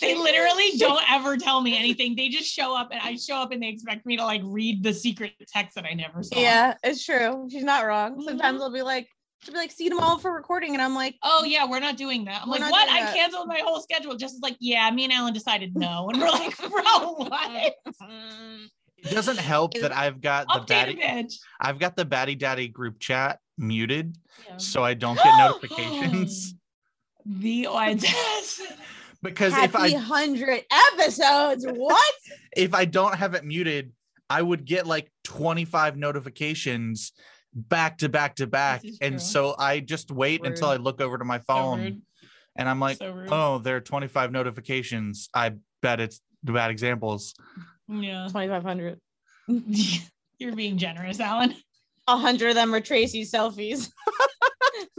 They 0.00 0.14
literally 0.14 0.78
don't 0.78 1.02
ever 1.10 1.36
tell 1.36 1.60
me 1.60 1.76
anything. 1.76 2.16
They 2.16 2.30
just 2.30 2.50
show 2.50 2.74
up 2.74 2.88
and 2.90 3.00
I 3.02 3.16
show 3.16 3.36
up 3.36 3.52
and 3.52 3.62
they 3.62 3.68
expect 3.68 4.06
me 4.06 4.16
to 4.16 4.24
like 4.24 4.40
read 4.44 4.82
the 4.82 4.94
secret 4.94 5.32
text 5.52 5.74
that 5.74 5.84
I 5.84 5.92
never 5.92 6.22
saw. 6.22 6.40
Yeah, 6.40 6.74
it's 6.82 7.04
true. 7.04 7.48
She's 7.50 7.64
not 7.64 7.84
wrong. 7.84 8.22
Sometimes 8.22 8.60
Mhm. 8.60 8.62
I'll 8.62 8.72
be 8.72 8.82
like, 8.82 9.08
she'll 9.42 9.52
be 9.54 9.58
like, 9.58 9.70
see 9.70 9.88
them 9.88 9.98
all 10.00 10.18
for 10.18 10.32
recording. 10.32 10.74
And 10.74 10.82
I'm 10.82 10.94
like, 10.94 11.16
Oh 11.22 11.44
yeah, 11.44 11.66
we're 11.68 11.80
not 11.80 11.96
doing 11.96 12.24
that. 12.26 12.42
I'm 12.42 12.48
like, 12.48 12.60
what? 12.70 12.88
I 12.88 13.04
that. 13.04 13.14
canceled 13.14 13.48
my 13.48 13.60
whole 13.64 13.80
schedule. 13.80 14.16
Just 14.16 14.34
as 14.36 14.40
like, 14.40 14.56
yeah, 14.60 14.90
me 14.90 15.04
and 15.04 15.12
Alan 15.12 15.32
decided 15.32 15.76
no. 15.76 16.10
And 16.10 16.20
we're 16.20 16.30
like, 16.30 16.56
bro, 16.70 16.70
what? 17.16 17.74
It 18.98 19.10
doesn't 19.10 19.38
help 19.38 19.74
that 19.74 19.96
I've 19.96 20.20
got 20.20 20.46
the 20.46 20.60
Updated 20.60 20.66
batty, 20.66 20.96
bitch. 20.96 21.34
I've 21.60 21.78
got 21.78 21.96
the 21.96 22.04
batty 22.04 22.34
daddy 22.34 22.68
group 22.68 22.98
chat 23.00 23.38
muted, 23.56 24.16
Yeah. 24.46 24.56
so 24.58 24.84
I 24.84 24.94
don't 24.94 25.16
get 25.16 25.36
notifications. 25.38 26.54
The 27.24 27.66
odds. 27.66 28.04
Because 29.22 29.54
if 29.58 29.76
I 29.76 29.90
hundred 29.90 30.64
episodes. 30.94 31.66
What? 31.66 32.14
if 32.56 32.72
I 32.72 32.86
don't 32.86 33.14
have 33.14 33.34
it 33.34 33.44
muted, 33.44 33.92
I 34.30 34.40
would 34.40 34.64
get 34.64 34.86
like 34.86 35.12
25 35.24 35.98
notifications 35.98 37.12
back 37.54 37.98
to 37.98 38.08
back 38.08 38.36
to 38.36 38.46
back. 38.46 38.82
And 39.00 39.14
true. 39.14 39.18
so 39.18 39.54
I 39.58 39.80
just 39.80 40.10
wait 40.10 40.44
until 40.46 40.68
I 40.68 40.76
look 40.76 41.00
over 41.00 41.18
to 41.18 41.24
my 41.24 41.38
phone 41.40 41.80
rude. 41.80 42.02
and 42.56 42.68
I'm 42.68 42.80
like, 42.80 42.98
So 42.98 43.26
oh, 43.30 43.58
there 43.58 43.76
are 43.76 43.80
25 43.80 44.32
notifications. 44.32 45.28
I 45.34 45.54
bet 45.82 46.00
it's 46.00 46.20
the 46.42 46.52
bad 46.52 46.70
examples. 46.70 47.34
Yeah. 47.88 48.26
2,500. 48.28 49.00
You're 50.38 50.54
being 50.56 50.78
generous, 50.78 51.20
Alan. 51.20 51.54
A 52.08 52.16
hundred 52.16 52.50
of 52.50 52.54
them 52.54 52.74
are 52.74 52.80
Tracy's 52.80 53.30
selfies. 53.32 53.90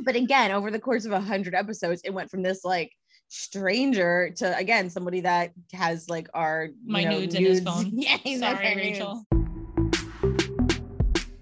But 0.03 0.15
again, 0.15 0.51
over 0.51 0.71
the 0.71 0.79
course 0.79 1.05
of 1.05 1.11
a 1.11 1.21
hundred 1.21 1.53
episodes, 1.53 2.01
it 2.03 2.09
went 2.11 2.31
from 2.31 2.41
this 2.41 2.65
like 2.65 2.91
stranger 3.27 4.31
to 4.37 4.57
again 4.57 4.89
somebody 4.89 5.21
that 5.21 5.51
has 5.73 6.09
like 6.09 6.27
our 6.33 6.65
you 6.65 6.73
My 6.91 7.03
know, 7.03 7.19
nudes 7.19 7.35
in 7.35 7.43
his 7.45 7.61
phone. 7.61 7.89
Yeah, 7.93 8.17
he's 8.17 8.39
Sorry, 8.39 8.75
Rachel. 8.75 9.23
nudes. 9.31 9.40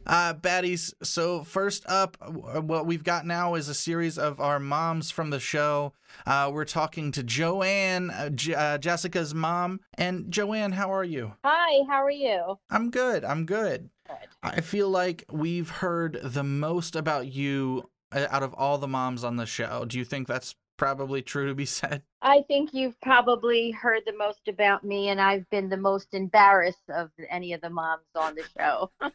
Uh, 0.10 0.34
baddies. 0.34 0.92
So 1.04 1.44
first 1.44 1.86
up, 1.88 2.18
what 2.28 2.88
we've 2.88 3.04
got 3.04 3.28
now 3.28 3.54
is 3.54 3.70
a 3.70 3.76
series 3.76 4.18
of 4.18 4.40
our 4.40 4.60
moms 4.60 5.12
from 5.12 5.30
the 5.30 5.40
show. 5.40 5.94
Uh, 6.26 6.50
we're 6.52 6.66
talking 6.66 7.12
to 7.12 7.22
Joanne, 7.22 8.10
uh, 8.10 8.30
J- 8.30 8.56
uh, 8.56 8.80
Jessica's 8.80 9.36
mom. 9.36 9.82
And 9.94 10.32
Joanne, 10.32 10.72
how 10.72 10.92
are 10.92 11.04
you? 11.04 11.34
Hi, 11.44 11.86
how 11.88 12.04
are 12.04 12.10
you? 12.10 12.58
I'm 12.72 12.90
good. 12.90 13.24
I'm 13.24 13.46
good. 13.46 13.92
Good. 14.08 14.18
I 14.42 14.62
feel 14.62 14.90
like 14.90 15.26
we've 15.32 15.70
heard 15.70 16.20
the 16.24 16.44
most 16.44 16.96
about 16.96 17.28
you 17.28 17.92
uh, 18.12 18.26
out 18.32 18.42
of 18.42 18.56
all 18.56 18.80
the 18.80 18.88
moms 18.88 19.24
on 19.24 19.36
the 19.36 19.46
show. 19.46 19.86
Do 19.86 20.00
you 20.00 20.06
think 20.06 20.28
that's 20.28 20.56
probably 20.76 21.22
true 21.22 21.48
to 21.50 21.54
be 21.54 21.66
said? 21.68 22.02
I 22.24 22.42
think 22.48 22.74
you've 22.74 23.00
probably 23.02 23.70
heard 23.70 24.02
the 24.08 24.18
most 24.18 24.48
about 24.48 24.84
me, 24.84 25.10
and 25.10 25.22
I've 25.22 25.48
been 25.52 25.70
the 25.70 25.78
most 25.78 26.16
embarrassed 26.16 26.90
of 26.90 27.12
any 27.30 27.54
of 27.54 27.62
the 27.62 27.70
moms 27.70 28.08
on 28.16 28.34
the 28.34 28.44
show. 28.58 28.90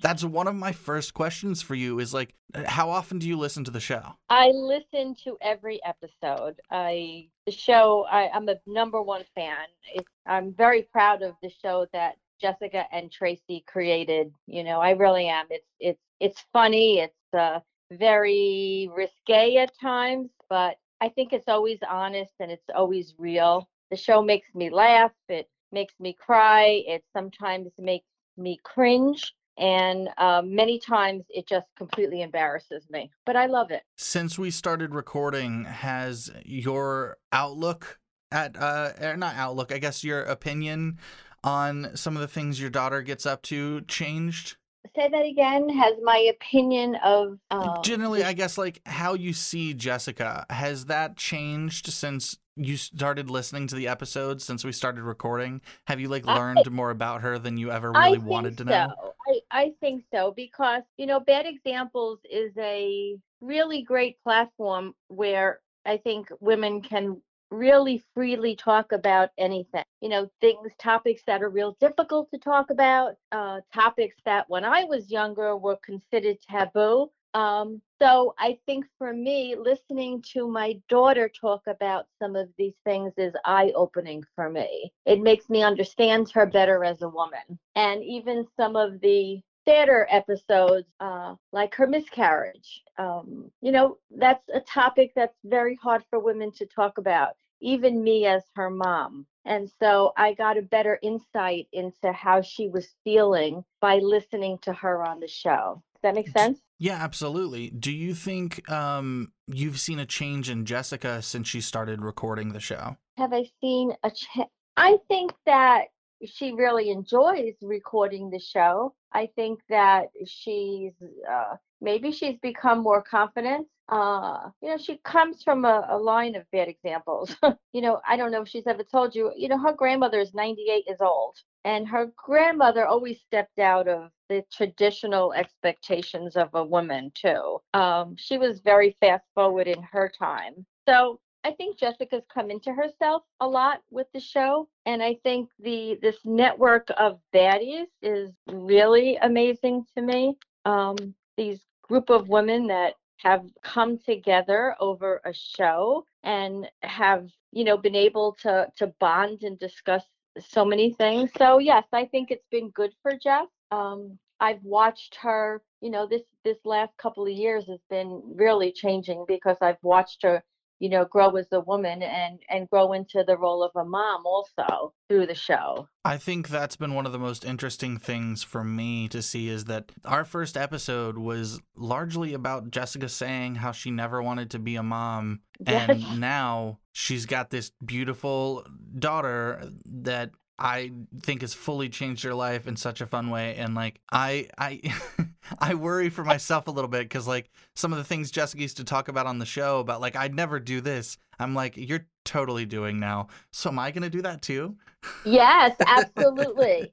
That's 0.00 0.24
one 0.24 0.48
of 0.48 0.54
my 0.54 0.72
first 0.72 1.14
questions 1.14 1.62
for 1.62 1.74
you 1.74 1.98
is 1.98 2.14
like, 2.14 2.34
how 2.64 2.90
often 2.90 3.18
do 3.18 3.28
you 3.28 3.36
listen 3.36 3.64
to 3.64 3.70
the 3.70 3.80
show? 3.80 4.14
I 4.28 4.48
listen 4.48 5.14
to 5.24 5.36
every 5.40 5.80
episode. 5.84 6.60
I 6.70 7.28
the 7.46 7.52
show. 7.52 8.06
I, 8.10 8.28
I'm 8.30 8.48
a 8.48 8.56
number 8.66 9.02
one 9.02 9.24
fan. 9.34 9.66
It's, 9.94 10.08
I'm 10.26 10.54
very 10.54 10.82
proud 10.82 11.22
of 11.22 11.34
the 11.42 11.50
show 11.50 11.86
that 11.92 12.16
Jessica 12.40 12.84
and 12.92 13.10
Tracy 13.10 13.64
created. 13.66 14.32
You 14.46 14.64
know, 14.64 14.80
I 14.80 14.90
really 14.90 15.28
am. 15.28 15.46
It's 15.50 15.66
it's 15.80 16.00
it's 16.20 16.44
funny. 16.52 17.00
It's 17.00 17.34
uh, 17.34 17.60
very 17.92 18.90
risque 18.94 19.56
at 19.56 19.72
times, 19.78 20.30
but 20.48 20.76
I 21.00 21.08
think 21.08 21.32
it's 21.32 21.48
always 21.48 21.78
honest 21.88 22.32
and 22.40 22.50
it's 22.50 22.68
always 22.74 23.14
real. 23.18 23.68
The 23.90 23.96
show 23.96 24.22
makes 24.22 24.48
me 24.54 24.70
laugh. 24.70 25.12
It 25.28 25.48
makes 25.72 25.94
me 25.98 26.16
cry. 26.18 26.82
It 26.86 27.04
sometimes 27.12 27.70
makes 27.78 28.06
me 28.36 28.58
cringe. 28.62 29.34
And 29.58 30.08
uh, 30.16 30.42
many 30.44 30.78
times 30.78 31.24
it 31.28 31.46
just 31.46 31.66
completely 31.76 32.22
embarrasses 32.22 32.84
me. 32.90 33.10
But 33.26 33.36
I 33.36 33.46
love 33.46 33.70
it. 33.70 33.82
Since 33.96 34.38
we 34.38 34.50
started 34.50 34.94
recording, 34.94 35.64
has 35.64 36.30
your 36.44 37.18
outlook 37.32 37.98
at 38.30 38.56
uh 38.56 38.92
or 39.00 39.16
not 39.16 39.34
outlook, 39.36 39.70
I 39.72 39.78
guess 39.78 40.02
your 40.02 40.22
opinion 40.22 40.98
on 41.44 41.94
some 41.94 42.16
of 42.16 42.22
the 42.22 42.28
things 42.28 42.60
your 42.60 42.70
daughter 42.70 43.02
gets 43.02 43.26
up 43.26 43.42
to 43.42 43.82
changed? 43.82 44.56
Say 44.96 45.08
that 45.08 45.24
again. 45.24 45.68
Has 45.68 45.94
my 46.02 46.18
opinion 46.18 46.96
of 46.96 47.38
um, 47.50 47.78
Generally, 47.82 48.24
I 48.24 48.32
guess 48.32 48.58
like 48.58 48.80
how 48.84 49.14
you 49.14 49.32
see 49.32 49.74
Jessica, 49.74 50.44
has 50.50 50.86
that 50.86 51.16
changed 51.16 51.86
since 51.86 52.36
you 52.56 52.76
started 52.76 53.30
listening 53.30 53.66
to 53.68 53.74
the 53.74 53.88
episodes 53.88 54.44
since 54.44 54.64
we 54.64 54.72
started 54.72 55.02
recording? 55.02 55.60
Have 55.86 56.00
you 56.00 56.08
like 56.08 56.26
I- 56.26 56.36
learned 56.36 56.70
more 56.70 56.90
about 56.90 57.22
her 57.22 57.38
than 57.38 57.56
you 57.56 57.70
ever 57.70 57.92
really 57.92 58.18
wanted 58.18 58.58
to 58.58 58.64
so. 58.64 58.70
know? 58.70 58.94
I, 59.28 59.40
I 59.50 59.72
think 59.80 60.04
so 60.12 60.32
because 60.36 60.82
you 60.98 61.06
know, 61.06 61.20
Bad 61.20 61.46
Examples 61.46 62.18
is 62.30 62.52
a 62.58 63.16
really 63.40 63.82
great 63.82 64.22
platform 64.22 64.94
where 65.08 65.60
I 65.86 65.96
think 65.96 66.28
women 66.40 66.82
can 66.82 67.22
really 67.52 68.02
freely 68.14 68.56
talk 68.56 68.92
about 68.92 69.30
anything. 69.38 69.84
You 70.00 70.08
know, 70.08 70.30
things, 70.40 70.72
topics 70.78 71.22
that 71.26 71.42
are 71.42 71.50
real 71.50 71.76
difficult 71.80 72.30
to 72.30 72.38
talk 72.38 72.70
about, 72.70 73.14
uh, 73.30 73.60
topics 73.72 74.16
that 74.24 74.48
when 74.48 74.64
I 74.64 74.84
was 74.84 75.10
younger 75.10 75.56
were 75.56 75.78
considered 75.84 76.38
taboo. 76.40 77.10
Um, 77.34 77.80
so 78.00 78.34
I 78.38 78.58
think 78.66 78.84
for 78.98 79.12
me, 79.14 79.56
listening 79.58 80.22
to 80.34 80.46
my 80.48 80.78
daughter 80.88 81.30
talk 81.30 81.62
about 81.66 82.06
some 82.20 82.36
of 82.36 82.48
these 82.58 82.74
things 82.84 83.12
is 83.16 83.32
eye 83.44 83.72
opening 83.74 84.22
for 84.34 84.50
me. 84.50 84.92
It 85.06 85.20
makes 85.22 85.48
me 85.48 85.62
understand 85.62 86.30
her 86.32 86.44
better 86.44 86.84
as 86.84 87.00
a 87.02 87.08
woman. 87.08 87.58
And 87.74 88.04
even 88.04 88.46
some 88.58 88.76
of 88.76 89.00
the 89.00 89.40
theater 89.64 90.06
episodes, 90.10 90.88
uh, 91.00 91.36
like 91.52 91.74
her 91.76 91.86
miscarriage, 91.86 92.82
um, 92.98 93.50
you 93.60 93.72
know, 93.72 93.96
that's 94.10 94.46
a 94.52 94.60
topic 94.60 95.12
that's 95.14 95.38
very 95.44 95.76
hard 95.76 96.02
for 96.10 96.18
women 96.18 96.50
to 96.52 96.66
talk 96.66 96.98
about, 96.98 97.34
even 97.62 98.02
me 98.02 98.26
as 98.26 98.42
her 98.56 98.70
mom. 98.70 99.26
And 99.44 99.70
so 99.80 100.12
I 100.16 100.34
got 100.34 100.58
a 100.58 100.62
better 100.62 100.98
insight 101.02 101.66
into 101.72 102.12
how 102.12 102.42
she 102.42 102.68
was 102.68 102.94
feeling 103.04 103.64
by 103.80 103.98
listening 103.98 104.58
to 104.62 104.72
her 104.72 105.04
on 105.04 105.20
the 105.20 105.28
show. 105.28 105.82
Does 105.94 106.02
that 106.02 106.14
make 106.14 106.28
sense? 106.28 106.60
Yeah, 106.78 106.94
absolutely. 106.94 107.70
Do 107.70 107.92
you 107.92 108.14
think 108.14 108.68
um 108.70 109.32
you've 109.46 109.80
seen 109.80 109.98
a 109.98 110.06
change 110.06 110.50
in 110.50 110.64
Jessica 110.64 111.22
since 111.22 111.48
she 111.48 111.60
started 111.60 112.02
recording 112.02 112.52
the 112.52 112.60
show? 112.60 112.96
Have 113.18 113.32
I 113.32 113.46
seen 113.60 113.92
a 114.02 114.10
change? 114.10 114.48
I 114.76 114.98
think 115.08 115.32
that 115.46 115.86
she 116.26 116.52
really 116.52 116.90
enjoys 116.90 117.54
recording 117.62 118.30
the 118.30 118.38
show. 118.38 118.94
I 119.12 119.28
think 119.34 119.60
that 119.68 120.08
she's 120.26 120.92
uh, 121.30 121.56
maybe 121.80 122.12
she's 122.12 122.38
become 122.40 122.80
more 122.82 123.02
confident. 123.02 123.66
Uh, 123.88 124.48
you 124.62 124.70
know, 124.70 124.78
she 124.78 124.98
comes 125.04 125.42
from 125.42 125.64
a, 125.64 125.86
a 125.90 125.98
line 125.98 126.34
of 126.34 126.50
bad 126.50 126.68
examples. 126.68 127.36
you 127.72 127.82
know, 127.82 128.00
I 128.08 128.16
don't 128.16 128.30
know 128.32 128.42
if 128.42 128.48
she's 128.48 128.66
ever 128.66 128.84
told 128.84 129.14
you, 129.14 129.32
you 129.36 129.48
know, 129.48 129.58
her 129.58 129.72
grandmother 129.72 130.20
is 130.20 130.32
98 130.32 130.84
years 130.86 131.00
old, 131.00 131.36
and 131.64 131.86
her 131.88 132.10
grandmother 132.16 132.86
always 132.86 133.20
stepped 133.20 133.58
out 133.58 133.88
of 133.88 134.10
the 134.28 134.42
traditional 134.50 135.34
expectations 135.34 136.36
of 136.36 136.48
a 136.54 136.64
woman, 136.64 137.12
too. 137.14 137.58
Um, 137.74 138.14
she 138.16 138.38
was 138.38 138.60
very 138.60 138.96
fast 139.00 139.24
forward 139.34 139.66
in 139.68 139.82
her 139.82 140.10
time. 140.18 140.64
So 140.88 141.20
I 141.44 141.52
think 141.52 141.76
Jessica's 141.76 142.22
come 142.32 142.50
into 142.50 142.72
herself 142.72 143.22
a 143.40 143.46
lot 143.46 143.82
with 143.90 144.06
the 144.14 144.20
show, 144.20 144.68
and 144.86 145.02
I 145.02 145.16
think 145.24 145.48
the 145.58 145.98
this 146.00 146.18
network 146.24 146.88
of 146.96 147.18
baddies 147.34 147.86
is 148.00 148.30
really 148.48 149.16
amazing 149.16 149.84
to 149.96 150.02
me. 150.02 150.36
Um, 150.64 150.96
these 151.36 151.60
group 151.82 152.10
of 152.10 152.28
women 152.28 152.68
that 152.68 152.94
have 153.16 153.44
come 153.62 153.98
together 153.98 154.76
over 154.80 155.20
a 155.24 155.32
show 155.32 156.04
and 156.22 156.68
have 156.82 157.28
you 157.52 157.64
know 157.64 157.76
been 157.76 157.96
able 157.96 158.36
to 158.42 158.68
to 158.76 158.86
bond 159.00 159.42
and 159.42 159.58
discuss 159.58 160.04
so 160.38 160.64
many 160.64 160.92
things. 160.92 161.30
So 161.38 161.58
yes, 161.58 161.84
I 161.92 162.04
think 162.06 162.30
it's 162.30 162.46
been 162.50 162.70
good 162.70 162.92
for 163.02 163.12
Jeff. 163.16 163.48
Um, 163.70 164.18
I've 164.40 164.62
watched 164.62 165.16
her. 165.16 165.62
You 165.80 165.90
know, 165.90 166.06
this 166.06 166.22
this 166.44 166.58
last 166.64 166.96
couple 166.98 167.24
of 167.24 167.32
years 167.32 167.66
has 167.66 167.80
been 167.90 168.22
really 168.36 168.70
changing 168.70 169.24
because 169.26 169.56
I've 169.60 169.82
watched 169.82 170.22
her 170.22 170.42
you 170.82 170.88
know 170.88 171.04
grow 171.04 171.30
as 171.36 171.46
a 171.52 171.60
woman 171.60 172.02
and 172.02 172.40
and 172.50 172.68
grow 172.68 172.92
into 172.92 173.22
the 173.24 173.36
role 173.36 173.62
of 173.62 173.70
a 173.80 173.84
mom 173.84 174.26
also 174.26 174.92
through 175.08 175.26
the 175.26 175.34
show 175.34 175.88
I 176.04 176.16
think 176.16 176.48
that's 176.48 176.74
been 176.74 176.94
one 176.94 177.06
of 177.06 177.12
the 177.12 177.18
most 177.18 177.44
interesting 177.44 177.96
things 177.96 178.42
for 178.42 178.64
me 178.64 179.06
to 179.08 179.22
see 179.22 179.48
is 179.48 179.66
that 179.66 179.92
our 180.04 180.24
first 180.24 180.56
episode 180.56 181.16
was 181.16 181.60
largely 181.76 182.34
about 182.34 182.72
Jessica 182.72 183.08
saying 183.08 183.56
how 183.56 183.70
she 183.70 183.92
never 183.92 184.20
wanted 184.20 184.50
to 184.50 184.58
be 184.58 184.74
a 184.74 184.82
mom. 184.82 185.40
And 185.64 186.18
now 186.18 186.80
she's 186.90 187.24
got 187.24 187.50
this 187.50 187.70
beautiful 187.84 188.66
daughter 188.98 189.62
that 189.84 190.32
I 190.58 190.92
think 191.20 191.40
has 191.40 191.54
fully 191.54 191.88
changed 191.88 192.22
your 192.22 192.34
life 192.34 192.66
in 192.66 192.76
such 192.76 193.00
a 193.00 193.06
fun 193.06 193.30
way. 193.30 193.56
And 193.56 193.74
like 193.74 194.00
I 194.10 194.48
I 194.58 194.80
I 195.58 195.74
worry 195.74 196.08
for 196.10 196.24
myself 196.24 196.68
a 196.68 196.70
little 196.70 196.88
bit 196.88 197.02
because 197.02 197.26
like 197.26 197.50
some 197.74 197.92
of 197.92 197.98
the 197.98 198.04
things 198.04 198.30
Jessica 198.30 198.62
used 198.62 198.76
to 198.76 198.84
talk 198.84 199.08
about 199.08 199.26
on 199.26 199.38
the 199.38 199.46
show 199.46 199.80
about 199.80 200.00
like 200.00 200.16
I'd 200.16 200.34
never 200.34 200.60
do 200.60 200.80
this. 200.80 201.18
I'm 201.38 201.54
like, 201.54 201.76
you're 201.76 202.06
totally 202.24 202.64
doing 202.64 203.00
now. 203.00 203.28
So 203.50 203.70
am 203.70 203.78
I 203.78 203.90
gonna 203.90 204.10
do 204.10 204.22
that 204.22 204.42
too? 204.42 204.76
yes 205.24 205.74
absolutely 205.86 206.92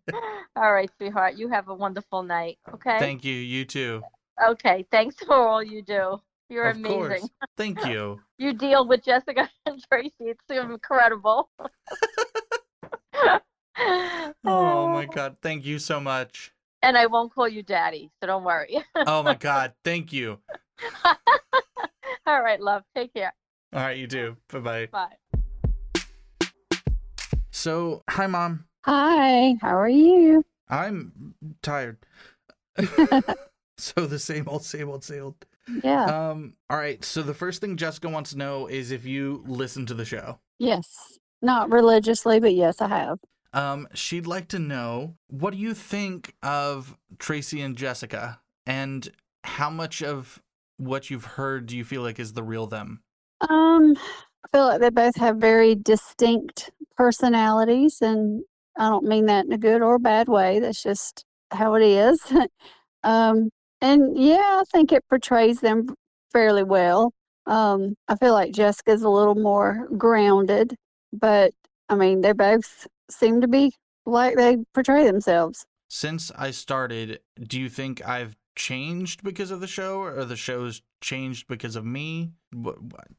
all 0.55 0.71
right 0.73 0.89
sweetheart 0.97 1.37
you 1.37 1.47
have 1.49 1.67
a 1.67 1.73
wonderful 1.73 2.23
night 2.23 2.57
okay 2.73 2.97
Thank 2.99 3.23
you. 3.23 3.33
You 3.35 3.65
too. 3.65 4.01
okay 4.47 4.85
thanks 4.91 5.15
for 5.23 5.35
all 5.35 5.63
you 5.63 5.81
do 5.81 6.17
you're 6.49 6.69
of 6.69 6.77
amazing 6.77 6.97
course. 6.97 7.29
Thank 7.55 7.85
you. 7.85 8.19
you 8.37 8.53
deal 8.53 8.87
with 8.87 9.03
jessica 9.03 9.49
and 9.65 9.83
tracy 9.91 10.13
it's 10.21 10.43
incredible 10.49 11.49
Oh 14.45 14.87
my 14.89 15.05
god. 15.05 15.37
Thank 15.41 15.65
you 15.65 15.79
so 15.79 15.99
much. 15.99 16.51
and 16.81 16.97
i 16.97 17.05
won't 17.07 17.33
call 17.33 17.47
you 17.47 17.61
daddy 17.63 18.09
so 18.21 18.27
don't 18.27 18.43
worry 18.43 18.83
Oh 18.95 19.21
my 19.23 19.33
god. 19.49 19.73
Thank 19.83 20.13
you. 20.13 20.39
all 22.25 22.41
right 22.41 22.59
love 22.61 22.83
take 22.95 23.13
care 23.13 23.33
All 23.73 23.81
right, 23.81 23.97
you 23.97 24.07
too. 24.07 24.37
Bye-bye. 24.51 24.87
bye 24.91 25.15
So, 27.51 28.03
hi 28.09 28.27
mom. 28.27 28.65
Hi, 28.85 29.55
how 29.61 29.77
are 29.77 29.89
you? 29.89 30.45
I'm 30.69 31.35
tired. 31.61 31.97
so 33.77 34.05
the 34.05 34.19
same 34.19 34.47
old 34.47 34.63
same 34.63 34.89
old 34.89 35.03
same 35.03 35.23
old. 35.23 35.45
Yeah. 35.83 36.05
Um 36.05 36.53
all 36.69 36.77
right, 36.77 37.03
so 37.03 37.21
the 37.21 37.33
first 37.33 37.59
thing 37.61 37.75
Jessica 37.77 38.07
wants 38.09 38.31
to 38.31 38.37
know 38.37 38.67
is 38.67 38.91
if 38.91 39.05
you 39.05 39.43
listen 39.47 39.85
to 39.87 39.93
the 39.93 40.05
show. 40.05 40.39
yes. 40.59 41.17
Not 41.41 41.71
religiously, 41.71 42.41
but 42.41 42.53
yes, 42.53 42.81
I 42.81 42.89
have. 42.89 43.17
Um 43.53 43.87
she'd 43.93 44.27
like 44.27 44.47
to 44.49 44.59
know 44.59 45.15
what 45.27 45.53
do 45.53 45.59
you 45.59 45.73
think 45.73 46.35
of 46.43 46.97
Tracy 47.17 47.61
and 47.61 47.75
Jessica? 47.75 48.39
And 48.65 49.09
how 49.43 49.69
much 49.69 50.03
of 50.03 50.41
what 50.77 51.09
you've 51.09 51.25
heard 51.25 51.65
do 51.65 51.77
you 51.77 51.83
feel 51.83 52.01
like 52.01 52.19
is 52.19 52.33
the 52.33 52.43
real 52.43 52.67
them? 52.67 53.01
Um, 53.41 53.95
I 54.43 54.47
feel 54.51 54.65
like 54.65 54.81
they 54.81 54.89
both 54.89 55.15
have 55.17 55.37
very 55.37 55.75
distinct 55.75 56.71
personalities, 56.95 58.01
and 58.01 58.43
I 58.77 58.89
don't 58.89 59.05
mean 59.05 59.25
that 59.25 59.45
in 59.45 59.51
a 59.51 59.57
good 59.57 59.81
or 59.81 59.99
bad 59.99 60.27
way. 60.27 60.59
That's 60.59 60.81
just 60.81 61.25
how 61.51 61.75
it 61.75 61.83
is. 61.83 62.21
um, 63.03 63.49
and 63.81 64.17
yeah, 64.17 64.37
I 64.61 64.63
think 64.71 64.91
it 64.91 65.03
portrays 65.09 65.59
them 65.59 65.95
fairly 66.31 66.63
well. 66.63 67.11
Um, 67.45 67.95
I 68.07 68.15
feel 68.15 68.33
like 68.33 68.53
Jessica's 68.53 69.01
a 69.01 69.09
little 69.09 69.35
more 69.35 69.87
grounded, 69.97 70.75
but 71.11 71.53
I 71.89 71.95
mean, 71.95 72.21
they're 72.21 72.33
both 72.33 72.87
seem 73.11 73.41
to 73.41 73.47
be 73.47 73.73
like 74.05 74.35
they 74.35 74.57
portray 74.73 75.05
themselves. 75.05 75.65
Since 75.87 76.31
I 76.37 76.51
started, 76.51 77.19
do 77.41 77.59
you 77.59 77.69
think 77.69 78.07
I've 78.07 78.35
changed 78.55 79.23
because 79.23 79.51
of 79.51 79.61
the 79.61 79.67
show 79.67 80.01
or 80.01 80.25
the 80.25 80.35
show's 80.35 80.81
changed 81.01 81.47
because 81.47 81.75
of 81.75 81.85
me? 81.85 82.31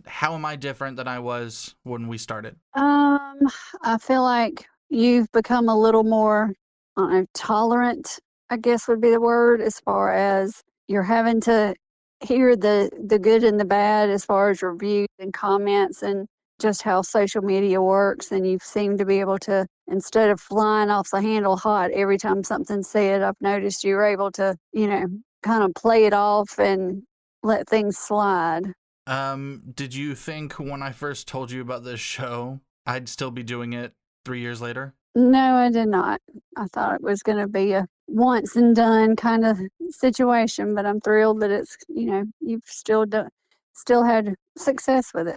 How 0.06 0.34
am 0.34 0.44
I 0.44 0.56
different 0.56 0.96
than 0.96 1.08
I 1.08 1.18
was 1.18 1.74
when 1.82 2.08
we 2.08 2.18
started? 2.18 2.56
Um, 2.74 3.40
I 3.82 3.98
feel 4.00 4.22
like 4.22 4.66
you've 4.88 5.30
become 5.32 5.68
a 5.68 5.78
little 5.78 6.04
more, 6.04 6.52
know, 6.96 7.26
tolerant, 7.34 8.18
I 8.50 8.56
guess 8.56 8.86
would 8.86 9.00
be 9.00 9.10
the 9.10 9.20
word, 9.20 9.60
as 9.60 9.80
far 9.80 10.12
as 10.12 10.62
you're 10.88 11.02
having 11.02 11.40
to 11.42 11.74
hear 12.22 12.54
the 12.54 12.90
the 13.02 13.18
good 13.18 13.42
and 13.44 13.58
the 13.58 13.64
bad 13.64 14.10
as 14.10 14.24
far 14.24 14.50
as 14.50 14.62
reviews 14.62 15.08
and 15.18 15.32
comments 15.32 16.02
and 16.02 16.28
just 16.60 16.82
how 16.82 17.02
social 17.02 17.42
media 17.42 17.80
works 17.80 18.30
and 18.32 18.46
you 18.46 18.58
seem 18.62 18.96
to 18.98 19.04
be 19.04 19.20
able 19.20 19.38
to 19.38 19.66
instead 19.88 20.30
of 20.30 20.40
flying 20.40 20.90
off 20.90 21.08
the 21.10 21.20
handle 21.20 21.56
hot 21.56 21.90
every 21.92 22.18
time 22.18 22.44
something's 22.44 22.88
said 22.88 23.22
i've 23.22 23.40
noticed 23.40 23.82
you're 23.82 24.04
able 24.04 24.30
to 24.30 24.56
you 24.72 24.86
know 24.86 25.06
kind 25.42 25.62
of 25.62 25.72
play 25.74 26.04
it 26.04 26.12
off 26.12 26.58
and 26.58 27.02
let 27.42 27.68
things 27.68 27.96
slide. 27.98 28.72
Um, 29.06 29.62
did 29.74 29.94
you 29.94 30.14
think 30.14 30.54
when 30.54 30.82
I 30.82 30.92
first 30.92 31.26
told 31.26 31.50
you 31.50 31.62
about 31.62 31.84
this 31.84 32.00
show, 32.00 32.60
I'd 32.86 33.08
still 33.08 33.30
be 33.30 33.42
doing 33.42 33.72
it 33.72 33.92
three 34.24 34.40
years 34.40 34.60
later? 34.60 34.94
no 35.16 35.56
i 35.56 35.68
did 35.68 35.88
not. 35.88 36.20
I 36.56 36.66
thought 36.66 36.94
it 36.94 37.02
was 37.02 37.20
going 37.22 37.38
to 37.38 37.48
be 37.48 37.72
a 37.72 37.84
once 38.06 38.54
and 38.54 38.76
done 38.76 39.16
kind 39.16 39.44
of 39.44 39.58
situation 39.88 40.74
but 40.74 40.86
i'm 40.86 41.00
thrilled 41.00 41.40
that 41.40 41.50
it's 41.50 41.76
you 41.88 42.06
know 42.06 42.24
you've 42.40 42.64
still 42.64 43.06
done 43.06 43.28
still 43.72 44.04
had 44.04 44.34
success 44.56 45.12
with 45.14 45.28
it 45.28 45.36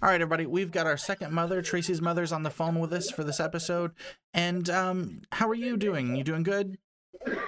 All 0.00 0.08
right, 0.08 0.20
everybody, 0.20 0.46
we've 0.46 0.70
got 0.70 0.86
our 0.86 0.96
second 0.96 1.32
mother, 1.32 1.60
Tracy's 1.60 2.00
mother's 2.00 2.30
on 2.30 2.44
the 2.44 2.50
phone 2.50 2.78
with 2.78 2.92
us 2.92 3.10
for 3.10 3.24
this 3.24 3.40
episode. 3.40 3.90
And 4.32 4.70
um, 4.70 5.22
how 5.32 5.48
are 5.48 5.56
you 5.56 5.76
doing? 5.76 6.14
You 6.14 6.22
doing 6.22 6.44
good? 6.44 6.78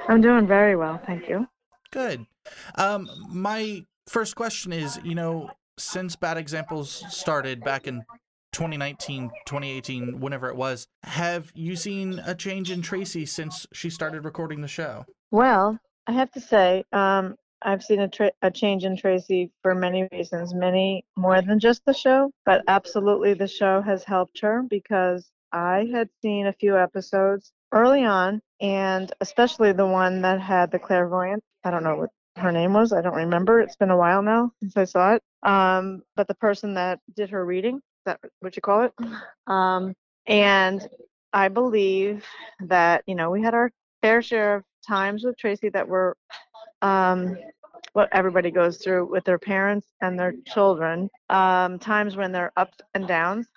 I'm 0.08 0.20
doing 0.20 0.48
very 0.48 0.74
well, 0.74 1.00
thank 1.06 1.28
you. 1.28 1.46
Good. 1.92 2.26
Um, 2.74 3.08
my 3.28 3.86
first 4.08 4.34
question 4.34 4.72
is, 4.72 4.98
you 5.04 5.14
know, 5.14 5.50
since 5.78 6.16
Bad 6.16 6.38
Examples 6.38 7.04
started 7.08 7.62
back 7.62 7.86
in 7.86 8.02
2019, 8.50 9.30
2018, 9.46 10.18
whenever 10.18 10.48
it 10.48 10.56
was, 10.56 10.88
have 11.04 11.52
you 11.54 11.76
seen 11.76 12.20
a 12.26 12.34
change 12.34 12.72
in 12.72 12.82
Tracy 12.82 13.26
since 13.26 13.64
she 13.72 13.90
started 13.90 14.24
recording 14.24 14.60
the 14.60 14.66
show? 14.66 15.06
Well, 15.30 15.78
I 16.08 16.12
have 16.12 16.32
to 16.32 16.40
say, 16.40 16.82
um, 16.90 17.36
I've 17.62 17.82
seen 17.82 18.00
a, 18.00 18.08
tra- 18.08 18.32
a 18.42 18.50
change 18.50 18.84
in 18.84 18.96
Tracy 18.96 19.50
for 19.62 19.74
many 19.74 20.08
reasons, 20.12 20.54
many 20.54 21.04
more 21.16 21.42
than 21.42 21.58
just 21.58 21.84
the 21.84 21.92
show, 21.92 22.30
but 22.44 22.62
absolutely 22.68 23.34
the 23.34 23.48
show 23.48 23.80
has 23.82 24.04
helped 24.04 24.40
her 24.40 24.62
because 24.68 25.30
I 25.52 25.88
had 25.92 26.08
seen 26.22 26.46
a 26.46 26.52
few 26.52 26.76
episodes 26.76 27.52
early 27.72 28.04
on, 28.04 28.40
and 28.60 29.12
especially 29.20 29.72
the 29.72 29.86
one 29.86 30.22
that 30.22 30.40
had 30.40 30.70
the 30.70 30.78
clairvoyant. 30.78 31.42
I 31.64 31.70
don't 31.70 31.84
know 31.84 31.96
what 31.96 32.10
her 32.36 32.52
name 32.52 32.72
was. 32.72 32.92
I 32.92 33.02
don't 33.02 33.14
remember. 33.14 33.60
It's 33.60 33.76
been 33.76 33.90
a 33.90 33.96
while 33.96 34.22
now 34.22 34.52
since 34.60 34.76
I 34.76 34.84
saw 34.84 35.14
it. 35.14 35.22
Um, 35.42 36.02
but 36.16 36.28
the 36.28 36.34
person 36.34 36.74
that 36.74 37.00
did 37.14 37.30
her 37.30 37.44
reading, 37.44 37.80
that 38.06 38.20
what 38.40 38.56
you 38.56 38.62
call 38.62 38.82
it? 38.84 38.92
Um, 39.46 39.94
and 40.26 40.88
I 41.32 41.48
believe 41.48 42.24
that, 42.60 43.02
you 43.06 43.14
know, 43.14 43.30
we 43.30 43.42
had 43.42 43.54
our 43.54 43.70
fair 44.02 44.22
share 44.22 44.56
of 44.56 44.64
times 44.86 45.24
with 45.24 45.36
Tracy 45.36 45.68
that 45.70 45.88
were 45.88 46.16
um, 46.82 47.36
what 47.92 48.08
everybody 48.12 48.50
goes 48.50 48.78
through 48.78 49.06
with 49.06 49.24
their 49.24 49.38
parents 49.38 49.88
and 50.00 50.18
their 50.18 50.34
children, 50.46 51.08
um, 51.28 51.78
times 51.78 52.16
when 52.16 52.32
they're 52.32 52.52
ups 52.56 52.78
and 52.94 53.06
downs. 53.06 53.48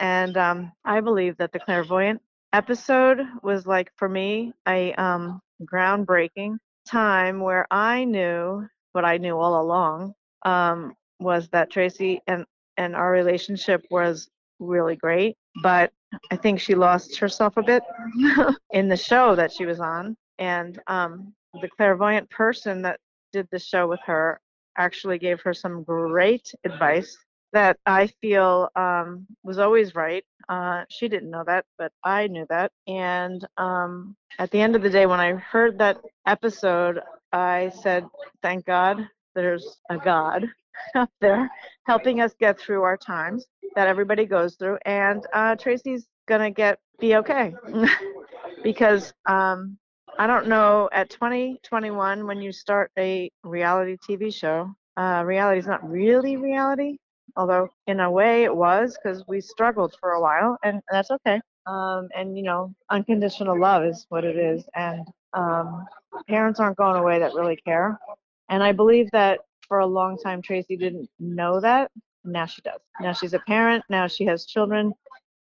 And 0.00 0.36
um, 0.36 0.72
I 0.84 1.00
believe 1.00 1.36
that 1.38 1.52
the 1.52 1.58
clairvoyant 1.58 2.20
episode 2.52 3.20
was 3.42 3.66
like, 3.66 3.90
for 3.96 4.08
me, 4.08 4.52
a 4.66 4.92
um, 4.94 5.40
groundbreaking 5.64 6.56
time 6.86 7.40
where 7.40 7.66
I 7.70 8.04
knew 8.04 8.66
what 8.92 9.04
I 9.04 9.18
knew 9.18 9.38
all 9.38 9.60
along 9.60 10.14
um, 10.44 10.94
was 11.20 11.48
that 11.50 11.70
Tracy 11.70 12.20
and, 12.26 12.44
and 12.76 12.94
our 12.94 13.10
relationship 13.10 13.84
was 13.90 14.28
really 14.58 14.96
great. 14.96 15.36
But 15.62 15.92
I 16.30 16.36
think 16.36 16.60
she 16.60 16.74
lost 16.74 17.18
herself 17.18 17.56
a 17.56 17.62
bit 17.62 17.82
in 18.72 18.88
the 18.88 18.96
show 18.96 19.34
that 19.34 19.52
she 19.52 19.66
was 19.66 19.80
on. 19.80 20.16
And 20.38 20.78
um, 20.86 21.34
the 21.60 21.68
clairvoyant 21.68 22.28
person 22.30 22.82
that 22.82 23.00
did 23.32 23.48
the 23.50 23.58
show 23.58 23.86
with 23.86 24.00
her 24.06 24.40
actually 24.76 25.18
gave 25.18 25.40
her 25.42 25.52
some 25.52 25.82
great 25.82 26.54
advice 26.64 27.16
that 27.52 27.78
I 27.86 28.08
feel 28.20 28.68
um, 28.76 29.26
was 29.42 29.58
always 29.58 29.94
right. 29.94 30.24
Uh, 30.48 30.84
she 30.90 31.08
didn't 31.08 31.30
know 31.30 31.44
that, 31.46 31.64
but 31.78 31.92
I 32.04 32.26
knew 32.26 32.46
that. 32.48 32.72
And 32.86 33.46
um, 33.56 34.16
at 34.38 34.50
the 34.50 34.60
end 34.60 34.76
of 34.76 34.82
the 34.82 34.90
day, 34.90 35.06
when 35.06 35.20
I 35.20 35.32
heard 35.32 35.78
that 35.78 36.00
episode, 36.26 37.00
I 37.32 37.72
said, 37.82 38.06
Thank 38.42 38.66
God 38.66 39.08
there's 39.34 39.80
a 39.90 39.96
God 39.96 40.46
up 40.94 41.10
there 41.20 41.50
helping 41.86 42.20
us 42.20 42.34
get 42.38 42.58
through 42.58 42.82
our 42.82 42.96
times 42.96 43.46
that 43.74 43.88
everybody 43.88 44.26
goes 44.26 44.56
through. 44.56 44.78
And 44.84 45.26
uh, 45.32 45.56
Tracy's 45.56 46.06
going 46.26 46.40
to 46.40 46.50
get 46.50 46.78
be 46.98 47.16
okay 47.16 47.54
because 48.62 49.12
um, 49.26 49.78
I 50.20 50.26
don't 50.26 50.48
know 50.48 50.88
at 50.92 51.10
2021 51.10 52.26
when 52.26 52.42
you 52.42 52.50
start 52.50 52.90
a 52.98 53.30
reality 53.44 53.96
TV 53.96 54.34
show. 54.34 54.74
Uh, 54.96 55.22
reality 55.24 55.60
is 55.60 55.66
not 55.68 55.88
really 55.88 56.36
reality, 56.36 56.96
although 57.36 57.68
in 57.86 58.00
a 58.00 58.10
way 58.10 58.42
it 58.42 58.54
was 58.54 58.98
because 59.00 59.22
we 59.28 59.40
struggled 59.40 59.94
for 60.00 60.10
a 60.10 60.20
while, 60.20 60.58
and 60.64 60.80
that's 60.90 61.12
okay. 61.12 61.40
Um, 61.68 62.08
and 62.16 62.36
you 62.36 62.42
know, 62.42 62.74
unconditional 62.90 63.60
love 63.60 63.84
is 63.84 64.06
what 64.08 64.24
it 64.24 64.36
is, 64.36 64.64
and 64.74 65.06
um, 65.34 65.86
parents 66.28 66.58
aren't 66.58 66.78
going 66.78 66.96
away 66.96 67.20
that 67.20 67.34
really 67.34 67.56
care. 67.56 67.96
And 68.48 68.60
I 68.60 68.72
believe 68.72 69.08
that 69.12 69.38
for 69.68 69.78
a 69.78 69.86
long 69.86 70.18
time 70.18 70.42
Tracy 70.42 70.76
didn't 70.76 71.08
know 71.20 71.60
that. 71.60 71.92
Now 72.24 72.46
she 72.46 72.60
does. 72.62 72.80
Now 73.00 73.12
she's 73.12 73.34
a 73.34 73.40
parent. 73.46 73.84
Now 73.88 74.08
she 74.08 74.24
has 74.24 74.46
children, 74.46 74.92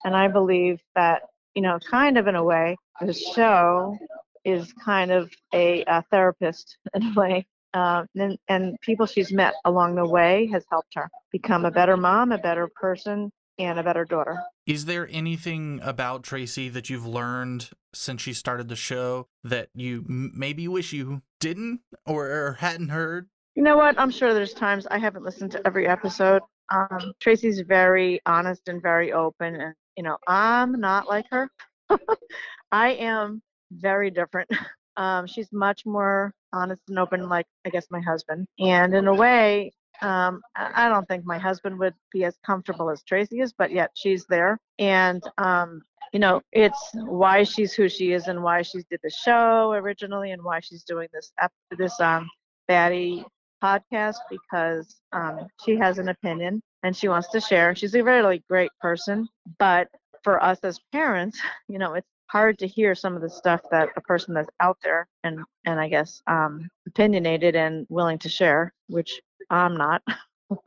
and 0.04 0.14
I 0.14 0.28
believe 0.28 0.80
that 0.94 1.22
you 1.56 1.62
know, 1.62 1.80
kind 1.90 2.16
of 2.16 2.28
in 2.28 2.36
a 2.36 2.44
way, 2.44 2.76
the 3.00 3.12
show 3.12 3.98
is 4.44 4.72
kind 4.72 5.10
of 5.10 5.30
a, 5.52 5.84
a 5.86 6.02
therapist 6.10 6.78
in 6.94 7.02
a 7.02 7.12
way. 7.14 7.46
Uh, 7.72 8.04
and, 8.16 8.36
and 8.48 8.76
people 8.80 9.06
she's 9.06 9.32
met 9.32 9.54
along 9.64 9.94
the 9.94 10.06
way 10.06 10.48
has 10.52 10.64
helped 10.70 10.92
her 10.94 11.08
become 11.30 11.64
a 11.64 11.70
better 11.70 11.96
mom, 11.96 12.32
a 12.32 12.38
better 12.38 12.68
person, 12.74 13.30
and 13.60 13.78
a 13.78 13.82
better 13.82 14.04
daughter. 14.04 14.42
Is 14.66 14.86
there 14.86 15.08
anything 15.10 15.80
about 15.82 16.22
Tracy 16.22 16.68
that 16.70 16.90
you've 16.90 17.06
learned 17.06 17.70
since 17.94 18.22
she 18.22 18.32
started 18.32 18.68
the 18.68 18.76
show 18.76 19.28
that 19.44 19.68
you 19.74 20.04
m- 20.08 20.32
maybe 20.34 20.66
wish 20.66 20.92
you 20.92 21.22
didn't 21.38 21.80
or, 22.06 22.26
or 22.26 22.52
hadn't 22.60 22.88
heard? 22.88 23.28
You 23.54 23.62
know 23.62 23.76
what? 23.76 23.98
I'm 23.98 24.10
sure 24.10 24.32
there's 24.32 24.54
times 24.54 24.86
I 24.90 24.98
haven't 24.98 25.24
listened 25.24 25.52
to 25.52 25.66
every 25.66 25.86
episode. 25.86 26.42
Um, 26.70 27.12
Tracy's 27.20 27.60
very 27.60 28.20
honest 28.26 28.68
and 28.68 28.80
very 28.80 29.12
open, 29.12 29.56
and 29.56 29.74
you 29.96 30.04
know, 30.04 30.16
I'm 30.26 30.80
not 30.80 31.08
like 31.08 31.26
her. 31.30 31.50
I 32.72 32.90
am 32.90 33.42
very 33.70 34.10
different. 34.10 34.50
Um, 34.96 35.26
she's 35.26 35.50
much 35.50 35.86
more 35.86 36.34
honest 36.52 36.82
and 36.88 36.98
open, 36.98 37.26
like 37.28 37.46
I 37.64 37.70
guess 37.70 37.86
my 37.90 38.00
husband. 38.00 38.46
And 38.58 38.92
in 38.92 39.06
a 39.06 39.14
way, 39.14 39.72
um, 40.02 40.42
I 40.56 40.88
don't 40.90 41.06
think 41.08 41.24
my 41.24 41.38
husband 41.38 41.78
would 41.78 41.94
be 42.12 42.24
as 42.24 42.36
comfortable 42.44 42.90
as 42.90 43.02
Tracy 43.04 43.40
is, 43.40 43.54
but 43.56 43.70
yet 43.70 43.92
she's 43.94 44.26
there. 44.26 44.58
And 44.78 45.22
um, 45.38 45.82
you 46.12 46.18
know, 46.18 46.42
it's 46.52 46.90
why 46.94 47.44
she's 47.44 47.72
who 47.72 47.88
she 47.88 48.12
is 48.12 48.26
and 48.26 48.42
why 48.42 48.62
she 48.62 48.78
did 48.90 49.00
the 49.02 49.10
show 49.10 49.72
originally 49.72 50.32
and 50.32 50.42
why 50.42 50.60
she's 50.60 50.82
doing 50.82 51.08
this 51.14 51.32
this 51.78 51.98
um 52.00 52.28
baddie 52.68 53.24
podcast 53.62 54.16
because 54.30 55.00
um, 55.12 55.46
she 55.64 55.76
has 55.76 55.98
an 55.98 56.08
opinion 56.08 56.62
and 56.82 56.96
she 56.96 57.08
wants 57.08 57.28
to 57.28 57.40
share. 57.40 57.74
She's 57.74 57.94
a 57.94 58.02
really 58.02 58.42
great 58.48 58.70
person, 58.80 59.28
but 59.58 59.88
for 60.22 60.42
us 60.42 60.58
as 60.62 60.80
parents, 60.92 61.38
you 61.68 61.78
know, 61.78 61.94
it's 61.94 62.08
hard 62.30 62.58
to 62.58 62.66
hear 62.66 62.94
some 62.94 63.16
of 63.16 63.22
the 63.22 63.30
stuff 63.30 63.60
that 63.70 63.88
a 63.96 64.00
person 64.00 64.34
that's 64.34 64.50
out 64.60 64.78
there 64.82 65.08
and 65.24 65.40
and 65.66 65.80
I 65.80 65.88
guess 65.88 66.22
um, 66.26 66.68
opinionated 66.86 67.56
and 67.56 67.86
willing 67.88 68.18
to 68.20 68.28
share, 68.28 68.72
which 68.88 69.20
I'm 69.50 69.76
not, 69.76 70.02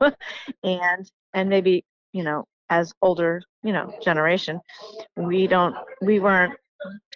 and 0.62 1.10
and 1.32 1.48
maybe 1.48 1.84
you 2.12 2.22
know 2.22 2.44
as 2.70 2.92
older 3.02 3.42
you 3.62 3.72
know 3.72 3.92
generation, 4.02 4.60
we 5.16 5.46
don't 5.46 5.74
we 6.02 6.20
weren't 6.20 6.54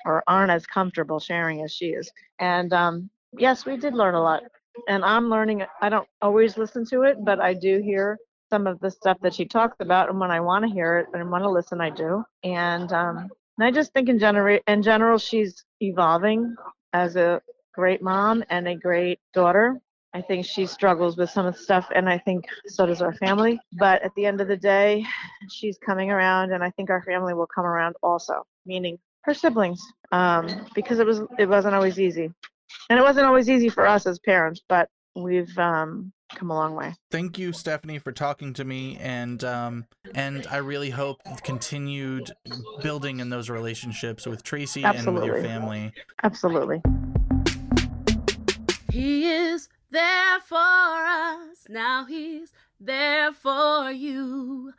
or 0.06 0.22
aren't 0.26 0.50
as 0.50 0.66
comfortable 0.66 1.20
sharing 1.20 1.62
as 1.62 1.72
she 1.72 1.86
is, 1.86 2.10
and 2.38 2.72
um, 2.72 3.10
yes, 3.36 3.66
we 3.66 3.76
did 3.76 3.94
learn 3.94 4.14
a 4.14 4.22
lot. 4.22 4.42
And 4.86 5.04
I'm 5.04 5.28
learning, 5.28 5.64
I 5.82 5.88
don't 5.88 6.06
always 6.22 6.56
listen 6.56 6.84
to 6.86 7.02
it, 7.02 7.24
but 7.24 7.40
I 7.40 7.52
do 7.52 7.80
hear 7.80 8.16
some 8.48 8.68
of 8.68 8.78
the 8.78 8.92
stuff 8.92 9.18
that 9.22 9.34
she 9.34 9.44
talks 9.44 9.76
about. 9.80 10.08
And 10.08 10.20
when 10.20 10.30
I 10.30 10.38
want 10.38 10.64
to 10.64 10.70
hear 10.70 10.98
it 10.98 11.08
and 11.12 11.30
want 11.32 11.42
to 11.42 11.50
listen, 11.50 11.80
I 11.80 11.90
do. 11.90 12.22
And, 12.44 12.92
um, 12.92 13.28
and 13.58 13.66
I 13.66 13.70
just 13.72 13.92
think 13.92 14.08
in, 14.08 14.18
genera- 14.18 14.60
in 14.68 14.82
general, 14.82 15.18
she's 15.18 15.64
evolving 15.80 16.54
as 16.92 17.16
a 17.16 17.42
great 17.74 18.00
mom 18.00 18.44
and 18.50 18.68
a 18.68 18.76
great 18.76 19.18
daughter. 19.34 19.80
I 20.14 20.22
think 20.22 20.46
she 20.46 20.64
struggles 20.64 21.16
with 21.16 21.30
some 21.30 21.44
of 21.44 21.54
the 21.54 21.60
stuff, 21.60 21.88
and 21.94 22.08
I 22.08 22.18
think 22.18 22.46
so 22.66 22.86
does 22.86 23.02
our 23.02 23.12
family. 23.14 23.60
But 23.78 24.02
at 24.02 24.14
the 24.14 24.26
end 24.26 24.40
of 24.40 24.48
the 24.48 24.56
day, 24.56 25.04
she's 25.50 25.76
coming 25.84 26.10
around, 26.10 26.52
and 26.52 26.62
I 26.64 26.70
think 26.70 26.88
our 26.88 27.02
family 27.02 27.34
will 27.34 27.48
come 27.52 27.66
around 27.66 27.94
also, 28.02 28.46
meaning 28.64 28.98
her 29.22 29.34
siblings, 29.34 29.82
um, 30.12 30.66
because 30.74 30.98
it 30.98 31.06
was 31.06 31.20
it 31.38 31.48
wasn't 31.48 31.74
always 31.74 32.00
easy, 32.00 32.32
and 32.88 32.98
it 32.98 33.02
wasn't 33.02 33.26
always 33.26 33.50
easy 33.50 33.68
for 33.68 33.86
us 33.86 34.06
as 34.06 34.18
parents. 34.20 34.62
But 34.66 34.88
we've 35.14 35.56
um, 35.58 36.12
come 36.34 36.50
a 36.50 36.54
long 36.54 36.74
way. 36.74 36.94
Thank 37.10 37.38
you, 37.38 37.52
Stephanie, 37.52 37.98
for 37.98 38.12
talking 38.12 38.52
to 38.54 38.64
me, 38.64 38.96
and 39.00 39.42
um, 39.44 39.86
and 40.14 40.46
I 40.50 40.58
really 40.58 40.90
hope 40.90 41.20
continued 41.42 42.30
building 42.82 43.20
in 43.20 43.30
those 43.30 43.48
relationships 43.50 44.26
with 44.26 44.42
Tracy 44.42 44.84
and 44.84 45.14
with 45.14 45.24
your 45.24 45.42
family. 45.42 45.92
Absolutely. 46.22 46.82
He 48.90 49.28
is 49.28 49.68
there 49.90 50.40
for 50.40 50.56
us. 50.56 51.66
Now 51.68 52.04
he's 52.04 52.52
there 52.80 53.32
for 53.32 53.90
you. 53.90 54.72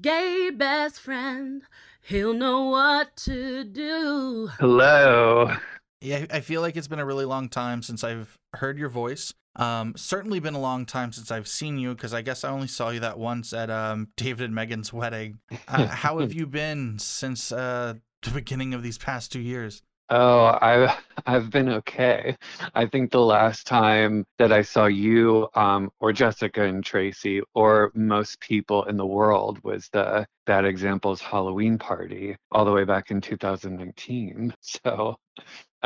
Gay 0.00 0.50
best 0.50 1.00
friend. 1.00 1.62
He'll 2.02 2.34
know 2.34 2.64
what 2.66 3.16
to 3.18 3.64
do. 3.64 4.50
Hello. 4.58 5.56
Yeah, 6.00 6.26
I 6.30 6.40
feel 6.40 6.60
like 6.60 6.76
it's 6.76 6.86
been 6.86 6.98
a 6.98 7.06
really 7.06 7.24
long 7.24 7.48
time 7.48 7.82
since 7.82 8.04
I've 8.04 8.38
heard 8.56 8.78
your 8.78 8.88
voice. 8.88 9.32
Um, 9.56 9.94
certainly 9.96 10.38
been 10.38 10.54
a 10.54 10.60
long 10.60 10.84
time 10.84 11.12
since 11.12 11.30
I've 11.30 11.48
seen 11.48 11.78
you 11.78 11.94
because 11.94 12.12
I 12.12 12.20
guess 12.20 12.44
I 12.44 12.50
only 12.50 12.68
saw 12.68 12.90
you 12.90 13.00
that 13.00 13.18
once 13.18 13.52
at 13.52 13.70
um, 13.70 14.08
David 14.16 14.44
and 14.44 14.54
Megan's 14.54 14.92
wedding. 14.92 15.38
Uh, 15.66 15.86
how 15.86 16.18
have 16.18 16.34
you 16.34 16.46
been 16.46 16.98
since 16.98 17.50
uh, 17.52 17.94
the 18.22 18.30
beginning 18.30 18.74
of 18.74 18.82
these 18.82 18.98
past 18.98 19.32
two 19.32 19.40
years? 19.40 19.82
Oh, 20.08 20.56
I've 20.62 20.90
I've 21.26 21.50
been 21.50 21.68
okay. 21.68 22.36
I 22.74 22.86
think 22.86 23.10
the 23.10 23.20
last 23.20 23.66
time 23.66 24.24
that 24.38 24.52
I 24.52 24.62
saw 24.62 24.86
you, 24.86 25.48
um, 25.54 25.90
or 25.98 26.12
Jessica 26.12 26.62
and 26.62 26.84
Tracy, 26.84 27.42
or 27.54 27.90
most 27.94 28.38
people 28.40 28.84
in 28.84 28.96
the 28.96 29.06
world 29.06 29.58
was 29.64 29.88
the 29.92 30.24
Bad 30.44 30.64
Examples 30.64 31.20
Halloween 31.20 31.76
party 31.76 32.36
all 32.52 32.64
the 32.64 32.70
way 32.70 32.84
back 32.84 33.10
in 33.10 33.20
2019. 33.20 34.54
So 34.60 35.16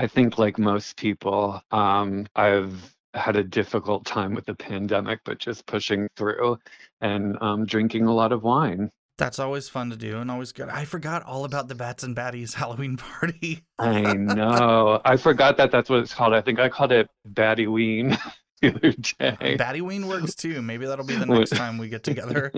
I 0.00 0.06
think 0.06 0.38
like 0.38 0.58
most 0.58 0.96
people, 0.96 1.60
um, 1.72 2.26
I've 2.34 2.96
had 3.12 3.36
a 3.36 3.44
difficult 3.44 4.06
time 4.06 4.34
with 4.34 4.46
the 4.46 4.54
pandemic, 4.54 5.20
but 5.26 5.36
just 5.36 5.66
pushing 5.66 6.08
through 6.16 6.56
and 7.02 7.36
um, 7.42 7.66
drinking 7.66 8.06
a 8.06 8.14
lot 8.14 8.32
of 8.32 8.42
wine. 8.42 8.90
That's 9.18 9.38
always 9.38 9.68
fun 9.68 9.90
to 9.90 9.96
do 9.96 10.16
and 10.16 10.30
always 10.30 10.52
good. 10.52 10.70
I 10.70 10.86
forgot 10.86 11.22
all 11.24 11.44
about 11.44 11.68
the 11.68 11.74
Bats 11.74 12.02
and 12.02 12.16
Baddies 12.16 12.54
Halloween 12.54 12.96
party. 12.96 13.62
I 13.78 14.14
know. 14.14 15.02
I 15.04 15.18
forgot 15.18 15.58
that 15.58 15.70
that's 15.70 15.90
what 15.90 15.98
it's 15.98 16.14
called. 16.14 16.32
I 16.32 16.40
think 16.40 16.60
I 16.60 16.70
called 16.70 16.92
it 16.92 17.10
Battyween 17.30 18.18
the 18.62 18.68
other 18.68 18.92
day. 18.92 19.58
Battyween 19.58 20.06
works 20.06 20.34
too. 20.34 20.62
Maybe 20.62 20.86
that'll 20.86 21.04
be 21.04 21.16
the 21.16 21.26
next 21.26 21.50
time 21.50 21.76
we 21.76 21.90
get 21.90 22.04
together. 22.04 22.50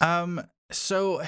Um, 0.00 0.42
so 0.70 1.20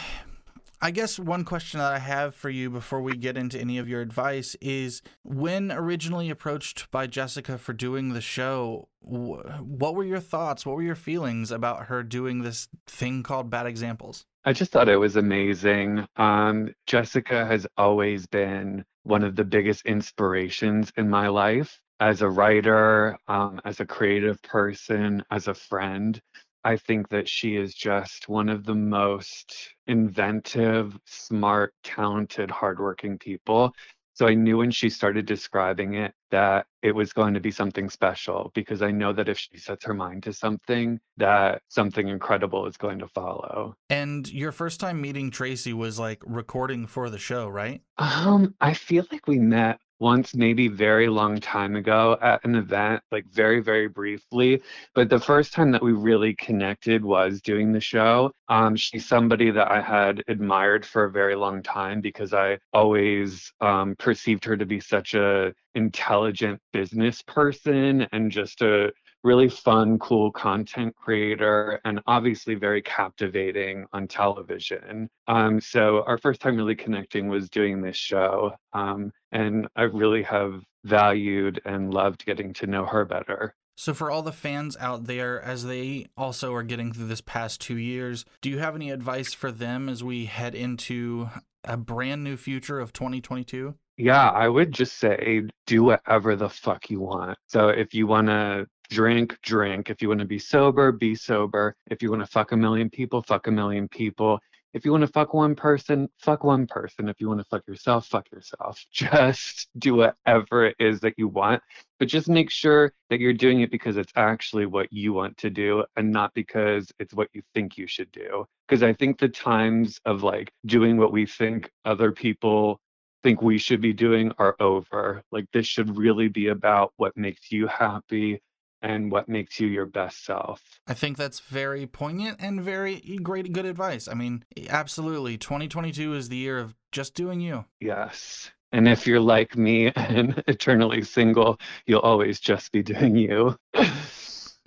I 0.84 0.90
guess 0.90 1.16
one 1.16 1.44
question 1.44 1.78
that 1.78 1.92
I 1.92 2.00
have 2.00 2.34
for 2.34 2.50
you 2.50 2.68
before 2.68 3.00
we 3.00 3.12
get 3.12 3.36
into 3.36 3.56
any 3.56 3.78
of 3.78 3.88
your 3.88 4.00
advice 4.00 4.56
is 4.60 5.00
when 5.22 5.70
originally 5.70 6.28
approached 6.28 6.90
by 6.90 7.06
Jessica 7.06 7.56
for 7.56 7.72
doing 7.72 8.14
the 8.14 8.20
show, 8.20 8.88
what 9.00 9.94
were 9.94 10.02
your 10.02 10.18
thoughts? 10.18 10.66
What 10.66 10.74
were 10.74 10.82
your 10.82 10.96
feelings 10.96 11.52
about 11.52 11.86
her 11.86 12.02
doing 12.02 12.42
this 12.42 12.66
thing 12.88 13.22
called 13.22 13.48
Bad 13.48 13.66
Examples? 13.66 14.24
I 14.44 14.52
just 14.52 14.72
thought 14.72 14.88
it 14.88 14.96
was 14.96 15.14
amazing. 15.14 16.04
Um, 16.16 16.74
Jessica 16.88 17.46
has 17.46 17.64
always 17.76 18.26
been 18.26 18.84
one 19.04 19.22
of 19.22 19.36
the 19.36 19.44
biggest 19.44 19.86
inspirations 19.86 20.92
in 20.96 21.08
my 21.08 21.28
life 21.28 21.78
as 22.00 22.22
a 22.22 22.28
writer, 22.28 23.16
um, 23.28 23.60
as 23.64 23.78
a 23.78 23.86
creative 23.86 24.42
person, 24.42 25.22
as 25.30 25.46
a 25.46 25.54
friend. 25.54 26.20
I 26.64 26.76
think 26.76 27.08
that 27.08 27.28
she 27.28 27.56
is 27.56 27.74
just 27.74 28.28
one 28.28 28.48
of 28.48 28.64
the 28.64 28.74
most 28.74 29.74
inventive, 29.86 30.96
smart, 31.06 31.74
talented, 31.82 32.50
hardworking 32.50 33.18
people. 33.18 33.74
So 34.14 34.26
I 34.26 34.34
knew 34.34 34.58
when 34.58 34.70
she 34.70 34.90
started 34.90 35.24
describing 35.24 35.94
it 35.94 36.12
that 36.30 36.66
it 36.82 36.94
was 36.94 37.12
going 37.12 37.32
to 37.34 37.40
be 37.40 37.50
something 37.50 37.88
special 37.88 38.52
because 38.54 38.82
I 38.82 38.90
know 38.90 39.12
that 39.12 39.28
if 39.28 39.38
she 39.38 39.56
sets 39.56 39.84
her 39.86 39.94
mind 39.94 40.22
to 40.24 40.32
something, 40.32 41.00
that 41.16 41.62
something 41.68 42.08
incredible 42.08 42.66
is 42.66 42.76
going 42.76 42.98
to 42.98 43.08
follow. 43.08 43.74
And 43.88 44.30
your 44.30 44.52
first 44.52 44.80
time 44.80 45.00
meeting 45.00 45.30
Tracy 45.30 45.72
was 45.72 45.98
like 45.98 46.22
recording 46.26 46.86
for 46.86 47.08
the 47.08 47.18
show, 47.18 47.48
right? 47.48 47.80
Um, 47.96 48.54
I 48.60 48.74
feel 48.74 49.06
like 49.10 49.26
we 49.26 49.38
met 49.38 49.80
once, 50.02 50.34
maybe 50.34 50.66
very 50.66 51.08
long 51.08 51.38
time 51.38 51.76
ago 51.76 52.18
at 52.20 52.44
an 52.44 52.56
event, 52.56 53.00
like 53.12 53.24
very, 53.26 53.60
very 53.60 53.86
briefly. 53.86 54.60
But 54.96 55.08
the 55.08 55.20
first 55.20 55.52
time 55.54 55.70
that 55.70 55.82
we 55.82 55.92
really 55.92 56.34
connected 56.34 57.04
was 57.04 57.40
doing 57.40 57.72
the 57.72 57.80
show. 57.80 58.32
Um, 58.48 58.74
she's 58.74 59.06
somebody 59.06 59.52
that 59.52 59.70
I 59.70 59.80
had 59.80 60.20
admired 60.26 60.84
for 60.84 61.04
a 61.04 61.10
very 61.10 61.36
long 61.36 61.62
time 61.62 62.00
because 62.00 62.34
I 62.34 62.58
always 62.72 63.52
um, 63.60 63.94
perceived 63.96 64.44
her 64.44 64.56
to 64.56 64.66
be 64.66 64.80
such 64.80 65.14
a 65.14 65.54
intelligent 65.76 66.60
business 66.72 67.22
person 67.22 68.06
and 68.12 68.30
just 68.30 68.60
a 68.60 68.92
really 69.22 69.48
fun, 69.48 69.98
cool 69.98 70.30
content 70.32 70.94
creator, 70.96 71.80
and 71.84 72.00
obviously 72.06 72.54
very 72.54 72.82
captivating 72.82 73.86
on 73.92 74.08
television. 74.08 75.08
Um, 75.28 75.60
so 75.60 76.04
our 76.06 76.18
first 76.18 76.40
time 76.40 76.56
really 76.56 76.74
connecting 76.74 77.28
was 77.28 77.48
doing 77.48 77.80
this 77.80 77.96
show, 77.96 78.52
um, 78.72 79.12
and 79.30 79.68
I 79.76 79.82
really 79.82 80.22
have 80.24 80.62
valued 80.84 81.60
and 81.64 81.92
loved 81.92 82.26
getting 82.26 82.52
to 82.54 82.66
know 82.66 82.84
her 82.84 83.04
better. 83.04 83.54
So, 83.74 83.94
for 83.94 84.10
all 84.10 84.22
the 84.22 84.32
fans 84.32 84.76
out 84.78 85.06
there, 85.06 85.40
as 85.40 85.64
they 85.64 86.06
also 86.16 86.52
are 86.54 86.62
getting 86.62 86.92
through 86.92 87.06
this 87.06 87.22
past 87.22 87.60
two 87.60 87.78
years, 87.78 88.24
do 88.42 88.50
you 88.50 88.58
have 88.58 88.76
any 88.76 88.90
advice 88.90 89.32
for 89.32 89.50
them 89.50 89.88
as 89.88 90.04
we 90.04 90.26
head 90.26 90.54
into 90.54 91.30
a 91.64 91.76
brand 91.76 92.22
new 92.22 92.36
future 92.36 92.78
of 92.78 92.92
2022? 92.92 93.74
Yeah, 93.96 94.30
I 94.30 94.48
would 94.48 94.72
just 94.72 94.98
say 94.98 95.48
do 95.66 95.84
whatever 95.84 96.36
the 96.36 96.48
fuck 96.48 96.90
you 96.90 97.00
want. 97.00 97.38
So 97.46 97.68
if 97.68 97.94
you 97.94 98.06
want 98.06 98.28
to 98.28 98.66
drink, 98.92 99.38
drink. 99.42 99.88
If 99.88 100.02
you 100.02 100.08
want 100.08 100.20
to 100.20 100.26
be 100.26 100.38
sober, 100.38 100.92
be 100.92 101.14
sober. 101.14 101.74
If 101.90 102.02
you 102.02 102.10
want 102.10 102.22
to 102.22 102.26
fuck 102.26 102.52
a 102.52 102.56
million 102.56 102.90
people, 102.90 103.22
fuck 103.22 103.46
a 103.46 103.50
million 103.50 103.88
people. 103.88 104.38
If 104.74 104.84
you 104.84 104.90
want 104.90 105.02
to 105.02 105.08
fuck 105.08 105.32
one 105.32 105.54
person, 105.54 106.08
fuck 106.18 106.44
one 106.44 106.66
person. 106.66 107.08
If 107.08 107.20
you 107.20 107.28
want 107.28 107.40
to 107.40 107.46
fuck 107.46 107.66
yourself, 107.66 108.06
fuck 108.06 108.30
yourself. 108.30 108.84
Just 108.92 109.68
do 109.78 109.94
whatever 109.94 110.66
it 110.66 110.76
is 110.78 111.00
that 111.00 111.14
you 111.16 111.28
want, 111.28 111.62
but 111.98 112.08
just 112.08 112.28
make 112.28 112.50
sure 112.50 112.92
that 113.10 113.20
you're 113.20 113.34
doing 113.34 113.60
it 113.60 113.70
because 113.70 113.96
it's 113.96 114.12
actually 114.16 114.66
what 114.66 114.92
you 114.92 115.12
want 115.12 115.36
to 115.38 115.50
do 115.50 115.84
and 115.96 116.10
not 116.10 116.32
because 116.34 116.90
it's 116.98 117.14
what 117.14 117.28
you 117.32 117.42
think 117.54 117.76
you 117.76 117.86
should 117.86 118.10
do. 118.12 118.46
Because 118.66 118.82
I 118.82 118.92
think 118.92 119.18
the 119.18 119.28
times 119.28 120.00
of 120.04 120.22
like 120.22 120.50
doing 120.66 120.96
what 120.96 121.12
we 121.12 121.26
think 121.26 121.70
other 121.84 122.12
people 122.12 122.80
think 123.22 123.40
we 123.40 123.58
should 123.58 123.80
be 123.80 123.92
doing 123.92 124.32
are 124.38 124.56
over. 124.58 125.22
Like 125.30 125.46
this 125.52 125.66
should 125.66 125.96
really 125.96 126.28
be 126.28 126.48
about 126.48 126.92
what 126.96 127.16
makes 127.16 127.52
you 127.52 127.66
happy 127.66 128.40
and 128.82 129.10
what 129.10 129.28
makes 129.28 129.60
you 129.60 129.68
your 129.68 129.86
best 129.86 130.24
self. 130.24 130.60
I 130.86 130.94
think 130.94 131.16
that's 131.16 131.40
very 131.40 131.86
poignant 131.86 132.38
and 132.40 132.60
very 132.60 133.00
great, 133.22 133.52
good 133.52 133.64
advice. 133.64 134.08
I 134.08 134.14
mean, 134.14 134.44
absolutely. 134.68 135.38
2022 135.38 136.14
is 136.14 136.28
the 136.28 136.36
year 136.36 136.58
of 136.58 136.74
just 136.90 137.14
doing 137.14 137.40
you. 137.40 137.64
Yes. 137.80 138.50
And 138.72 138.88
if 138.88 139.06
you're 139.06 139.20
like 139.20 139.56
me 139.56 139.92
and 139.96 140.42
eternally 140.46 141.02
single, 141.02 141.58
you'll 141.86 142.00
always 142.00 142.40
just 142.40 142.72
be 142.72 142.82
doing 142.82 143.16
you. 143.16 143.56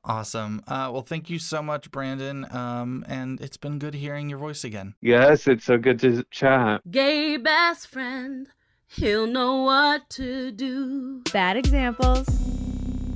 Awesome. 0.07 0.61
Uh, 0.67 0.89
well, 0.93 1.01
thank 1.01 1.29
you 1.29 1.39
so 1.39 1.63
much, 1.63 1.89
Brandon. 1.89 2.45
Um, 2.55 3.03
and 3.07 3.41
it's 3.41 3.57
been 3.57 3.79
good 3.79 3.95
hearing 3.95 4.29
your 4.29 4.37
voice 4.37 4.63
again. 4.63 4.93
Yes, 5.01 5.47
it's 5.47 5.65
so 5.65 5.77
good 5.77 5.99
to 6.01 6.23
chat. 6.29 6.81
Gay 6.89 7.37
best 7.37 7.87
friend, 7.87 8.47
he'll 8.87 9.25
know 9.25 9.63
what 9.63 10.07
to 10.11 10.51
do. 10.51 11.23
Bad 11.33 11.57
examples, 11.57 12.27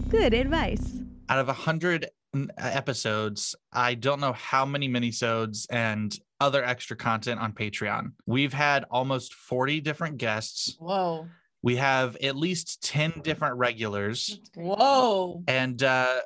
good 0.09 0.33
advice. 0.33 1.01
Out 1.29 1.39
of 1.39 1.49
a 1.49 1.53
hundred 1.53 2.09
episodes, 2.57 3.55
I 3.71 3.93
don't 3.93 4.19
know 4.19 4.33
how 4.33 4.65
many 4.65 4.89
minisodes 4.89 5.67
and 5.69 6.17
other 6.39 6.63
extra 6.63 6.95
content 6.95 7.39
on 7.39 7.53
Patreon. 7.53 8.13
We've 8.25 8.53
had 8.53 8.85
almost 8.89 9.33
40 9.33 9.81
different 9.81 10.17
guests. 10.17 10.75
Whoa. 10.79 11.27
We 11.61 11.75
have 11.75 12.15
at 12.17 12.35
least 12.35 12.81
10 12.83 13.21
different 13.23 13.57
regulars. 13.57 14.39
Whoa. 14.55 15.43
And 15.47 15.81
uh, 15.83 16.21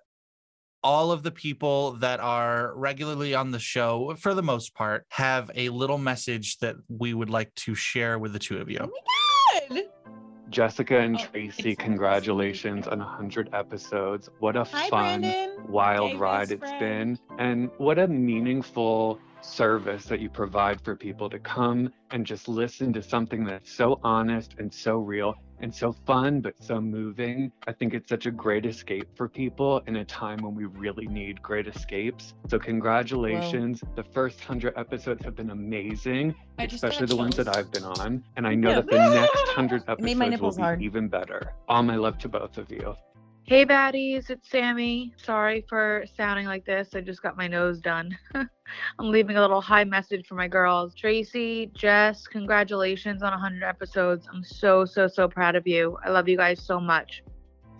all 0.83 1.11
of 1.11 1.23
the 1.23 1.31
people 1.31 1.93
that 1.93 2.19
are 2.19 2.73
regularly 2.75 3.33
on 3.33 3.51
the 3.51 3.59
show, 3.59 4.15
for 4.19 4.33
the 4.33 4.43
most 4.43 4.75
part, 4.75 5.05
have 5.09 5.49
a 5.55 5.69
little 5.69 5.97
message 5.97 6.59
that 6.59 6.75
we 6.87 7.13
would 7.13 7.29
like 7.29 7.53
to 7.55 7.75
share 7.75 8.19
with 8.19 8.33
the 8.33 8.39
two 8.39 8.59
of 8.59 8.69
you. 8.69 8.91
Good. 9.69 9.89
Jessica 10.53 10.99
and 10.99 11.17
Oh, 11.19 11.25
Tracy, 11.31 11.75
congratulations 11.75 12.87
on 12.87 12.99
100 12.99 13.49
episodes. 13.53 14.29
What 14.37 14.55
a 14.55 14.63
Hi, 14.65 14.87
fun, 14.87 15.21
Brandon. 15.21 15.49
wild 15.67 16.19
ride 16.19 16.51
it's 16.51 16.59
friend. 16.59 17.17
been. 17.27 17.37
And 17.39 17.71
what 17.79 17.97
a 17.97 18.07
meaningful 18.07 19.19
service 19.41 20.05
that 20.05 20.19
you 20.19 20.29
provide 20.29 20.79
for 20.81 20.95
people 20.95 21.27
to 21.31 21.39
come 21.39 21.91
and 22.11 22.23
just 22.23 22.47
listen 22.47 22.93
to 22.93 23.01
something 23.01 23.43
that's 23.45 23.71
so 23.71 23.99
honest 24.03 24.53
and 24.59 24.71
so 24.71 24.97
real 24.99 25.33
and 25.63 25.73
so 25.73 25.93
fun, 26.05 26.41
but 26.41 26.53
so 26.61 26.79
moving. 26.81 27.49
I 27.67 27.71
think 27.71 27.93
it's 27.93 28.09
such 28.09 28.25
a 28.25 28.31
great 28.31 28.65
escape 28.65 29.07
for 29.15 29.29
people 29.29 29.81
in 29.87 29.95
a 29.95 30.05
time 30.05 30.39
when 30.41 30.53
we 30.53 30.65
really 30.65 31.07
need 31.07 31.41
great 31.41 31.67
escapes. 31.67 32.33
So, 32.49 32.59
congratulations. 32.59 33.81
The 33.95 34.03
first 34.03 34.39
100 34.39 34.73
episodes 34.77 35.23
have 35.23 35.35
been 35.37 35.51
amazing, 35.51 36.35
I 36.59 36.65
especially 36.65 37.07
the 37.07 37.15
ones 37.15 37.37
that. 37.37 37.47
I've 37.55 37.71
been 37.71 37.83
on. 37.85 38.23
And 38.35 38.45
I 38.45 38.55
know 38.55 38.69
Yeah. 38.71 38.75
that 38.81 38.89
the 38.89 38.97
next 38.97 39.47
100 39.55 39.83
It 39.87 39.99
made 40.01 40.17
my 40.17 40.25
episodes 40.27 40.41
will 40.41 40.51
be 40.57 40.61
hard. 40.61 40.81
even 40.81 41.07
better. 41.07 41.53
All 41.69 41.81
my 41.83 41.95
love 41.95 42.17
to 42.19 42.29
both 42.29 42.57
of 42.57 42.69
you. 42.69 42.95
Hey 43.45 43.65
baddies, 43.65 44.29
it's 44.29 44.49
Sammy. 44.49 45.13
Sorry 45.17 45.65
for 45.67 46.05
sounding 46.15 46.45
like 46.45 46.63
this. 46.63 46.95
I 46.95 47.01
just 47.01 47.21
got 47.21 47.35
my 47.35 47.45
nose 47.45 47.81
done. 47.81 48.17
I'm 48.35 48.47
leaving 48.99 49.35
a 49.35 49.41
little 49.41 49.59
high 49.59 49.83
message 49.83 50.25
for 50.27 50.35
my 50.35 50.47
girls. 50.47 50.95
Tracy, 50.95 51.69
Jess, 51.75 52.25
congratulations 52.25 53.21
on 53.21 53.31
100 53.31 53.61
episodes. 53.61 54.29
I'm 54.33 54.45
so, 54.45 54.85
so, 54.85 55.09
so 55.09 55.27
proud 55.27 55.57
of 55.57 55.67
you. 55.67 55.97
I 56.05 56.09
love 56.09 56.29
you 56.29 56.37
guys 56.37 56.63
so 56.63 56.79
much. 56.79 57.21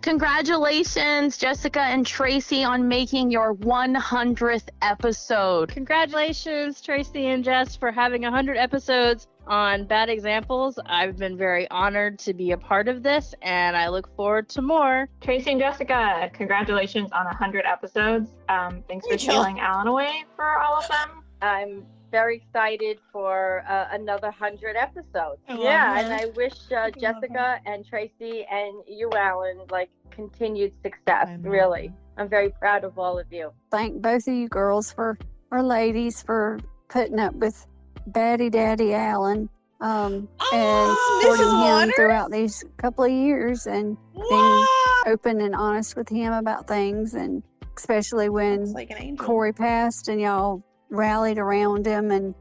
Congratulations, 0.04 1.38
Jessica 1.38 1.80
and 1.80 2.06
Tracy, 2.06 2.62
on 2.62 2.86
making 2.86 3.30
your 3.30 3.54
100th 3.54 4.68
episode. 4.82 5.70
Congratulations, 5.70 6.82
Tracy 6.82 7.28
and 7.28 7.42
Jess, 7.42 7.74
for 7.74 7.90
having 7.90 8.20
100 8.20 8.58
episodes 8.58 9.28
on 9.46 9.86
Bad 9.86 10.10
Examples. 10.10 10.78
I've 10.84 11.16
been 11.16 11.38
very 11.38 11.66
honored 11.70 12.18
to 12.18 12.34
be 12.34 12.50
a 12.50 12.58
part 12.58 12.86
of 12.86 13.02
this, 13.02 13.34
and 13.40 13.74
I 13.74 13.88
look 13.88 14.14
forward 14.14 14.50
to 14.50 14.60
more. 14.60 15.08
Tracy 15.22 15.52
and 15.52 15.60
Jessica, 15.60 16.30
congratulations 16.34 17.10
on 17.12 17.24
100 17.24 17.64
episodes. 17.64 18.28
Um, 18.50 18.84
thanks 18.86 19.06
for 19.06 19.12
Rachel. 19.12 19.30
stealing 19.30 19.58
Alan 19.60 19.86
away 19.86 20.26
for 20.36 20.60
all 20.60 20.74
of 20.74 20.86
them. 20.86 21.24
I'm 21.40 21.86
very 22.14 22.36
excited 22.36 22.96
for 23.12 23.64
uh, 23.68 23.88
another 23.90 24.30
hundred 24.30 24.76
episodes. 24.76 25.40
I 25.48 25.58
yeah, 25.58 25.98
and 25.98 26.12
I 26.12 26.26
wish 26.36 26.52
uh, 26.70 26.90
Jessica 26.90 27.58
and 27.66 27.84
Tracy 27.84 28.46
and 28.48 28.72
you, 28.86 29.10
Alan, 29.16 29.58
like 29.68 29.90
continued 30.12 30.72
success. 30.84 31.28
Really, 31.40 31.92
I'm 32.16 32.28
very 32.28 32.50
proud 32.50 32.84
of 32.84 33.00
all 33.00 33.18
of 33.18 33.26
you. 33.32 33.50
Thank 33.72 34.00
both 34.00 34.28
of 34.28 34.34
you 34.34 34.48
girls 34.48 34.92
for, 34.92 35.18
or 35.50 35.60
ladies, 35.60 36.22
for 36.22 36.60
putting 36.88 37.18
up 37.18 37.34
with 37.34 37.66
Batty 38.06 38.48
Daddy 38.48 38.94
Alan 38.94 39.48
um, 39.80 40.12
and 40.12 40.28
Oh, 40.52 41.20
supporting 41.20 41.46
him 41.46 41.58
Waters? 41.58 41.94
throughout 41.96 42.30
these 42.30 42.64
couple 42.76 43.02
of 43.04 43.10
years 43.10 43.66
and 43.66 43.96
being 44.14 44.66
open 45.06 45.40
and 45.40 45.54
honest 45.56 45.96
with 45.96 46.08
him 46.08 46.32
about 46.32 46.68
things, 46.68 47.14
and 47.14 47.42
especially 47.76 48.28
when 48.28 48.72
like 48.72 48.92
an. 48.92 49.16
Corey 49.16 49.52
passed 49.52 50.06
and 50.06 50.20
y'all 50.20 50.62
rallied 50.94 51.38
around 51.38 51.86
him 51.86 52.10
and 52.10 52.34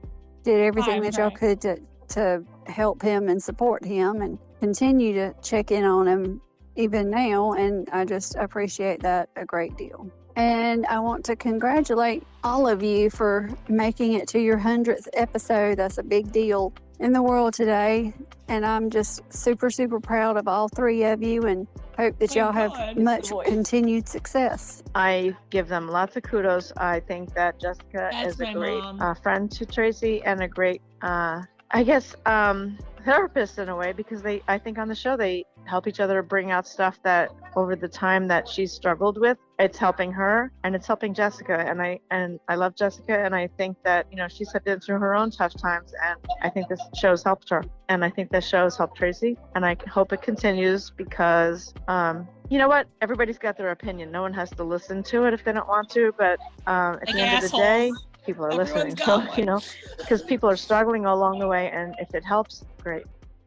did 0.44 0.60
everything 0.60 1.02
that 1.02 1.18
y'all 1.18 1.32
crying. 1.32 1.58
could 1.58 1.62
to, 1.62 1.80
to 2.10 2.44
help 2.68 3.02
him 3.02 3.30
and 3.30 3.42
support 3.42 3.84
him 3.84 4.22
and 4.22 4.38
continue 4.60 5.14
to 5.14 5.34
check 5.42 5.72
in 5.72 5.84
on 5.84 6.08
him 6.08 6.42
even 6.76 7.10
now. 7.10 7.54
And 7.54 7.90
I 7.92 8.06
just 8.06 8.36
appreciate 8.36 9.02
that 9.02 9.30
a 9.36 9.46
great 9.46 9.76
deal. 9.78 10.10
And 10.36 10.86
I 10.88 11.00
want 11.00 11.24
to 11.26 11.36
congratulate 11.36 12.24
all 12.44 12.68
of 12.68 12.82
you 12.82 13.10
for 13.10 13.50
making 13.70 14.14
it 14.14 14.28
to 14.30 14.40
your 14.40 14.58
100th 14.58 15.08
episode. 15.14 15.78
That's 15.78 16.00
a 16.00 16.04
big 16.04 16.32
deal 16.32 16.74
in 17.04 17.12
the 17.12 17.22
world 17.22 17.54
today. 17.54 18.14
And 18.48 18.66
I'm 18.66 18.90
just 18.90 19.22
super, 19.32 19.70
super 19.70 20.00
proud 20.00 20.38
of 20.38 20.48
all 20.48 20.70
three 20.70 21.04
of 21.04 21.22
you 21.22 21.44
and 21.44 21.68
hope 21.98 22.18
that 22.20 22.36
Oh, 22.36 22.40
y'all 22.40 22.52
have 22.52 22.98
much 22.98 23.30
continued 23.46 24.08
success. 24.08 24.82
I 24.96 25.36
give 25.50 25.68
them 25.68 25.90
lots 25.90 26.16
of 26.16 26.24
kudos. 26.24 26.72
I 26.78 27.02
think 27.02 27.34
that 27.36 27.60
Jessica 27.60 28.10
That's 28.12 28.34
is 28.34 28.40
a 28.40 28.54
great 28.54 28.84
uh, 29.00 29.14
friend 29.16 29.52
to 29.52 29.66
Tracy 29.66 30.24
and 30.24 30.42
a 30.42 30.48
great, 30.48 30.82
uh, 31.02 31.42
I 31.72 31.84
guess, 31.84 32.16
um, 32.26 32.78
therapist 33.04 33.60
in 33.60 33.70
a 33.70 33.76
way 33.76 33.92
because 33.92 34.22
they, 34.22 34.42
I 34.48 34.58
think 34.58 34.78
on 34.78 34.88
the 34.88 34.96
show 34.96 35.18
they 35.18 35.44
help 35.66 35.88
each 35.88 36.00
other 36.00 36.22
bring 36.22 36.52
out 36.52 36.68
stuff 36.68 37.00
that 37.04 37.32
over 37.56 37.76
the 37.76 37.88
time 37.88 38.28
that 38.30 38.48
she's 38.48 38.72
struggled 38.72 39.20
with, 39.20 39.38
it's 39.64 39.78
helping 39.78 40.12
her 40.12 40.52
and 40.66 40.76
it's 40.76 40.86
helping 40.86 41.14
Jessica. 41.14 41.58
And 41.58 41.82
I 41.82 42.00
and 42.12 42.38
I 42.50 42.56
love 42.56 42.76
Jessica 42.76 43.18
and 43.18 43.34
I 43.34 43.48
think 43.58 43.78
that 43.84 44.06
you 44.12 44.18
know 44.18 44.28
she's 44.28 44.54
been 44.66 44.82
through 44.82 45.00
her 45.00 45.16
own 45.16 45.32
tough 45.32 45.56
times 45.56 45.94
and 46.04 46.20
I 46.42 46.50
think 46.50 46.68
this 46.68 46.82
show's 47.00 47.24
helped 47.24 47.50
her 47.50 47.64
and 47.88 48.04
I 48.04 48.10
think 48.10 48.30
this 48.30 48.46
show 48.46 48.66
has 48.66 48.76
helped 48.76 48.98
Tracy 48.98 49.38
and 49.56 49.66
I 49.66 49.78
hope 49.88 50.12
it 50.12 50.22
continues 50.22 50.90
because 50.90 51.74
um, 51.88 52.28
you 52.50 52.58
know 52.58 52.68
what? 52.68 52.88
Everybody's 53.02 53.38
got 53.38 53.58
their 53.58 53.72
opinion. 53.72 54.12
No 54.12 54.22
one 54.22 54.34
has 54.34 54.50
to 54.52 54.64
listen 54.66 55.02
to 55.04 55.24
it 55.26 55.34
if 55.34 55.46
they 55.46 55.54
don't 55.54 55.68
want 55.68 55.90
to, 55.92 56.14
but 56.18 56.40
um, 56.68 56.96
at 56.96 57.08
Like 57.08 57.16
the 57.16 57.22
end 57.22 57.46
of 57.46 57.52
the 57.52 57.58
day, 57.58 57.92
people 58.26 58.44
are 58.46 58.52
Everyone's 58.52 58.74
listening. 58.74 58.96
So, 59.06 59.20
one. 59.20 59.30
you 59.38 59.46
know, 59.46 59.62
because 59.98 60.22
people 60.24 60.50
are 60.50 60.58
struggling 60.58 61.06
along 61.06 61.40
the 61.40 61.48
way, 61.48 61.72
and 61.72 61.96
if 62.00 62.14
it 62.14 62.26
helps, 62.26 62.66
great. 62.82 63.06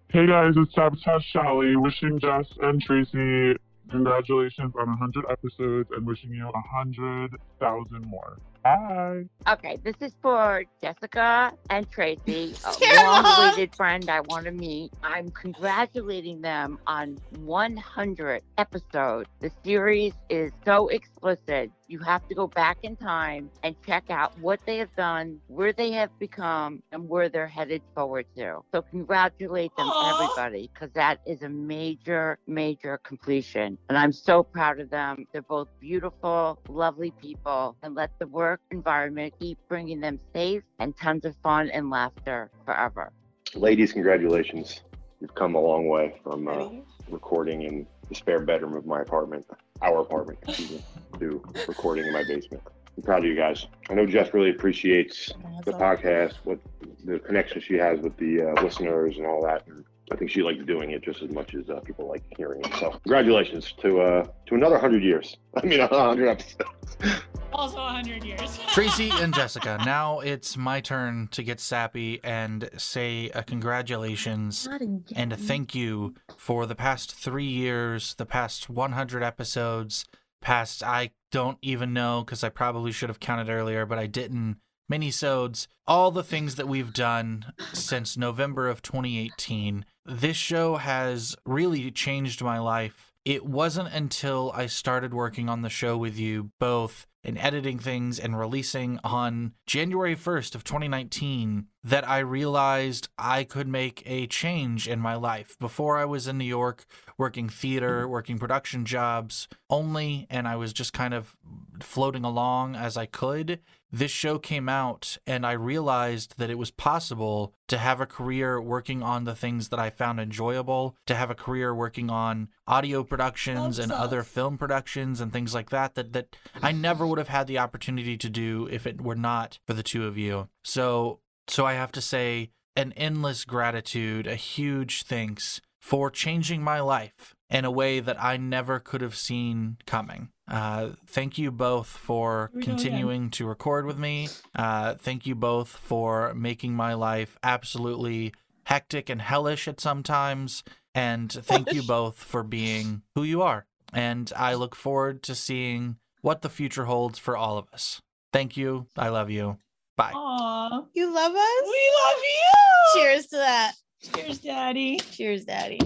Hey 0.08 0.26
guys, 0.26 0.54
it's 0.56 0.74
Sabotage 0.74 1.24
Shally, 1.26 1.76
wishing 1.76 2.18
Jess 2.18 2.46
and 2.62 2.80
Tracy 2.80 3.56
congratulations 3.90 4.72
on 4.78 4.88
100 4.88 5.24
episodes 5.30 5.88
and 5.96 6.06
wishing 6.06 6.30
you 6.30 6.44
100,000 6.44 8.06
more. 8.06 8.38
Bye. 8.66 9.24
Okay, 9.48 9.78
this 9.84 9.94
is 10.00 10.12
for 10.22 10.64
Jessica 10.82 11.52
and 11.70 11.88
Tracy, 11.90 12.54
a 12.64 12.72
Carol! 12.80 13.04
long-awaited 13.04 13.72
friend 13.76 14.10
I 14.10 14.20
want 14.20 14.46
to 14.46 14.52
meet. 14.52 14.92
I'm 15.04 15.30
congratulating 15.30 16.40
them 16.40 16.78
on 16.86 17.18
100 17.38 18.42
episodes. 18.58 19.28
The 19.40 19.52
series 19.64 20.14
is 20.28 20.52
so 20.64 20.88
explicit. 20.88 21.70
You 21.86 22.00
have 22.00 22.26
to 22.28 22.34
go 22.34 22.48
back 22.48 22.78
in 22.82 22.96
time 22.96 23.50
and 23.62 23.76
check 23.86 24.10
out 24.10 24.36
what 24.40 24.58
they 24.66 24.78
have 24.78 24.94
done, 24.96 25.40
where 25.46 25.72
they 25.72 25.92
have 25.92 26.10
become, 26.18 26.82
and 26.90 27.08
where 27.08 27.28
they're 27.28 27.46
headed 27.46 27.82
forward 27.94 28.26
to. 28.36 28.62
So 28.74 28.82
congratulate 28.82 29.70
them, 29.76 29.86
Aw. 29.88 30.14
everybody, 30.14 30.70
because 30.74 30.90
that 30.94 31.20
is 31.26 31.42
a 31.42 31.48
major, 31.48 32.38
major 32.48 32.98
completion. 33.04 33.78
And 33.88 33.96
I'm 33.96 34.12
so 34.12 34.42
proud 34.42 34.80
of 34.80 34.90
them. 34.90 35.26
They're 35.32 35.42
both 35.42 35.68
beautiful, 35.80 36.58
lovely 36.68 37.12
people, 37.12 37.76
and 37.84 37.94
let 37.94 38.10
the 38.18 38.26
work 38.26 38.55
environment 38.70 39.34
keep 39.38 39.58
bringing 39.68 40.00
them 40.00 40.18
safe 40.34 40.62
and 40.78 40.96
tons 40.96 41.24
of 41.24 41.34
fun 41.42 41.70
and 41.70 41.90
laughter 41.90 42.50
forever. 42.64 43.12
Ladies, 43.54 43.92
congratulations. 43.92 44.82
You've 45.20 45.34
come 45.34 45.54
a 45.54 45.60
long 45.60 45.88
way 45.88 46.20
from 46.22 46.48
uh, 46.48 46.68
recording 47.08 47.62
in 47.62 47.86
the 48.08 48.14
spare 48.14 48.40
bedroom 48.40 48.74
of 48.74 48.86
my 48.86 49.00
apartment, 49.00 49.46
our 49.82 50.00
apartment, 50.00 50.38
me, 50.46 50.82
to 51.18 51.42
recording 51.66 52.06
in 52.06 52.12
my 52.12 52.24
basement. 52.24 52.62
I'm 52.96 53.02
proud 53.02 53.18
of 53.18 53.24
you 53.24 53.36
guys. 53.36 53.66
I 53.90 53.94
know 53.94 54.06
Jess 54.06 54.32
really 54.32 54.50
appreciates 54.50 55.32
the 55.64 55.72
podcast, 55.72 56.34
what 56.44 56.58
the 57.04 57.18
connection 57.18 57.60
she 57.60 57.74
has 57.74 58.00
with 58.00 58.16
the 58.16 58.42
uh, 58.42 58.62
listeners 58.62 59.16
and 59.18 59.26
all 59.26 59.42
that. 59.42 59.66
And 59.66 59.84
I 60.10 60.16
think 60.16 60.30
she 60.30 60.42
likes 60.42 60.64
doing 60.64 60.92
it 60.92 61.02
just 61.02 61.22
as 61.22 61.30
much 61.30 61.54
as 61.54 61.68
uh, 61.68 61.80
people 61.80 62.08
like 62.08 62.22
hearing 62.36 62.60
it. 62.60 62.72
So, 62.78 62.90
congratulations 63.02 63.72
to 63.80 64.00
uh, 64.00 64.26
to 64.46 64.54
another 64.54 64.78
hundred 64.78 65.02
years. 65.02 65.36
I 65.56 65.66
mean, 65.66 65.80
hundred 65.80 66.28
episodes. 66.28 67.22
Also 67.52 67.78
100 67.78 68.22
years. 68.22 68.58
Tracy 68.68 69.10
and 69.10 69.32
Jessica, 69.34 69.80
now 69.84 70.20
it's 70.20 70.56
my 70.56 70.80
turn 70.80 71.28
to 71.28 71.42
get 71.42 71.58
sappy 71.58 72.20
and 72.22 72.68
say 72.76 73.30
a 73.34 73.42
congratulations 73.42 74.68
and 75.14 75.32
a 75.32 75.36
thank 75.36 75.74
you 75.74 76.14
for 76.36 76.66
the 76.66 76.74
past 76.74 77.14
three 77.14 77.46
years, 77.46 78.14
the 78.16 78.26
past 78.26 78.68
100 78.68 79.22
episodes, 79.22 80.04
past, 80.42 80.82
I 80.82 81.10
don't 81.32 81.58
even 81.62 81.92
know 81.92 82.22
because 82.24 82.44
I 82.44 82.50
probably 82.50 82.92
should 82.92 83.08
have 83.08 83.20
counted 83.20 83.48
earlier, 83.48 83.86
but 83.86 83.98
I 83.98 84.06
didn't. 84.06 84.58
Minisodes, 84.90 85.66
all 85.86 86.10
the 86.10 86.22
things 86.22 86.54
that 86.56 86.68
we've 86.68 86.92
done 86.92 87.52
since 87.72 88.16
November 88.16 88.68
of 88.68 88.82
2018. 88.82 89.84
This 90.04 90.36
show 90.36 90.76
has 90.76 91.36
really 91.44 91.90
changed 91.90 92.42
my 92.42 92.58
life. 92.58 93.12
It 93.24 93.44
wasn't 93.44 93.92
until 93.92 94.52
I 94.54 94.66
started 94.66 95.12
working 95.12 95.48
on 95.48 95.62
the 95.62 95.68
show 95.68 95.96
with 95.96 96.16
you 96.16 96.50
both 96.60 97.06
and 97.26 97.36
editing 97.38 97.80
things 97.80 98.20
and 98.20 98.38
releasing 98.38 99.00
on 99.02 99.52
January 99.66 100.14
1st 100.14 100.54
of 100.54 100.62
2019 100.62 101.66
that 101.82 102.08
I 102.08 102.20
realized 102.20 103.08
I 103.18 103.42
could 103.42 103.66
make 103.66 104.04
a 104.06 104.28
change 104.28 104.86
in 104.86 105.00
my 105.00 105.16
life. 105.16 105.58
Before 105.58 105.98
I 105.98 106.04
was 106.04 106.28
in 106.28 106.38
New 106.38 106.44
York 106.44 106.86
working 107.18 107.48
theater, 107.48 108.02
mm-hmm. 108.02 108.12
working 108.12 108.38
production 108.38 108.84
jobs 108.84 109.48
only, 109.68 110.28
and 110.30 110.46
I 110.46 110.54
was 110.54 110.72
just 110.72 110.92
kind 110.92 111.12
of 111.12 111.36
floating 111.80 112.24
along 112.24 112.76
as 112.76 112.96
I 112.96 113.06
could. 113.06 113.58
This 113.92 114.10
show 114.10 114.38
came 114.38 114.68
out, 114.68 115.16
and 115.26 115.46
I 115.46 115.52
realized 115.52 116.38
that 116.38 116.50
it 116.50 116.58
was 116.58 116.70
possible 116.70 117.54
to 117.68 117.78
have 117.78 118.00
a 118.00 118.06
career 118.06 118.60
working 118.60 119.02
on 119.02 119.24
the 119.24 119.34
things 119.34 119.68
that 119.68 119.78
I 119.78 119.90
found 119.90 120.18
enjoyable, 120.18 120.96
to 121.06 121.14
have 121.14 121.30
a 121.30 121.36
career 121.36 121.74
working 121.74 122.10
on 122.10 122.48
audio 122.66 123.04
productions 123.04 123.78
and 123.78 123.92
other 123.92 124.22
film 124.22 124.58
productions 124.58 125.20
and 125.20 125.32
things 125.32 125.54
like 125.54 125.70
that, 125.70 125.94
that, 125.94 126.12
that 126.12 126.36
I 126.60 126.72
never 126.72 127.06
would 127.06 127.18
have 127.18 127.28
had 127.28 127.46
the 127.46 127.58
opportunity 127.58 128.16
to 128.18 128.28
do 128.28 128.68
if 128.70 128.86
it 128.86 129.00
were 129.00 129.14
not 129.14 129.60
for 129.66 129.72
the 129.72 129.84
two 129.84 130.06
of 130.06 130.18
you. 130.18 130.48
So, 130.64 131.20
so 131.46 131.64
I 131.64 131.74
have 131.74 131.92
to 131.92 132.00
say 132.00 132.50
an 132.74 132.92
endless 132.96 133.44
gratitude, 133.44 134.26
a 134.26 134.34
huge 134.34 135.04
thanks 135.04 135.60
for 135.80 136.10
changing 136.10 136.62
my 136.62 136.80
life 136.80 137.36
in 137.48 137.64
a 137.64 137.70
way 137.70 138.00
that 138.00 138.22
I 138.22 138.36
never 138.36 138.80
could 138.80 139.00
have 139.00 139.16
seen 139.16 139.76
coming. 139.86 140.30
Uh, 140.48 140.90
thank 141.06 141.38
you 141.38 141.50
both 141.50 141.88
for 141.88 142.50
we 142.54 142.62
continuing 142.62 143.30
to 143.30 143.46
record 143.46 143.86
with 143.86 143.98
me. 143.98 144.28
Uh, 144.54 144.94
thank 144.94 145.26
you 145.26 145.34
both 145.34 145.68
for 145.68 146.32
making 146.34 146.74
my 146.74 146.94
life 146.94 147.36
absolutely 147.42 148.32
hectic 148.64 149.08
and 149.08 149.20
hellish 149.20 149.66
at 149.66 149.80
some 149.80 150.02
times. 150.02 150.62
And 150.94 151.30
thank 151.30 151.72
you 151.72 151.82
both 151.82 152.16
for 152.16 152.42
being 152.42 153.02
who 153.14 153.22
you 153.22 153.42
are. 153.42 153.66
And 153.92 154.32
I 154.36 154.54
look 154.54 154.74
forward 154.74 155.22
to 155.24 155.34
seeing 155.34 155.96
what 156.22 156.42
the 156.42 156.48
future 156.48 156.84
holds 156.84 157.18
for 157.18 157.36
all 157.36 157.58
of 157.58 157.66
us. 157.72 158.00
Thank 158.32 158.56
you. 158.56 158.86
I 158.96 159.08
love 159.08 159.30
you. 159.30 159.58
Bye. 159.96 160.12
Aw. 160.14 160.84
You 160.94 161.14
love 161.14 161.32
us? 161.34 161.62
We 161.62 161.90
love 162.04 162.22
you. 162.22 163.00
Cheers 163.00 163.26
to 163.26 163.36
that. 163.36 163.72
Cheers, 164.14 164.38
Daddy. 164.38 164.98
Cheers, 165.10 165.44
Daddy. 165.44 165.80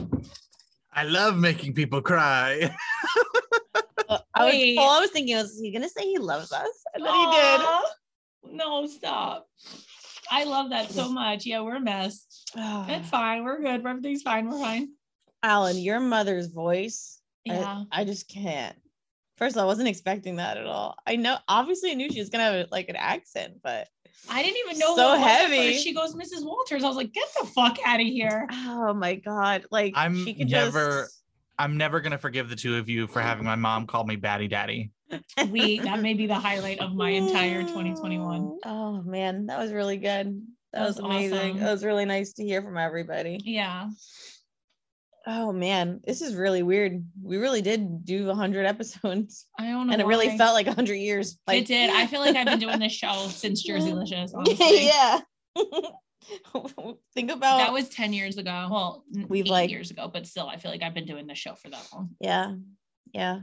I 0.92 1.04
love 1.04 1.36
making 1.36 1.74
people 1.74 2.02
cry. 2.02 2.74
Uh, 4.10 4.18
I 4.34 4.44
was 4.44 4.52
Wait. 4.54 4.76
all 4.78 4.90
I 4.90 5.00
was 5.00 5.10
thinking 5.10 5.36
was, 5.36 5.50
is 5.52 5.60
he 5.60 5.70
gonna 5.72 5.88
say 5.88 6.02
he 6.02 6.18
loves 6.18 6.52
us? 6.52 6.68
And 6.94 7.04
then 7.04 7.14
he 7.14 7.24
did. 7.26 7.60
Aw. 7.60 7.82
No, 8.52 8.86
stop. 8.86 9.46
I 10.30 10.44
love 10.44 10.70
that 10.70 10.90
so 10.90 11.08
much. 11.10 11.46
Yeah, 11.46 11.60
we're 11.60 11.76
a 11.76 11.80
mess. 11.80 12.44
Ah. 12.56 12.86
It's 12.88 13.08
fine. 13.08 13.44
We're 13.44 13.60
good. 13.60 13.86
Everything's 13.86 14.22
fine. 14.22 14.48
We're 14.50 14.58
fine. 14.58 14.88
Alan, 15.42 15.78
your 15.78 16.00
mother's 16.00 16.48
voice. 16.48 17.20
I- 17.48 17.52
Yeah. 17.54 17.84
I, 17.92 18.04
just 18.04 18.28
can't. 18.28 18.76
First 19.38 19.56
of 19.56 19.60
all, 19.60 19.64
I 19.64 19.66
wasn't 19.66 19.88
expecting 19.88 20.36
that 20.36 20.56
at 20.58 20.66
all. 20.66 20.96
I 21.06 21.16
know, 21.16 21.38
obviously, 21.48 21.90
I 21.92 21.94
knew 21.94 22.10
she 22.10 22.18
was 22.20 22.28
gonna 22.28 22.44
have 22.44 22.66
like 22.70 22.88
an 22.88 22.96
accent, 22.96 23.54
but 23.62 23.88
I 24.28 24.42
didn't 24.42 24.58
even 24.66 24.78
know 24.78 24.94
So 24.96 25.08
what 25.08 25.16
it 25.16 25.20
was 25.22 25.26
at 25.28 25.40
heavy. 25.50 25.72
first. 25.72 25.84
She 25.84 25.94
goes, 25.94 26.14
Mrs. 26.14 26.44
Walters. 26.44 26.84
I 26.84 26.88
was 26.88 26.96
like, 26.96 27.12
get 27.12 27.26
the 27.40 27.46
fuck 27.46 27.78
out 27.86 28.00
of 28.00 28.06
here. 28.06 28.46
oh 28.52 28.92
my 28.92 29.14
god, 29.14 29.64
like 29.70 29.94
I'm 29.96 30.24
she 30.24 30.34
could 30.34 30.50
never 30.50 31.02
just. 31.04 31.19
I'm 31.60 31.76
never 31.76 32.00
gonna 32.00 32.16
forgive 32.16 32.48
the 32.48 32.56
two 32.56 32.76
of 32.78 32.88
you 32.88 33.06
for 33.06 33.20
having 33.20 33.44
my 33.44 33.54
mom 33.54 33.86
call 33.86 34.04
me 34.04 34.16
Batty 34.16 34.48
Daddy. 34.48 34.92
We 35.50 35.78
that 35.80 36.00
may 36.00 36.14
be 36.14 36.26
the 36.26 36.34
highlight 36.34 36.78
of 36.78 36.94
my 36.94 37.10
entire 37.10 37.60
2021. 37.60 38.58
Oh 38.64 39.02
man, 39.02 39.46
that 39.46 39.58
was 39.58 39.70
really 39.70 39.98
good. 39.98 40.42
That, 40.72 40.78
That 40.80 40.86
was, 40.86 40.96
was 40.96 41.04
amazing. 41.04 41.38
awesome. 41.38 41.60
That 41.60 41.70
was 41.72 41.84
really 41.84 42.06
nice 42.06 42.32
to 42.34 42.44
hear 42.44 42.62
from 42.62 42.78
everybody. 42.78 43.40
Yeah. 43.44 43.90
Oh 45.26 45.52
man, 45.52 46.00
this 46.06 46.22
is 46.22 46.34
really 46.34 46.62
weird. 46.62 47.04
We 47.22 47.36
really 47.36 47.60
did 47.60 48.06
do 48.06 48.26
100 48.28 48.64
episodes. 48.64 49.46
I 49.58 49.66
don't 49.66 49.86
know. 49.88 49.92
And 49.92 50.00
it 50.00 50.06
really 50.06 50.38
felt 50.38 50.54
like 50.54 50.66
100 50.66 50.94
years. 50.94 51.38
Like 51.46 51.62
it 51.62 51.66
did. 51.66 51.90
I 51.90 52.06
feel 52.06 52.20
like 52.20 52.36
I've 52.36 52.46
been 52.46 52.58
doing 52.58 52.78
this 52.78 52.92
show 52.92 53.26
since 53.28 53.62
Jersey 53.62 53.92
Licious. 53.94 54.32
Honestly. 54.32 54.86
yeah. 54.86 55.20
Think 57.14 57.30
about 57.30 57.58
That 57.58 57.72
was 57.72 57.88
10 57.88 58.12
years 58.12 58.38
ago. 58.38 58.68
Well, 58.70 59.04
We've, 59.28 59.46
like- 59.46 59.70
years 59.70 59.90
ago, 59.90 60.10
but 60.12 60.26
still, 60.26 60.48
I 60.48 60.56
feel 60.56 60.70
like 60.70 60.82
I've 60.82 60.94
been 60.94 61.06
doing 61.06 61.26
this 61.26 61.38
show 61.38 61.54
for 61.54 61.70
that 61.70 61.86
long. 61.92 62.10
yeah, 62.20 62.54
yeah. 63.12 63.40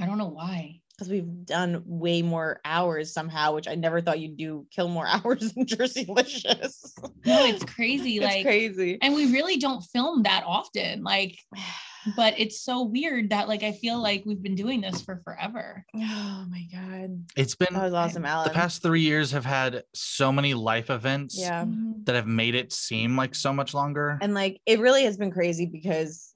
I 0.00 0.06
don't 0.06 0.18
know 0.18 0.28
why. 0.28 0.80
Because 0.96 1.10
we've 1.10 1.46
done 1.46 1.82
way 1.86 2.22
more 2.22 2.60
hours 2.64 3.12
somehow, 3.12 3.54
which 3.54 3.68
I 3.68 3.76
never 3.76 4.00
thought 4.00 4.18
you'd 4.18 4.36
do 4.36 4.66
kill 4.70 4.88
more 4.88 5.06
hours 5.08 5.52
in 5.56 5.64
Jerseylicious. 5.64 6.92
No, 7.24 7.44
it's 7.44 7.64
crazy. 7.64 8.16
It's 8.16 8.24
like 8.24 8.44
crazy. 8.44 8.98
and 9.00 9.14
we 9.14 9.32
really 9.32 9.56
don't 9.58 9.80
film 9.80 10.24
that 10.24 10.42
often. 10.46 11.02
Like, 11.04 11.38
but 12.16 12.34
it's 12.38 12.60
so 12.60 12.82
weird 12.82 13.30
that 13.30 13.48
like 13.48 13.62
I 13.62 13.72
feel 13.72 14.00
like 14.00 14.22
we've 14.26 14.42
been 14.42 14.54
doing 14.54 14.80
this 14.80 15.02
for 15.02 15.20
forever. 15.24 15.84
Oh 15.96 16.46
my 16.48 16.62
god. 16.72 17.24
It's 17.36 17.54
been 17.54 17.74
That 17.74 17.82
was 17.84 17.94
awesome, 17.94 18.24
Alan. 18.24 18.48
the 18.48 18.54
past 18.54 18.80
three 18.82 19.00
years 19.02 19.32
have 19.32 19.44
had 19.44 19.82
so 19.94 20.32
many 20.32 20.54
life 20.54 20.88
events 20.90 21.36
Yeah. 21.38 21.64
Mm-hmm. 21.64 22.04
that 22.04 22.14
have 22.14 22.26
made 22.26 22.54
it 22.54 22.72
seem 22.72 23.16
like 23.16 23.34
so 23.34 23.52
much 23.52 23.74
longer. 23.74 24.18
And 24.22 24.34
like 24.34 24.60
it 24.66 24.78
really 24.80 25.04
has 25.04 25.16
been 25.16 25.30
crazy 25.30 25.66
because 25.66 26.32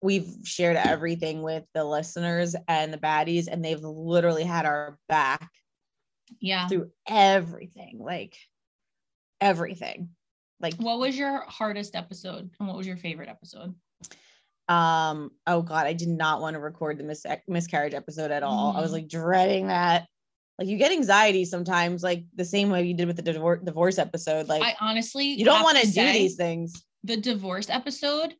we've 0.00 0.34
shared 0.44 0.76
everything 0.76 1.42
with 1.42 1.64
the 1.74 1.84
listeners 1.84 2.56
and 2.68 2.92
the 2.92 2.98
baddies, 2.98 3.46
and 3.48 3.64
they've 3.64 3.80
literally 3.82 4.42
had 4.44 4.66
our 4.66 4.98
back 5.08 5.48
Yeah. 6.40 6.66
through 6.68 6.90
everything. 7.06 7.98
Like 8.00 8.36
everything. 9.40 10.10
Like 10.60 10.74
What 10.76 10.98
was 10.98 11.16
your 11.18 11.42
hardest 11.48 11.94
episode 11.96 12.50
and 12.58 12.68
what 12.68 12.76
was 12.76 12.86
your 12.86 12.96
favorite 12.96 13.28
episode? 13.28 13.74
Um 14.68 15.30
oh 15.46 15.62
god 15.62 15.86
i 15.86 15.92
did 15.92 16.08
not 16.08 16.40
want 16.40 16.54
to 16.54 16.60
record 16.60 16.98
the 16.98 17.04
mis- 17.04 17.26
miscarriage 17.48 17.94
episode 17.94 18.30
at 18.30 18.42
all 18.42 18.76
i 18.76 18.80
was 18.80 18.90
Mhm. 18.90 18.94
like 18.94 19.08
dreading 19.08 19.66
that 19.66 20.06
like 20.58 20.68
you 20.68 20.78
get 20.78 20.92
anxiety 20.92 21.44
sometimes 21.44 22.02
like 22.02 22.24
the 22.36 22.44
same 22.44 22.70
way 22.70 22.84
you 22.84 22.94
did 22.94 23.06
with 23.08 23.16
the 23.16 23.22
divorce 23.22 23.60
divorce 23.64 23.98
episode 23.98 24.48
like 24.48 24.62
I 24.62 24.76
honestly 24.80 25.26
you 25.26 25.44
don't 25.44 25.62
want 25.64 25.78
to 25.78 25.86
do 25.90 26.12
these 26.12 26.36
things 26.36 26.84
The 27.04 27.16
divorce 27.16 27.68
episode 27.70 28.34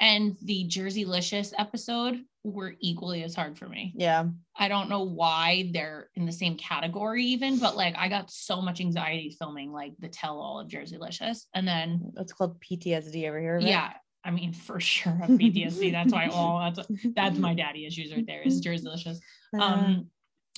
and 0.00 0.36
the 0.42 0.66
Jerseylicious 0.68 1.52
episode 1.58 2.20
were 2.44 2.74
equally 2.80 3.22
as 3.24 3.34
hard 3.34 3.58
for 3.58 3.68
me. 3.68 3.92
yeah 3.96 4.24
I 4.56 4.68
don't 4.68 4.88
know 4.88 5.02
why 5.04 5.70
they're 5.72 6.08
in 6.16 6.24
the 6.26 6.32
same 6.32 6.56
category 6.56 7.24
even, 7.26 7.58
but 7.58 7.76
like 7.76 7.94
I 7.96 8.08
got 8.08 8.30
so 8.30 8.60
much 8.62 8.80
anxiety 8.80 9.36
filming 9.38 9.70
like 9.72 9.92
the 10.00 10.08
tell 10.08 10.40
all 10.40 10.58
of 10.60 10.68
Jerseylicious. 10.68 11.44
And 11.54 11.66
then 11.68 12.12
it's 12.16 12.32
called 12.32 12.60
ptsd 12.60 13.28
over 13.28 13.38
here 13.40 13.56
right? 13.56 13.66
yeah, 13.66 13.92
I 14.24 14.30
mean 14.30 14.52
for 14.52 14.80
sure 14.94 15.12
have 15.12 15.30
PTSD. 15.30 15.92
that's 15.92 16.12
why 16.12 16.28
all 16.28 16.72
that's 16.72 16.88
that's 17.14 17.38
my 17.38 17.54
daddy 17.54 17.86
issues 17.86 18.12
right 18.12 18.26
there 18.26 18.42
is 18.42 18.64
Jerseylicious. 18.64 19.18
Um 19.58 20.10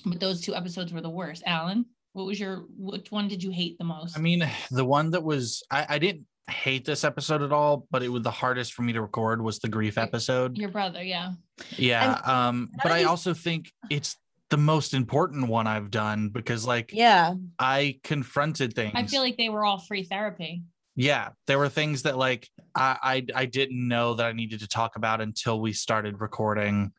but 0.05 0.21
those 0.21 0.41
two 0.41 0.55
episodes 0.55 0.93
were 0.93 1.01
the 1.01 1.11
worst. 1.11 1.43
Alan, 1.47 1.85
what 2.13 2.27
was 2.27 2.41
your 2.41 2.65
which 2.77 3.11
one 3.11 3.29
did 3.29 3.43
you 3.43 3.51
hate 3.51 3.79
the 3.79 3.85
most? 3.85 4.17
I 4.17 4.21
mean, 4.21 4.49
the 4.71 4.85
one 4.85 5.11
that 5.11 5.23
was 5.23 5.63
I, 5.71 5.87
I 5.89 5.99
didn't 5.99 6.27
hate 6.49 6.85
this 6.85 7.05
episode 7.05 7.43
at 7.43 7.53
all, 7.53 7.87
but 7.91 8.03
it 8.03 8.09
was 8.09 8.23
the 8.23 8.31
hardest 8.31 8.73
for 8.75 8.83
me 8.83 8.93
to 8.93 9.01
record 9.01 9.43
was 9.43 9.59
the 9.59 9.69
grief 9.69 9.99
episode. 9.99 10.57
your 10.57 10.71
brother, 10.71 11.03
yeah. 11.03 11.33
Yeah. 11.77 12.21
Um, 12.25 12.71
but 12.83 12.87
of 12.87 12.93
I 12.93 13.05
also 13.05 13.35
think 13.35 13.71
it's 13.91 14.17
the 14.49 14.57
most 14.57 14.95
important 14.95 15.49
one 15.49 15.69
I've 15.69 15.93
done 15.93 16.29
because 16.29 16.67
like 16.67 16.91
yeah 16.93 17.35
I 17.59 18.01
confronted 18.03 18.75
things. 18.75 18.93
I 18.95 19.07
feel 19.07 19.23
like 19.23 19.37
they 19.37 19.49
were 19.49 19.65
all 19.65 19.79
free 19.79 20.03
therapy. 20.03 20.65
Yeah, 20.95 21.31
there 21.47 21.59
were 21.59 21.69
things 21.69 22.03
that 22.03 22.17
like 22.19 22.49
I, 22.75 22.97
I 23.35 23.43
I 23.43 23.47
didn't 23.47 23.87
know 23.89 24.15
that 24.15 24.27
I 24.27 24.33
needed 24.33 24.61
to 24.61 24.69
talk 24.69 24.97
about 24.97 25.21
until 25.21 25.61
we 25.61 25.73
started 25.73 26.21
recording, 26.21 26.93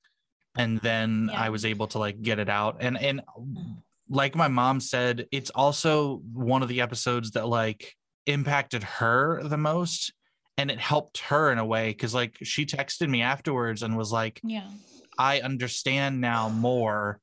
and 0.58 0.80
then 0.80 1.30
Yeah. 1.32 1.42
I 1.42 1.50
was 1.50 1.66
able 1.66 1.88
to 1.88 2.00
like 2.00 2.22
get 2.22 2.40
it 2.40 2.50
out. 2.50 2.78
And 2.80 2.98
and 3.00 3.22
like 4.10 4.36
my 4.36 4.48
mom 4.48 4.80
said, 4.80 5.28
it's 5.32 5.50
also 5.52 6.22
one 6.34 6.62
of 6.64 6.68
the 6.70 6.82
episodes 6.82 7.32
that 7.32 7.48
like 7.48 7.96
impacted 8.26 8.84
her 8.84 9.42
the 9.44 9.58
most, 9.58 10.14
and 10.58 10.70
it 10.72 10.80
helped 10.80 11.20
her 11.20 11.52
in 11.52 11.58
a 11.58 11.66
way 11.66 11.90
because 11.90 12.14
like 12.14 12.38
she 12.44 12.66
texted 12.66 13.10
me 13.10 13.22
afterwards 13.22 13.84
and 13.84 13.98
was 13.98 14.12
like, 14.12 14.40
Yeah. 14.44 14.68
I 15.18 15.42
understand 15.42 16.22
now 16.22 16.50
more 16.50 17.20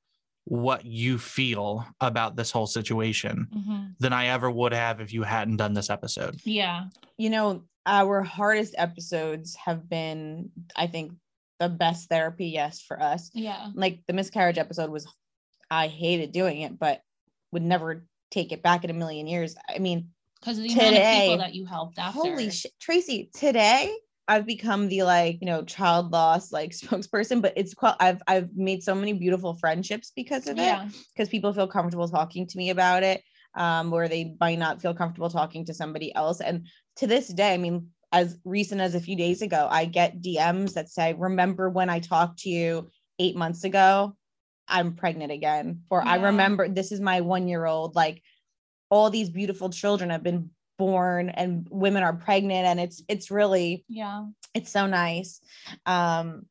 what 0.51 0.85
you 0.87 1.19
feel 1.19 1.85
about 2.01 2.35
this 2.37 2.51
whole 2.51 2.67
situation 2.67 3.47
Mhm. 3.55 3.95
than 3.99 4.13
I 4.15 4.29
ever 4.29 4.51
would 4.51 4.73
have 4.73 5.01
if 5.01 5.13
you 5.13 5.23
hadn't 5.23 5.59
done 5.59 5.75
this 5.75 5.91
episode. 5.91 6.41
Yeah. 6.45 6.87
you 7.19 7.31
know 7.31 7.65
our 7.85 8.23
hardest 8.23 8.75
episodes 8.79 9.55
have 9.57 9.89
been 9.89 10.51
i 10.77 10.87
think 10.87 11.13
the 11.59 11.69
best 11.69 12.09
therapy 12.09 12.47
yes 12.47 12.81
for 12.81 13.01
us 13.03 13.31
Yeah. 13.35 13.71
like 13.75 14.01
the 14.07 14.13
miscarriage 14.13 14.59
episode 14.59 14.91
was 14.91 15.07
i 15.71 15.87
hated 15.89 16.33
doing 16.33 16.61
it 16.61 16.79
but 16.79 17.03
would 17.53 17.63
never 17.63 18.07
take 18.31 18.53
it 18.53 18.63
back 18.63 18.85
in 18.85 18.91
a 18.91 18.95
million 18.95 19.27
years 19.27 19.55
i 19.75 19.79
mean 19.79 20.11
Because 20.41 20.59
of 20.59 20.65
the 20.65 20.71
amount 20.75 20.97
of 20.97 21.03
people 21.23 21.39
that 21.39 21.55
you 21.55 21.65
helped 21.67 21.99
after. 21.99 22.21
holy 22.21 22.51
shit 22.51 22.73
tracy 22.81 23.31
today 23.35 23.93
i've 24.29 24.47
become 24.47 24.89
the 24.89 25.03
like 25.03 25.39
you 25.41 25.47
know 25.47 25.63
child 25.65 26.13
loss 26.13 26.53
like 26.53 26.71
spokesperson 26.73 27.43
but 27.43 27.53
it's 27.57 27.75
quite 27.75 27.97
i've 28.01 28.23
i've 28.29 28.49
made 28.55 28.83
so 28.83 28.95
many 28.95 29.13
beautiful 29.13 29.55
friendships 29.57 30.13
because 30.15 30.47
of 30.47 30.59
it 30.59 30.79
because 31.15 31.29
people 31.29 31.53
feel 31.53 31.67
comfortable 31.67 32.09
talking 32.09 32.47
to 32.47 32.59
me 32.59 32.71
about 32.71 33.03
it 33.03 33.23
um 33.55 33.91
where 33.91 34.09
they 34.09 34.37
might 34.41 34.59
not 34.59 34.81
feel 34.81 34.95
comfortable 34.95 35.31
talking 35.31 35.65
to 35.65 35.75
somebody 35.75 36.15
else 36.15 36.41
and 36.41 36.67
to 36.95 37.07
this 37.07 37.29
day 37.29 37.55
i 37.55 37.57
mean 37.57 37.89
as 38.13 38.39
recent 38.45 38.81
as 38.81 38.95
a 38.95 39.01
few 39.01 39.17
days 39.17 39.43
ago 39.43 39.67
i 39.71 39.85
get 39.85 40.21
dms 40.23 40.75
that 40.75 40.89
say 40.89 41.15
remember 41.15 41.69
when 41.69 41.91
i 41.91 41.99
talked 41.99 42.39
to 42.39 42.51
you 42.51 42.89
eight 43.19 43.35
months 43.35 43.65
ago? 43.65 44.15
I'm 44.71 44.95
pregnant 44.95 45.33
again 45.33 45.81
or 45.91 46.03
i 46.03 46.17
remember 46.17 46.69
this 46.69 46.93
is 46.93 47.01
my 47.01 47.23
one 47.23 47.49
year 47.49 47.65
old 47.65 47.97
like 47.97 48.23
all 48.91 49.09
these 49.09 49.31
beautiful 49.31 49.71
children 49.71 50.11
have 50.11 50.23
been 50.23 50.51
born 50.79 51.29
and 51.29 51.67
women 51.71 52.03
are 52.03 52.15
pregnant 52.15 52.67
and 52.67 52.81
it's 52.81 53.03
it's 53.09 53.31
really 53.31 53.85
Yeah. 53.89 54.25
it's 54.55 54.71
so 54.71 54.87
nice. 54.87 55.41
Um 55.85 56.47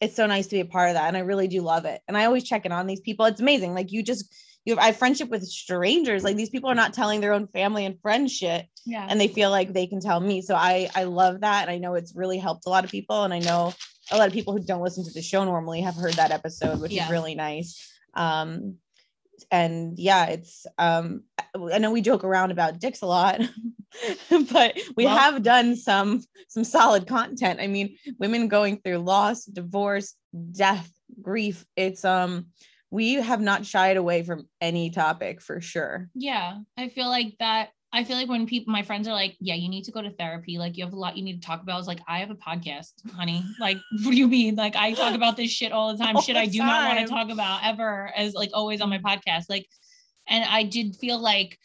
it's 0.00 0.16
so 0.16 0.26
nice 0.26 0.46
to 0.48 0.56
be 0.56 0.60
a 0.60 0.64
part 0.64 0.88
of 0.90 0.94
that 0.94 1.06
and 1.08 1.16
i 1.16 1.20
really 1.20 1.46
do 1.48 1.60
love 1.60 1.84
it. 1.84 2.00
And 2.08 2.16
i 2.16 2.24
always 2.24 2.44
check 2.44 2.64
in 2.64 2.72
on 2.72 2.86
these 2.86 3.00
people. 3.00 3.26
It's 3.26 3.40
amazing. 3.40 3.74
Like 3.74 3.92
you 3.92 4.02
just 4.02 4.32
you 4.64 4.74
have 4.74 4.82
I 4.82 4.86
have 4.86 4.96
friendship 4.96 5.28
with 5.28 5.44
strangers. 5.46 6.22
Like 6.22 6.36
these 6.36 6.50
people 6.50 6.70
are 6.70 6.74
not 6.76 6.94
telling 6.94 7.20
their 7.20 7.32
own 7.32 7.48
family 7.48 7.84
and 7.84 8.00
friends 8.00 8.32
shit 8.32 8.66
Yeah. 8.86 9.06
and 9.08 9.20
they 9.20 9.26
feel 9.28 9.50
like 9.50 9.72
they 9.72 9.88
can 9.88 10.00
tell 10.00 10.20
me. 10.20 10.40
So 10.42 10.54
i 10.54 10.88
i 10.94 11.04
love 11.04 11.40
that 11.40 11.62
and 11.62 11.70
i 11.70 11.78
know 11.78 11.94
it's 11.94 12.14
really 12.14 12.38
helped 12.38 12.66
a 12.66 12.70
lot 12.70 12.84
of 12.84 12.90
people 12.90 13.24
and 13.24 13.34
i 13.34 13.40
know 13.40 13.74
a 14.10 14.16
lot 14.18 14.28
of 14.28 14.32
people 14.32 14.52
who 14.52 14.62
don't 14.64 14.82
listen 14.82 15.04
to 15.04 15.12
the 15.12 15.22
show 15.22 15.44
normally 15.44 15.80
have 15.80 15.94
heard 15.96 16.14
that 16.14 16.30
episode 16.30 16.80
which 16.80 16.92
Yeah. 16.92 17.04
is 17.06 17.10
really 17.10 17.34
nice. 17.34 17.70
Um 18.14 18.76
and 19.50 19.98
yeah 19.98 20.26
it's 20.26 20.66
um 20.78 21.22
i 21.72 21.78
know 21.78 21.90
we 21.90 22.00
joke 22.00 22.24
around 22.24 22.50
about 22.50 22.78
dicks 22.78 23.02
a 23.02 23.06
lot 23.06 23.40
but 24.52 24.78
we 24.96 25.04
Well- 25.04 25.16
have 25.16 25.42
done 25.42 25.76
some 25.76 26.22
some 26.48 26.64
solid 26.64 27.06
content. 27.06 27.60
I 27.60 27.66
mean, 27.66 27.96
women 28.18 28.48
going 28.48 28.78
through 28.78 28.98
loss, 28.98 29.44
divorce, 29.44 30.14
death, 30.52 30.90
grief. 31.20 31.64
It's 31.76 32.04
um 32.04 32.46
we 32.90 33.14
have 33.14 33.40
not 33.40 33.64
shied 33.64 33.96
away 33.96 34.22
from 34.22 34.48
any 34.60 34.90
topic 34.90 35.40
for 35.40 35.60
sure. 35.60 36.08
Yeah, 36.14 36.58
I 36.76 36.88
feel 36.88 37.08
like 37.08 37.36
that. 37.38 37.70
I 37.94 38.04
feel 38.04 38.16
like 38.16 38.28
when 38.28 38.46
people, 38.46 38.72
my 38.72 38.82
friends 38.82 39.06
are 39.06 39.12
like, 39.12 39.36
"Yeah, 39.38 39.54
you 39.54 39.68
need 39.68 39.84
to 39.84 39.92
go 39.92 40.00
to 40.00 40.10
therapy. 40.10 40.58
Like, 40.58 40.76
you 40.78 40.84
have 40.84 40.94
a 40.94 40.98
lot 40.98 41.16
you 41.16 41.22
need 41.22 41.42
to 41.42 41.46
talk 41.46 41.62
about." 41.62 41.74
I 41.74 41.78
was 41.78 41.86
like, 41.86 42.00
"I 42.08 42.20
have 42.20 42.30
a 42.30 42.34
podcast, 42.34 42.92
honey. 43.14 43.44
Like, 43.60 43.76
what 44.02 44.12
do 44.12 44.16
you 44.16 44.28
mean? 44.28 44.54
Like, 44.54 44.76
I 44.76 44.92
talk 44.92 45.14
about 45.14 45.36
this 45.36 45.50
shit 45.50 45.72
all 45.72 45.92
the 45.92 46.02
time. 46.02 46.16
All 46.16 46.22
shit 46.22 46.34
the 46.34 46.40
I 46.40 46.46
do 46.46 46.58
not 46.58 46.88
want 46.94 47.06
to 47.06 47.12
talk 47.12 47.30
about 47.30 47.60
ever, 47.64 48.10
as 48.16 48.34
like 48.34 48.50
always 48.54 48.80
on 48.80 48.88
my 48.88 48.98
podcast. 48.98 49.44
Like, 49.48 49.68
and 50.26 50.44
I 50.44 50.62
did 50.62 50.96
feel 50.96 51.18
like 51.18 51.58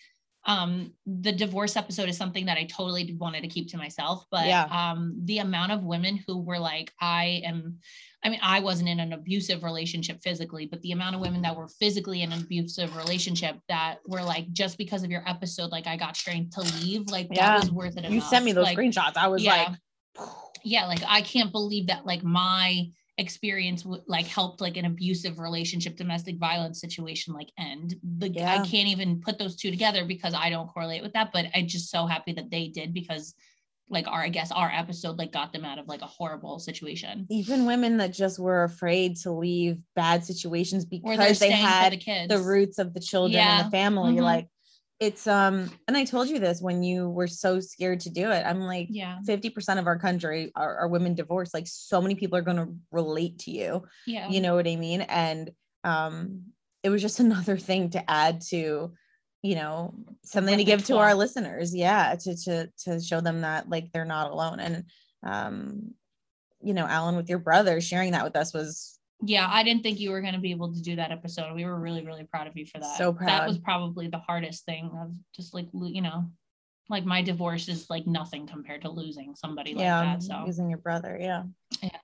um 0.48 0.92
the 1.06 1.32
divorce 1.32 1.76
episode 1.76 2.08
is 2.10 2.18
something 2.18 2.46
that 2.46 2.58
I 2.58 2.64
totally 2.64 3.14
wanted 3.20 3.42
to 3.42 3.48
keep 3.50 3.70
to 3.72 3.78
myself 3.78 4.26
but 4.32 4.46
Yeah. 4.48 4.64
um 4.72 5.20
the 5.26 5.40
amount 5.40 5.74
of 5.74 5.84
women 5.84 6.24
who 6.26 6.40
were 6.42 6.58
like 6.58 6.92
I 7.02 7.42
am 7.46 7.80
I 8.24 8.30
mean 8.30 8.40
I 8.42 8.62
wasn't 8.62 8.90
in 8.90 9.00
an 9.02 9.12
abusive 9.14 9.64
relationship 9.64 10.22
physically 10.24 10.66
but 10.66 10.82
the 10.82 10.94
amount 10.94 11.16
of 11.16 11.22
women 11.22 11.42
that 11.42 11.56
were 11.56 11.68
physically 11.68 12.22
in 12.24 12.32
an 12.32 12.42
abusive 12.42 12.96
relationship 12.96 13.58
that 13.68 13.98
were 14.08 14.24
like 14.24 14.52
just 14.54 14.78
because 14.78 15.04
of 15.04 15.12
your 15.12 15.24
episode 15.28 15.70
like 15.72 15.86
I 15.86 15.98
got 15.98 16.16
strength 16.16 16.56
to 16.56 16.62
leave 16.82 17.10
like 17.10 17.28
Yeah. 17.30 17.48
that 17.58 17.60
was 17.62 17.72
worth 17.72 17.98
it 17.98 18.06
You 18.06 18.18
enough. 18.18 18.30
sent 18.30 18.46
me 18.46 18.54
those 18.54 18.64
Like, 18.66 18.78
screenshots. 18.78 19.18
I 19.18 19.28
was 19.28 19.44
yeah. 19.44 19.76
like, 20.18 20.30
yeah 20.64 20.86
like 20.88 21.02
I 21.08 21.22
can't 21.22 21.52
believe 21.52 21.88
that 21.88 22.06
like 22.06 22.24
my 22.24 22.90
experience 23.18 23.84
like 24.06 24.28
helped 24.28 24.62
like 24.62 24.78
an 24.78 24.86
abusive 24.86 25.40
relationship 25.40 25.96
domestic 25.98 26.38
violence 26.38 26.80
situation 26.80 27.34
like 27.34 27.50
end 27.58 27.96
the 28.20 28.28
i 28.44 28.58
can't 28.58 28.88
even 28.88 29.20
put 29.20 29.40
those 29.40 29.56
two 29.56 29.72
together 29.72 30.06
because 30.06 30.36
i 30.36 30.50
don't 30.52 30.68
correlate 30.68 31.02
with 31.02 31.14
that 31.14 31.32
but 31.34 31.46
i'm 31.56 31.68
just 31.68 31.90
so 31.90 32.06
happy 32.06 32.32
that 32.32 32.52
they 32.52 32.68
did 32.68 32.94
because 32.94 33.34
like 33.90 34.08
our 34.08 34.22
i 34.22 34.30
guess 34.30 34.52
our 34.52 34.70
episode 34.72 35.18
like 35.18 35.32
got 35.32 35.52
them 35.52 35.66
out 35.66 35.80
of 35.80 35.88
like 35.88 36.02
a 36.04 36.08
horrible 36.08 36.60
situation 36.60 37.26
even 37.32 37.66
women 37.66 37.98
that 37.98 38.14
just 38.14 38.38
were 38.38 38.66
afraid 38.66 39.16
to 39.16 39.32
leave 39.32 39.80
bad 39.96 40.24
situations 40.24 40.86
because 40.86 41.40
they 41.40 41.50
had 41.50 41.94
the 41.94 41.98
kids. 41.98 42.32
the 42.32 42.40
roots 42.40 42.78
of 42.78 42.94
the 42.94 43.00
children 43.00 43.42
and 43.42 43.66
the 43.66 43.72
family 43.72 44.14
Mhm. 44.16 44.22
like 44.22 44.48
it's 45.00 45.28
um 45.28 45.70
and 45.88 45.96
i 45.96 46.04
told 46.04 46.28
you 46.28 46.40
this 46.40 46.62
when 46.62 46.82
you 46.82 47.10
were 47.10 47.28
so 47.28 47.60
scared 47.60 48.00
to 48.00 48.10
do 48.10 48.32
it 48.32 48.44
i'm 48.46 48.62
like 48.62 48.88
Yeah. 48.90 49.20
50% 49.28 49.78
of 49.80 49.86
our 49.88 50.00
country 50.00 50.52
are, 50.56 50.78
are 50.78 50.88
women 50.88 51.14
divorced 51.14 51.54
like 51.54 51.68
so 51.68 52.02
many 52.02 52.16
people 52.16 52.38
are 52.38 52.42
going 52.42 52.58
to 52.58 52.74
relate 52.92 53.40
to 53.40 53.52
you 53.52 53.84
Yeah. 54.06 54.30
you 54.30 54.42
know 54.42 54.56
what 54.56 54.68
i 54.68 54.76
mean 54.76 55.02
and 55.02 55.52
um 55.84 56.44
it 56.84 56.90
was 56.90 57.02
just 57.02 57.20
another 57.28 57.58
thing 57.58 57.92
to 57.92 58.10
add 58.10 58.42
to 58.50 58.94
you 59.44 59.56
know 59.56 59.94
something 60.24 60.58
to 60.58 60.64
give 60.64 60.84
to 60.86 60.98
our 60.98 61.14
listeners 61.14 61.76
yeah 61.76 62.16
to 62.16 62.36
to 62.36 62.70
to 62.86 63.00
show 63.00 63.22
them 63.22 63.42
that 63.42 63.70
like 63.70 63.92
they're 63.92 64.04
not 64.06 64.32
alone 64.32 64.60
and 64.60 64.86
um 65.24 65.92
you 66.62 66.74
know 66.74 66.88
alan 66.88 67.16
with 67.16 67.30
your 67.30 67.38
brother 67.40 67.80
sharing 67.80 68.12
that 68.14 68.24
with 68.24 68.36
us 68.36 68.52
was 68.52 68.97
yeah 69.22 69.48
i 69.52 69.64
didn't 69.64 69.82
think 69.84 70.00
you 70.00 70.12
were 70.12 70.22
going 70.22 70.34
to 70.34 70.40
be 70.40 70.52
able 70.52 70.72
to 70.74 70.82
do 70.82 70.96
that 70.96 71.12
episode 71.12 71.56
we 71.56 71.66
were 71.66 71.80
really 71.80 72.06
really 72.06 72.24
proud 72.24 72.46
of 72.48 72.56
you 72.56 72.66
for 72.66 72.80
that 72.80 72.98
So 72.98 73.12
proud. 73.14 73.28
that 73.30 73.48
was 73.48 73.58
probably 73.58 74.08
the 74.08 74.20
hardest 74.20 74.66
thing 74.66 74.92
of 75.02 75.14
just 75.36 75.54
like 75.54 75.68
you 75.74 76.02
know 76.02 76.30
like 76.90 77.04
my 77.04 77.22
divorce 77.22 77.68
is 77.68 77.90
like 77.90 78.06
nothing 78.08 78.48
compared 78.48 78.82
to 78.84 78.90
losing 78.90 79.36
somebody 79.36 79.72
yeah 79.72 80.00
like 80.02 80.20
that 80.20 80.24
so 80.24 80.44
losing 80.46 80.70
your 80.70 80.80
brother 80.80 81.18
yeah 81.20 81.44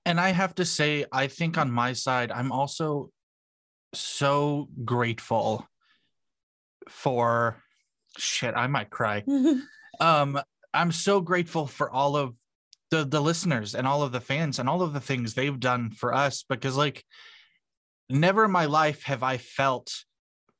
And 0.06 0.20
I 0.20 0.30
have 0.32 0.54
to 0.56 0.66
say, 0.66 1.06
I 1.12 1.28
think 1.28 1.58
on 1.58 1.72
my 1.72 1.94
side, 1.94 2.30
I'm 2.32 2.52
also 2.52 3.10
so 3.94 4.68
grateful 4.84 5.66
for 6.90 7.56
shit. 8.18 8.54
I 8.56 8.68
might 8.68 8.90
cry. 8.90 9.24
um, 10.00 10.40
I'm 10.74 10.92
so 10.92 11.22
grateful 11.22 11.68
for 11.68 11.90
all 11.90 12.16
of 12.18 12.36
the 12.94 13.04
the 13.04 13.22
listeners 13.22 13.74
and 13.74 13.88
all 13.88 14.04
of 14.04 14.12
the 14.12 14.22
fans 14.22 14.60
and 14.60 14.70
all 14.70 14.84
of 14.84 14.94
the 14.94 15.00
things 15.00 15.34
they've 15.34 15.60
done 15.60 15.90
for 15.90 16.14
us 16.14 16.46
because 16.48 16.78
like 16.78 17.04
never 18.08 18.46
in 18.46 18.52
my 18.52 18.66
life 18.66 19.02
have 19.04 19.24
I 19.24 19.38
felt 19.38 19.92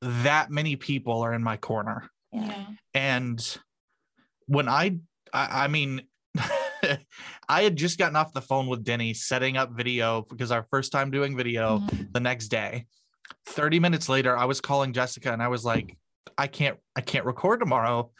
that 0.00 0.50
many 0.50 0.74
people 0.74 1.20
are 1.20 1.32
in 1.32 1.44
my 1.44 1.56
corner. 1.56 2.10
yeah 2.32 2.66
And 2.92 3.58
when 4.46 4.68
I, 4.68 4.98
I, 5.32 5.64
I 5.64 5.68
mean, 5.68 6.02
I 7.48 7.62
had 7.62 7.76
just 7.76 7.98
gotten 7.98 8.16
off 8.16 8.32
the 8.32 8.42
phone 8.42 8.66
with 8.66 8.82
Denny 8.82 9.14
setting 9.14 9.56
up 9.56 9.70
video 9.70 10.22
because 10.28 10.50
our 10.50 10.66
first 10.70 10.90
time 10.90 11.12
doing 11.12 11.36
video 11.36 11.78
mm-hmm. 11.78 12.02
the 12.12 12.20
next 12.20 12.48
day. 12.48 12.86
30 13.46 13.78
minutes 13.78 14.08
later, 14.08 14.36
I 14.36 14.46
was 14.46 14.60
calling 14.60 14.92
Jessica 14.92 15.32
and 15.32 15.42
I 15.42 15.48
was 15.48 15.64
like, 15.64 15.96
I 16.36 16.48
can't, 16.48 16.78
I 16.96 17.00
can't 17.00 17.24
record 17.24 17.60
tomorrow. 17.60 18.10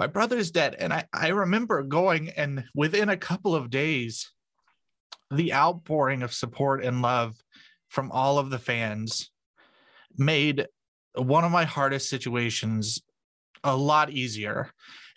My 0.00 0.06
brother's 0.06 0.50
dead. 0.50 0.76
And 0.78 0.94
I, 0.94 1.04
I 1.12 1.28
remember 1.28 1.82
going 1.82 2.30
and 2.30 2.64
within 2.74 3.10
a 3.10 3.18
couple 3.18 3.54
of 3.54 3.68
days, 3.68 4.32
the 5.30 5.52
outpouring 5.52 6.22
of 6.22 6.32
support 6.32 6.82
and 6.82 7.02
love 7.02 7.36
from 7.88 8.10
all 8.10 8.38
of 8.38 8.48
the 8.48 8.58
fans 8.58 9.30
made 10.16 10.66
one 11.16 11.44
of 11.44 11.52
my 11.52 11.64
hardest 11.64 12.08
situations 12.08 13.02
a 13.62 13.76
lot 13.76 14.08
easier 14.08 14.70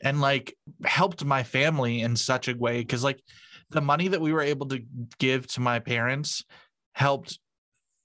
and 0.04 0.20
like 0.20 0.54
helped 0.84 1.24
my 1.24 1.44
family 1.44 2.02
in 2.02 2.18
such 2.18 2.50
a 2.50 2.58
way 2.58 2.80
because 2.80 3.06
like 3.06 3.24
the 3.70 3.80
money 3.80 4.10
that 4.10 4.20
we 4.20 4.34
were 4.34 4.42
able 4.42 4.68
to 4.68 4.84
give 5.18 5.48
to 5.48 5.62
my 5.62 5.80
parents 5.80 6.44
helped 6.92 7.40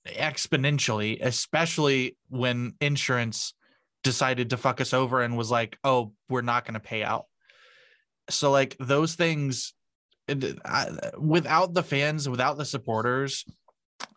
exponentially 0.07 1.19
especially 1.21 2.17
when 2.29 2.75
insurance 2.81 3.53
decided 4.09 4.49
to 4.49 4.57
fuck 4.57 4.81
us 4.81 4.95
over 4.95 5.21
and 5.21 5.37
was 5.37 5.51
like 5.51 5.77
oh 5.85 6.13
we're 6.31 6.41
not 6.41 6.65
going 6.65 6.75
to 6.75 6.81
pay 6.81 7.03
out. 7.03 7.27
So 8.31 8.51
like 8.51 8.75
those 8.81 9.15
things 9.15 9.75
I- 10.65 11.11
without 11.19 11.75
the 11.75 11.83
fans 11.83 12.27
without 12.27 12.57
the 12.57 12.65
supporters 12.65 13.45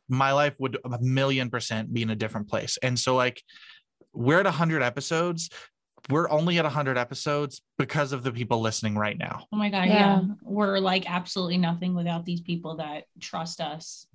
my 0.07 0.31
life 0.31 0.55
would 0.59 0.77
a 0.85 0.99
million 1.01 1.49
percent 1.49 1.93
be 1.93 2.03
in 2.03 2.09
a 2.09 2.15
different 2.15 2.47
place. 2.47 2.77
And 2.81 2.97
so 2.97 3.15
like 3.15 3.41
we're 4.13 4.39
at 4.39 4.45
100 4.45 4.81
episodes. 4.81 5.49
We're 6.09 6.29
only 6.29 6.57
at 6.57 6.63
100 6.63 6.97
episodes 6.97 7.61
because 7.77 8.13
of 8.13 8.23
the 8.23 8.31
people 8.31 8.61
listening 8.61 8.95
right 8.95 9.17
now. 9.17 9.45
Oh 9.53 9.57
my 9.57 9.69
god 9.69 9.87
yeah. 9.89 10.21
we're 10.41 10.79
like 10.79 11.09
absolutely 11.09 11.57
nothing 11.57 11.95
without 11.95 12.25
these 12.25 12.41
people 12.41 12.77
that 12.77 13.03
trust 13.19 13.59
us 13.59 14.07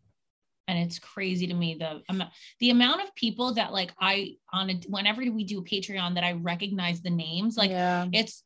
and 0.69 0.79
it's 0.79 0.99
crazy 0.99 1.47
to 1.47 1.55
me 1.55 1.75
the 1.75 2.03
amount 2.09 2.31
the 2.61 2.71
amount 2.71 3.03
of 3.03 3.15
people 3.15 3.55
that 3.55 3.73
like 3.73 3.93
i 4.01 4.35
on 4.53 4.71
a 4.71 4.75
whenever 4.89 5.21
we 5.23 5.45
do 5.45 5.63
patreon 5.63 6.15
that 6.15 6.25
i 6.25 6.33
recognize 6.33 7.01
the 7.03 7.11
names 7.11 7.57
like 7.57 7.71
Yeah. 7.71 8.07
it's 8.13 8.43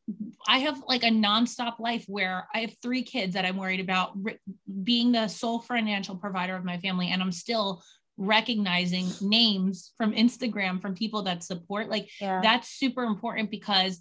i 0.48 0.58
have 0.58 0.82
like 0.86 1.02
a 1.02 1.08
nonstop 1.08 1.78
life 1.78 2.04
where 2.08 2.46
i 2.54 2.60
have 2.60 2.74
three 2.82 3.02
kids 3.02 3.34
that 3.34 3.44
i'm 3.44 3.56
worried 3.56 3.80
about 3.80 4.12
ri- 4.22 4.38
being 4.82 5.12
the 5.12 5.28
sole 5.28 5.60
financial 5.60 6.16
provider 6.16 6.54
of 6.56 6.64
my 6.64 6.78
family 6.78 7.08
and 7.10 7.22
i'm 7.22 7.32
still 7.32 7.82
recognizing 8.16 9.08
names 9.22 9.92
from 9.96 10.12
instagram 10.12 10.80
from 10.80 10.94
people 10.94 11.22
that 11.22 11.42
support 11.42 11.88
like 11.88 12.08
Yeah. 12.20 12.40
that's 12.42 12.68
super 12.68 13.04
important 13.04 13.50
because 13.50 13.98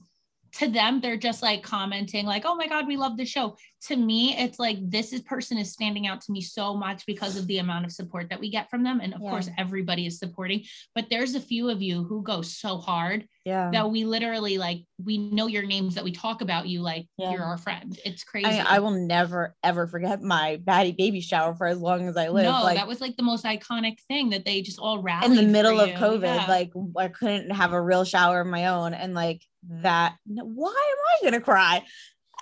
to 0.53 0.67
them 0.67 0.99
they're 1.01 1.17
just 1.17 1.41
like 1.41 1.61
commenting 1.63 2.25
like 2.25 2.43
oh 2.45 2.55
my 2.55 2.67
god 2.67 2.87
we 2.87 2.97
love 2.97 3.17
the 3.17 3.25
show 3.25 3.55
to 3.81 3.95
me 3.95 4.35
it's 4.37 4.59
like 4.59 4.77
this 4.89 5.13
is 5.13 5.21
person 5.21 5.57
is 5.57 5.71
standing 5.71 6.07
out 6.07 6.19
to 6.21 6.31
me 6.31 6.41
so 6.41 6.75
much 6.75 7.05
because 7.05 7.37
of 7.37 7.47
the 7.47 7.59
amount 7.59 7.85
of 7.85 7.91
support 7.91 8.29
that 8.29 8.39
we 8.39 8.49
get 8.49 8.69
from 8.69 8.83
them 8.83 8.99
and 9.01 9.13
of 9.13 9.21
Yeah. 9.21 9.29
course 9.29 9.49
everybody 9.57 10.05
is 10.05 10.19
supporting 10.19 10.63
but 10.95 11.05
there's 11.09 11.35
a 11.35 11.39
few 11.39 11.69
of 11.69 11.81
you 11.81 12.03
who 12.03 12.21
go 12.23 12.41
so 12.41 12.77
hard 12.77 13.25
Yeah. 13.45 13.69
that 13.71 13.89
we 13.89 14.03
literally 14.05 14.57
like 14.57 14.79
we 15.03 15.17
know 15.17 15.47
your 15.47 15.63
names 15.63 15.95
that 15.95 16.03
we 16.03 16.11
talk 16.11 16.41
about 16.41 16.67
you 16.67 16.81
like 16.81 17.05
Yeah. 17.17 17.31
you're 17.31 17.43
our 17.43 17.57
friend 17.57 17.97
it's 18.03 18.23
crazy 18.23 18.47
I, 18.49 18.75
I 18.77 18.79
will 18.79 18.91
never 18.91 19.55
ever 19.63 19.87
forget 19.87 20.21
my 20.21 20.59
baddie 20.63 20.95
baby 20.97 21.21
shower 21.21 21.55
for 21.55 21.67
as 21.67 21.79
long 21.79 22.07
as 22.07 22.17
I 22.17 22.29
live. 22.29 22.43
no 22.45 22.63
like 22.63 22.77
that 22.77 22.87
was 22.87 23.01
like 23.01 23.15
the 23.17 23.23
most 23.23 23.45
iconic 23.45 23.99
thing 24.07 24.29
that 24.31 24.45
they 24.45 24.61
just 24.61 24.79
all 24.79 25.01
rallied 25.01 25.31
in 25.31 25.35
the 25.37 25.43
middle 25.51 25.79
of. 25.79 25.89
COVID, 25.89 26.21
Yeah. 26.23 26.45
like 26.47 26.71
I 26.97 27.07
couldn't 27.09 27.49
have 27.51 27.73
a 27.73 27.81
real 27.81 28.03
shower 28.05 28.41
of 28.41 28.47
my 28.47 28.67
own, 28.67 28.93
and 28.93 29.13
like 29.13 29.43
that. 29.67 30.15
Why 30.25 30.69
am 30.69 31.27
I 31.27 31.31
gonna 31.31 31.41
cry? 31.41 31.83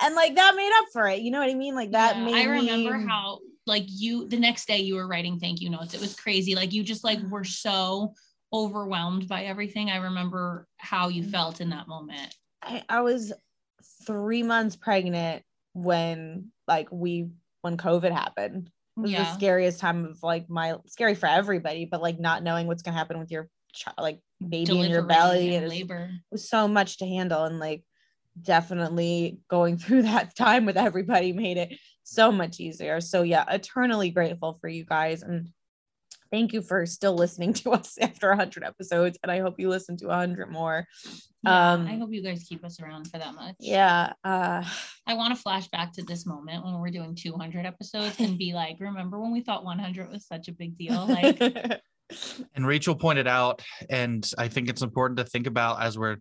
And 0.00 0.14
like 0.14 0.36
that 0.36 0.54
made 0.54 0.72
up 0.78 0.86
for 0.92 1.08
it. 1.08 1.20
You 1.20 1.30
know 1.30 1.40
what 1.40 1.50
I 1.50 1.54
mean? 1.54 1.74
Like 1.74 1.92
that 1.92 2.16
Yeah, 2.16 2.24
made. 2.24 2.34
I 2.34 2.44
remember 2.44 2.98
me- 2.98 3.06
how 3.06 3.40
like 3.66 3.84
you 3.86 4.28
the 4.28 4.38
next 4.38 4.66
day 4.66 4.78
you 4.78 4.94
were 4.94 5.06
writing 5.06 5.38
thank 5.38 5.60
you 5.60 5.70
notes. 5.70 5.94
It 5.94 6.00
was 6.00 6.14
crazy. 6.14 6.54
Like 6.54 6.72
you 6.72 6.82
just 6.82 7.04
like 7.04 7.20
were 7.28 7.44
so 7.44 8.14
overwhelmed 8.52 9.28
by 9.28 9.44
everything. 9.44 9.90
I 9.90 9.96
remember 9.96 10.66
how 10.78 11.08
you 11.08 11.22
mm-hmm. 11.22 11.32
felt 11.32 11.60
in 11.60 11.70
that 11.70 11.88
moment. 11.88 12.34
I, 12.62 12.82
I 12.88 13.00
was 13.02 13.32
three 14.06 14.42
months 14.42 14.76
pregnant 14.76 15.42
when 15.74 16.50
like 16.66 16.88
we 16.90 17.28
when 17.62 17.76
COVID 17.76 18.12
happened. 18.12 18.70
It 18.96 19.00
was 19.00 19.12
the 19.12 19.32
scariest 19.34 19.78
time 19.78 20.06
of 20.06 20.18
like 20.24 20.50
my 20.50 20.74
scary 20.86 21.14
for 21.14 21.26
everybody, 21.26 21.84
but 21.84 22.02
like 22.02 22.18
not 22.18 22.42
knowing 22.42 22.66
what's 22.66 22.82
gonna 22.82 22.96
happen 22.96 23.20
with 23.20 23.30
your 23.30 23.48
child, 23.72 23.94
like 23.98 24.18
baby 24.46 24.80
in 24.80 24.90
your 24.90 25.02
belly, 25.02 25.54
and 25.54 25.56
and 25.56 25.64
it 25.64 25.68
was- 25.68 25.72
labor. 25.72 26.10
was 26.30 26.48
so 26.48 26.68
much 26.68 26.98
to 26.98 27.06
handle 27.06 27.44
and 27.44 27.58
like 27.58 27.82
definitely 28.40 29.38
going 29.48 29.76
through 29.82 30.02
that 30.02 30.34
time 30.36 30.64
with 30.66 30.76
everybody 30.76 31.32
made 31.32 31.56
it 31.56 31.78
so 32.04 32.30
much 32.32 32.60
easier 32.60 33.00
so 33.00 33.22
yeah 33.22 33.44
eternally 33.50 34.10
grateful 34.10 34.56
for 34.60 34.68
you 34.68 34.84
guys 34.84 35.22
and 35.22 35.48
thank 36.30 36.52
you 36.52 36.62
for 36.62 36.86
still 36.86 37.14
listening 37.14 37.52
to 37.52 37.70
us 37.78 37.98
after 38.00 38.28
100 38.28 38.62
episodes 38.64 39.18
and 39.22 39.30
i 39.32 39.40
hope 39.40 39.56
you 39.58 39.68
listen 39.68 39.96
to 39.96 40.06
100 40.06 40.50
more 40.50 40.86
Yeah, 41.42 41.72
um 41.72 41.86
I 41.86 41.96
hope 41.96 42.12
you 42.12 42.22
guys 42.22 42.46
keep 42.48 42.64
us 42.64 42.80
around 42.80 43.10
for 43.10 43.18
that 43.18 43.34
much. 43.34 43.56
yeah 43.58 44.12
uh 44.24 44.62
I 45.06 45.14
want 45.14 45.34
to 45.34 45.42
flash 45.42 45.66
back 45.68 45.92
to 45.94 46.02
this 46.04 46.24
moment 46.26 46.64
when 46.64 46.78
we're 46.78 46.90
doing 46.90 47.14
200 47.14 47.64
episodes 47.66 48.20
and 48.20 48.36
be 48.38 48.52
like, 48.52 48.76
remember 48.78 49.18
when 49.18 49.32
we 49.32 49.40
thought 49.40 49.64
100 49.64 50.10
was 50.10 50.26
such 50.26 50.48
a 50.48 50.52
big 50.52 50.76
deal? 50.76 51.06
Like, 51.08 51.38
And 52.54 52.66
Rachel 52.66 52.94
pointed 52.94 53.26
out, 53.26 53.62
and 53.90 54.30
I 54.38 54.48
think 54.48 54.68
it's 54.68 54.82
important 54.82 55.18
to 55.18 55.24
think 55.24 55.46
about 55.46 55.82
as 55.82 55.98
we're 55.98 56.16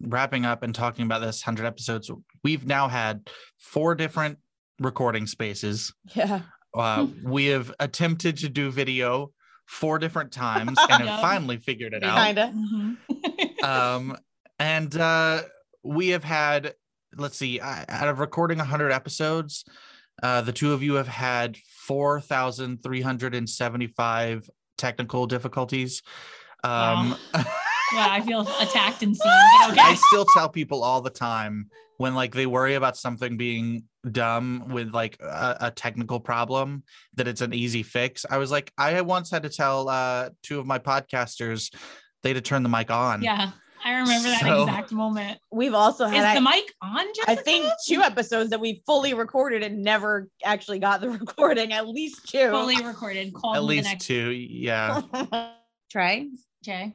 wrapping 0.00 0.44
up 0.44 0.62
and 0.62 0.74
talking 0.74 1.04
about 1.04 1.20
this 1.20 1.44
100 1.44 1.66
episodes, 1.66 2.10
we've 2.44 2.66
now 2.66 2.88
had 2.88 3.28
four 3.58 3.94
different 3.94 4.38
recording 4.80 5.26
spaces. 5.26 5.92
yeah 6.14 6.40
Uh, 6.74 7.06
we 7.24 7.46
have 7.46 7.72
attempted 7.80 8.36
to 8.38 8.48
do 8.48 8.70
video 8.70 9.32
four 9.66 9.98
different 9.98 10.32
times 10.32 10.78
and 10.90 11.02
have 11.08 11.20
finally 11.20 11.56
figured 11.58 11.92
it 11.94 12.02
out. 12.04 12.24
kinda 12.24 12.96
um 13.68 14.16
and 14.58 14.96
uh 14.96 15.42
we 15.82 16.08
have 16.08 16.24
had 16.24 16.74
let's 17.16 17.36
see 17.36 17.60
uh, 17.60 17.84
out 17.88 18.08
of 18.08 18.18
recording 18.18 18.58
100 18.58 18.90
episodes 18.92 19.64
uh 20.22 20.40
the 20.40 20.52
two 20.52 20.72
of 20.72 20.82
you 20.82 20.94
have 20.94 21.08
had 21.08 21.56
4375 21.86 24.48
technical 24.78 25.26
difficulties. 25.26 26.02
Um 26.64 27.16
wow, 27.34 27.46
I 27.92 28.20
feel 28.20 28.42
attacked 28.60 29.02
and 29.02 29.16
seen. 29.16 29.32
but 29.68 29.78
i 29.78 29.94
still 29.94 30.26
tell 30.34 30.48
people 30.48 30.82
all 30.82 31.00
the 31.00 31.10
time 31.10 31.68
when 31.98 32.14
like 32.14 32.32
they 32.32 32.46
worry 32.46 32.74
about 32.74 32.96
something 32.96 33.36
being 33.36 33.84
dumb 34.10 34.68
with 34.68 34.94
like 34.94 35.18
a, 35.20 35.56
a 35.62 35.70
technical 35.70 36.20
problem 36.20 36.84
that 37.14 37.26
it's 37.26 37.40
an 37.40 37.52
easy 37.52 37.82
fix. 37.82 38.24
I 38.28 38.38
was 38.38 38.50
like 38.50 38.72
i 38.78 39.00
once 39.02 39.30
had 39.30 39.42
to 39.42 39.48
tell 39.48 39.88
uh 39.88 40.30
two 40.42 40.58
of 40.58 40.66
my 40.66 40.78
podcasters 40.78 41.74
they 42.22 42.30
had 42.30 42.36
to 42.36 42.40
turn 42.40 42.62
the 42.62 42.68
mic 42.68 42.90
on. 42.90 43.22
Yeah, 43.22 43.52
I 43.84 43.92
remember 43.98 44.28
that 44.28 44.40
So- 44.40 44.62
exact 44.62 44.92
moment. 44.92 45.38
we've 45.50 45.74
also 45.74 46.06
had 46.06 46.18
Is 46.18 46.24
I- 46.24 46.34
the 46.34 46.40
mic 46.40 46.74
on? 46.82 47.06
I 47.26 47.34
think 47.34 47.66
two 47.86 48.00
episodes 48.02 48.50
that 48.50 48.60
we 48.60 48.82
fully 48.86 49.14
recorded 49.14 49.62
and 49.62 49.82
never 49.82 50.28
actually 50.44 50.78
got 50.78 51.00
the 51.00 51.10
recording. 51.20 51.72
At 51.72 51.88
least 51.88 52.28
two. 52.28 52.50
Fully 52.50 52.82
recorded. 52.84 53.32
Call 53.34 53.54
at 53.54 53.56
me 53.56 53.60
the 53.60 53.66
least 53.66 53.84
next 53.88 54.04
two 54.06 54.30
yeah 54.30 55.02
Trey, 55.90 56.28
Jay. 56.62 56.92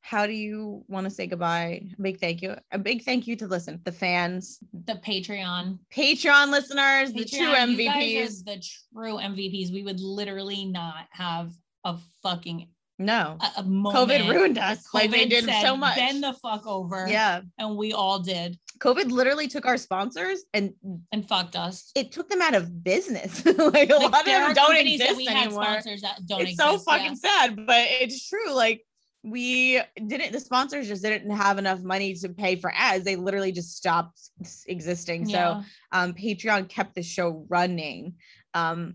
how 0.00 0.26
do 0.26 0.32
you 0.32 0.84
want 0.88 1.04
to 1.04 1.10
say 1.10 1.26
goodbye? 1.26 1.82
A 1.98 2.02
big 2.02 2.20
thank 2.20 2.40
you. 2.40 2.54
A 2.72 2.78
big 2.78 3.02
thank 3.04 3.26
you 3.26 3.34
to 3.36 3.46
listen, 3.46 3.80
the 3.84 3.92
fans, 3.92 4.58
The 4.72 4.94
Patreon. 4.94 5.78
Patreon 5.92 6.50
listeners, 6.50 7.12
the 7.12 7.24
true 7.24 7.46
Patreon, 7.48 7.70
you 7.76 7.84
guys 7.88 7.96
MVPs. 7.96 8.40
are 8.40 8.44
the 8.54 8.62
true 8.94 9.16
MVPs. 9.18 9.72
We 9.72 9.82
would 9.82 10.00
literally 10.00 10.64
not 10.66 11.06
have 11.10 11.52
a 11.84 11.96
fucking 12.22 12.68
No. 12.98 13.38
a, 13.40 13.60
a. 13.60 13.62
COVID 13.62 14.28
ruined 14.28 14.58
us. 14.58 14.86
Like 14.92 15.10
they 15.10 15.26
COVID 15.26 15.30
did 15.30 15.44
said, 15.44 15.62
so 15.62 15.76
much. 15.76 15.96
Bend 15.96 16.22
the 16.22 16.32
fuck 16.32 16.66
over. 16.66 17.06
Yeah. 17.08 17.42
And 17.58 17.76
we 17.76 17.92
all 17.92 18.18
did 18.18 18.58
COVID 18.78 19.10
literally 19.10 19.48
took 19.48 19.66
our 19.66 19.76
sponsors 19.76 20.44
and 20.54 20.72
and 21.12 21.26
fucked 21.28 21.56
us. 21.56 21.90
It 21.94 22.12
took 22.12 22.28
them 22.28 22.40
out 22.40 22.54
of 22.54 22.82
business. 22.84 23.44
like 23.46 23.90
a 23.90 23.94
Like, 23.94 24.12
lot 24.12 24.20
of 24.20 24.26
them 24.26 24.54
don't 24.54 24.76
exist 24.76 25.08
that 25.08 25.16
we 25.16 25.26
had 25.26 25.46
anymore. 25.46 25.64
sponsors 25.64 26.00
that 26.02 26.26
don't 26.26 26.42
it's 26.42 26.56
so 26.56 26.78
fucking 26.78 27.16
yeah. 27.22 27.46
sad, 27.46 27.56
but 27.66 27.86
it's 27.88 28.28
true. 28.28 28.52
Like 28.52 28.84
we 29.24 29.80
didn't. 30.06 30.32
The 30.32 30.40
sponsors 30.40 30.88
just 30.88 31.02
didn't 31.02 31.30
have 31.30 31.58
enough 31.58 31.82
money 31.82 32.14
to 32.14 32.28
pay 32.28 32.56
for 32.56 32.72
ads. 32.74 33.04
They 33.04 33.16
literally 33.16 33.52
just 33.52 33.76
stopped 33.76 34.20
existing. 34.66 35.28
Yeah. 35.28 35.62
So 35.62 35.66
um, 35.92 36.12
Patreon 36.14 36.68
kept 36.68 36.94
the 36.94 37.02
show 37.02 37.44
running. 37.48 38.14
Um, 38.54 38.94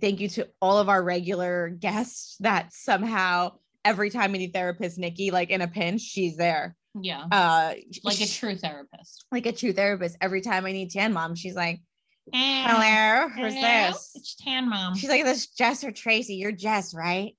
thank 0.00 0.20
you 0.20 0.28
to 0.30 0.48
all 0.60 0.78
of 0.78 0.88
our 0.88 1.02
regular 1.02 1.68
guests 1.70 2.36
that 2.40 2.72
somehow 2.72 3.52
every 3.84 4.10
time 4.10 4.32
we 4.32 4.38
need 4.38 4.52
therapist 4.52 4.98
Nikki, 4.98 5.30
like 5.30 5.50
in 5.50 5.60
a 5.62 5.68
pinch, 5.68 6.02
she's 6.02 6.36
there. 6.36 6.76
Yeah. 7.00 7.24
Uh, 7.30 7.74
like 8.04 8.20
a 8.20 8.26
true 8.26 8.56
therapist. 8.56 9.24
like 9.30 9.46
a 9.46 9.52
true 9.52 9.72
therapist. 9.72 10.16
Every 10.20 10.40
time 10.40 10.66
I 10.66 10.72
need 10.72 10.90
Tan 10.90 11.12
Mom, 11.12 11.34
she's 11.34 11.54
like, 11.54 11.80
Eh, 12.32 12.64
"Hello, 12.66 13.28
who's 13.28 13.54
hello, 13.54 13.90
this?" 13.92 14.12
It's 14.14 14.34
Tan 14.36 14.68
Mom. 14.68 14.94
She's 14.96 15.08
like, 15.08 15.24
"This 15.24 15.48
Jess 15.48 15.82
or 15.82 15.90
Tracy? 15.90 16.34
You're 16.34 16.52
Jess, 16.52 16.94
right?" 16.94 17.32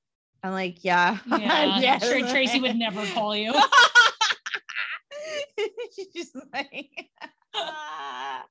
I'm 0.43 0.52
like, 0.52 0.84
"Yeah." 0.84 1.18
Yeah, 1.28 1.80
Yes. 1.80 2.04
sure, 2.04 2.28
Tracy 2.28 2.60
would 2.60 2.76
never 2.76 3.06
call 3.08 3.36
you. 3.36 3.54
She's 5.95 6.08
just 6.14 6.36
like, 6.54 6.89
ah, 7.54 8.43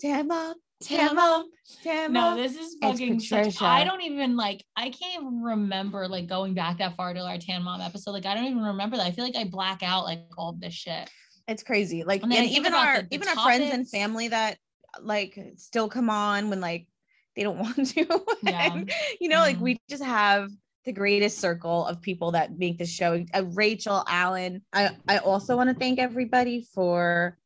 "Tan 0.00 0.28
Mom, 0.28 0.54
Tan 0.82 1.14
Mom, 1.14 1.44
Tan 1.82 2.12
No, 2.12 2.36
this 2.36 2.56
is 2.56 2.76
fucking 2.80 3.20
such. 3.20 3.60
I 3.62 3.84
don't 3.84 4.02
even 4.02 4.36
like. 4.36 4.64
I 4.76 4.90
can't 4.90 5.22
even 5.22 5.42
remember 5.42 6.08
like 6.08 6.26
going 6.26 6.54
back 6.54 6.78
that 6.78 6.96
far 6.96 7.14
to 7.14 7.20
our 7.20 7.38
Tan 7.38 7.62
Mom 7.62 7.80
episode. 7.80 8.12
Like 8.12 8.26
I 8.26 8.34
don't 8.34 8.44
even 8.44 8.62
remember 8.62 8.96
that. 8.96 9.06
I 9.06 9.10
feel 9.10 9.24
like 9.24 9.36
I 9.36 9.44
black 9.44 9.82
out 9.82 10.04
like 10.04 10.24
all 10.36 10.52
this 10.52 10.74
shit. 10.74 11.08
It's 11.48 11.62
crazy. 11.62 12.02
Like, 12.02 12.22
And 12.22 12.32
and, 12.32 12.32
then 12.32 12.44
I 12.44 12.46
think 12.46 12.58
even 12.58 12.74
our 12.74 12.96
the- 13.02 13.08
the 13.08 13.14
even 13.14 13.28
our 13.28 13.44
friends 13.44 13.72
and 13.72 13.88
family 13.88 14.28
that 14.28 14.58
like 15.00 15.38
still 15.56 15.88
come 15.88 16.10
on 16.10 16.50
when 16.50 16.60
like 16.60 16.86
they 17.34 17.42
don't 17.42 17.58
want 17.58 17.86
to. 17.88 18.24
Yeah. 18.42 18.72
And, 18.72 18.92
you 19.20 19.28
know, 19.28 19.38
like 19.40 19.60
we 19.60 19.78
just 19.88 20.02
have 20.02 20.50
the 20.84 20.92
greatest 20.92 21.38
circle 21.38 21.86
of 21.86 22.00
people 22.00 22.32
that 22.32 22.58
make 22.58 22.78
the 22.78 22.86
show. 22.86 23.24
Uh, 23.34 23.44
Rachel, 23.52 24.04
Alan. 24.08 24.62
I 24.72 24.90
I 25.08 25.18
also 25.18 25.56
want 25.56 25.70
to 25.70 25.74
thank 25.74 25.98
everybody 25.98 26.66
for 26.74 27.38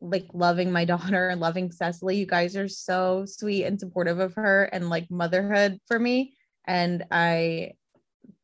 like 0.00 0.26
loving 0.32 0.72
my 0.72 0.84
daughter 0.94 1.28
and 1.28 1.40
loving 1.40 1.70
Cecily. 1.70 2.16
You 2.16 2.26
guys 2.26 2.56
are 2.56 2.68
so 2.68 3.24
sweet 3.26 3.64
and 3.64 3.78
supportive 3.78 4.18
of 4.18 4.34
her 4.34 4.64
and 4.64 4.88
like 4.88 5.10
motherhood 5.10 5.78
for 5.86 5.98
me. 5.98 6.34
And 6.66 7.04
I 7.10 7.72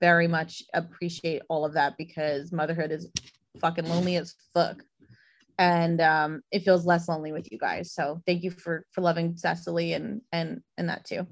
very 0.01 0.29
much 0.29 0.63
appreciate 0.75 1.43
all 1.49 1.65
of 1.65 1.75
that 1.75 1.95
because 1.97 2.53
motherhood 2.53 2.91
is 2.91 3.11
fucking 3.61 3.89
lonely 3.89 4.17
as 4.17 4.35
fuck. 4.55 4.83
And 5.59 6.01
um 6.03 6.43
it 6.51 6.65
feels 6.65 6.85
less 6.85 7.09
lonely 7.09 7.33
with 7.33 7.51
you 7.51 7.59
guys. 7.59 7.93
So 7.93 8.21
thank 8.27 8.43
you 8.43 8.51
for 8.51 8.85
for 8.93 9.01
loving 9.01 9.37
Cecily 9.37 9.95
and 9.95 10.21
and 10.33 10.61
and 10.77 10.89
that 10.89 11.05
too. 11.05 11.27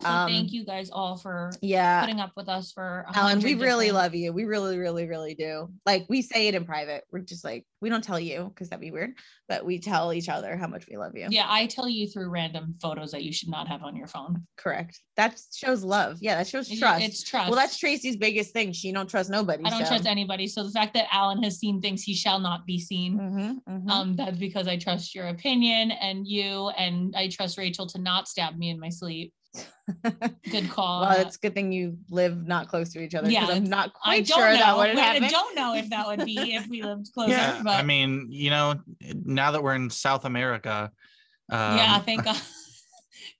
So 0.00 0.08
Um, 0.08 0.28
thank 0.30 0.52
you 0.52 0.64
guys 0.64 0.90
all 0.90 1.16
for 1.16 1.50
yeah. 1.60 2.00
putting 2.00 2.20
up 2.20 2.32
with 2.36 2.48
us 2.48 2.72
for. 2.72 3.06
Alan, 3.14 3.38
we 3.40 3.54
really 3.54 3.86
different- 3.86 3.94
love 3.94 4.14
you. 4.14 4.32
We 4.32 4.44
really, 4.44 4.78
really, 4.78 5.06
really 5.06 5.34
do. 5.34 5.68
Like 5.86 6.06
we 6.08 6.22
say 6.22 6.48
it 6.48 6.54
in 6.54 6.64
private. 6.64 7.04
We're 7.12 7.20
just 7.20 7.44
like, 7.44 7.66
we 7.80 7.88
don't 7.88 8.02
tell 8.02 8.18
you 8.18 8.44
because 8.52 8.68
that'd 8.70 8.80
be 8.80 8.90
weird, 8.90 9.14
but 9.48 9.64
we 9.64 9.78
tell 9.78 10.12
each 10.12 10.28
other 10.28 10.56
how 10.56 10.66
much 10.66 10.86
we 10.90 10.96
love 10.96 11.16
you. 11.16 11.28
Yeah, 11.30 11.46
I 11.48 11.66
tell 11.66 11.88
you 11.88 12.08
through 12.08 12.28
random 12.30 12.74
photos 12.82 13.12
that 13.12 13.22
you 13.22 13.32
should 13.32 13.48
not 13.48 13.68
have 13.68 13.82
on 13.84 13.94
your 13.94 14.08
phone. 14.08 14.44
Correct. 14.56 14.98
That 15.16 15.40
shows 15.54 15.82
love. 15.84 16.18
Yeah, 16.20 16.36
that 16.36 16.48
shows 16.48 16.68
trust. 16.76 17.04
it's 17.04 17.22
trust. 17.22 17.48
Well, 17.50 17.58
that's 17.58 17.76
Tracy's 17.78 18.16
biggest 18.16 18.52
thing. 18.52 18.72
She 18.72 18.90
don't 18.92 19.08
trust 19.08 19.30
nobody. 19.30 19.64
I 19.64 19.70
don't 19.70 19.82
so- 19.82 19.88
trust 19.90 20.06
anybody. 20.06 20.46
So 20.48 20.64
the 20.64 20.70
fact 20.70 20.94
that 20.94 21.06
Alan 21.12 21.42
has 21.44 21.58
seen 21.58 21.80
things 21.80 22.02
he 22.02 22.14
shall 22.14 22.40
not 22.40 22.66
be 22.66 22.78
seen, 22.80 23.18
Mm-hmm, 23.18 23.90
um, 23.90 24.16
that's 24.16 24.38
because 24.38 24.66
I 24.68 24.76
trust 24.76 25.14
your 25.14 25.28
opinion 25.28 25.90
and 25.92 26.26
you, 26.26 26.68
and 26.70 27.14
I 27.16 27.28
trust 27.28 27.58
Rachel 27.58 27.86
to 27.88 27.98
not 28.00 28.26
stab 28.28 28.56
me 28.56 28.70
in 28.70 28.80
my 28.80 28.88
sleep. 28.88 29.32
Good 30.50 30.70
call. 30.70 31.02
Well, 31.02 31.20
it's 31.20 31.36
a 31.36 31.38
good 31.38 31.54
thing 31.54 31.72
you 31.72 31.98
live 32.10 32.46
not 32.46 32.68
close 32.68 32.92
to 32.92 33.00
each 33.00 33.14
other. 33.14 33.30
Yeah, 33.30 33.48
Yeah, 33.48 33.54
I'm 33.54 33.64
not 33.64 33.92
quite 33.94 34.26
don't 34.26 34.38
sure 34.38 34.52
know. 34.52 34.58
that 34.58 34.76
would 34.76 34.94
but 34.94 35.04
I 35.04 35.28
don't 35.28 35.54
know 35.54 35.74
if 35.74 35.90
that 35.90 36.06
would 36.06 36.24
be 36.24 36.54
if 36.54 36.68
we 36.68 36.82
lived 36.82 37.10
closer. 37.12 37.32
Yeah, 37.32 37.60
but 37.62 37.76
I 37.76 37.82
mean, 37.82 38.28
you 38.30 38.50
know, 38.50 38.74
now 39.24 39.52
that 39.52 39.62
we're 39.62 39.74
in 39.74 39.90
South 39.90 40.24
America, 40.24 40.92
um, 41.50 41.76
yeah, 41.76 41.98
thank 42.00 42.22
think 42.24 42.36
uh, 42.36 42.40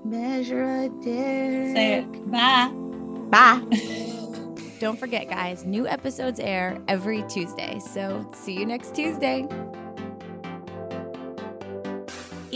Measure 0.05 0.63
a 0.63 0.89
day. 1.03 1.73
Say 1.75 1.95
it. 1.95 2.31
Bye. 2.31 2.71
Bye. 3.31 3.61
Don't 4.79 5.01
forget, 5.01 5.29
guys, 5.29 5.65
new 5.65 5.89
episodes 5.89 6.39
air 6.39 6.81
every 6.87 7.25
Tuesday. 7.25 7.81
So 7.81 8.25
see 8.33 8.53
you 8.53 8.67
next 8.67 8.95
Tuesday. 8.95 9.49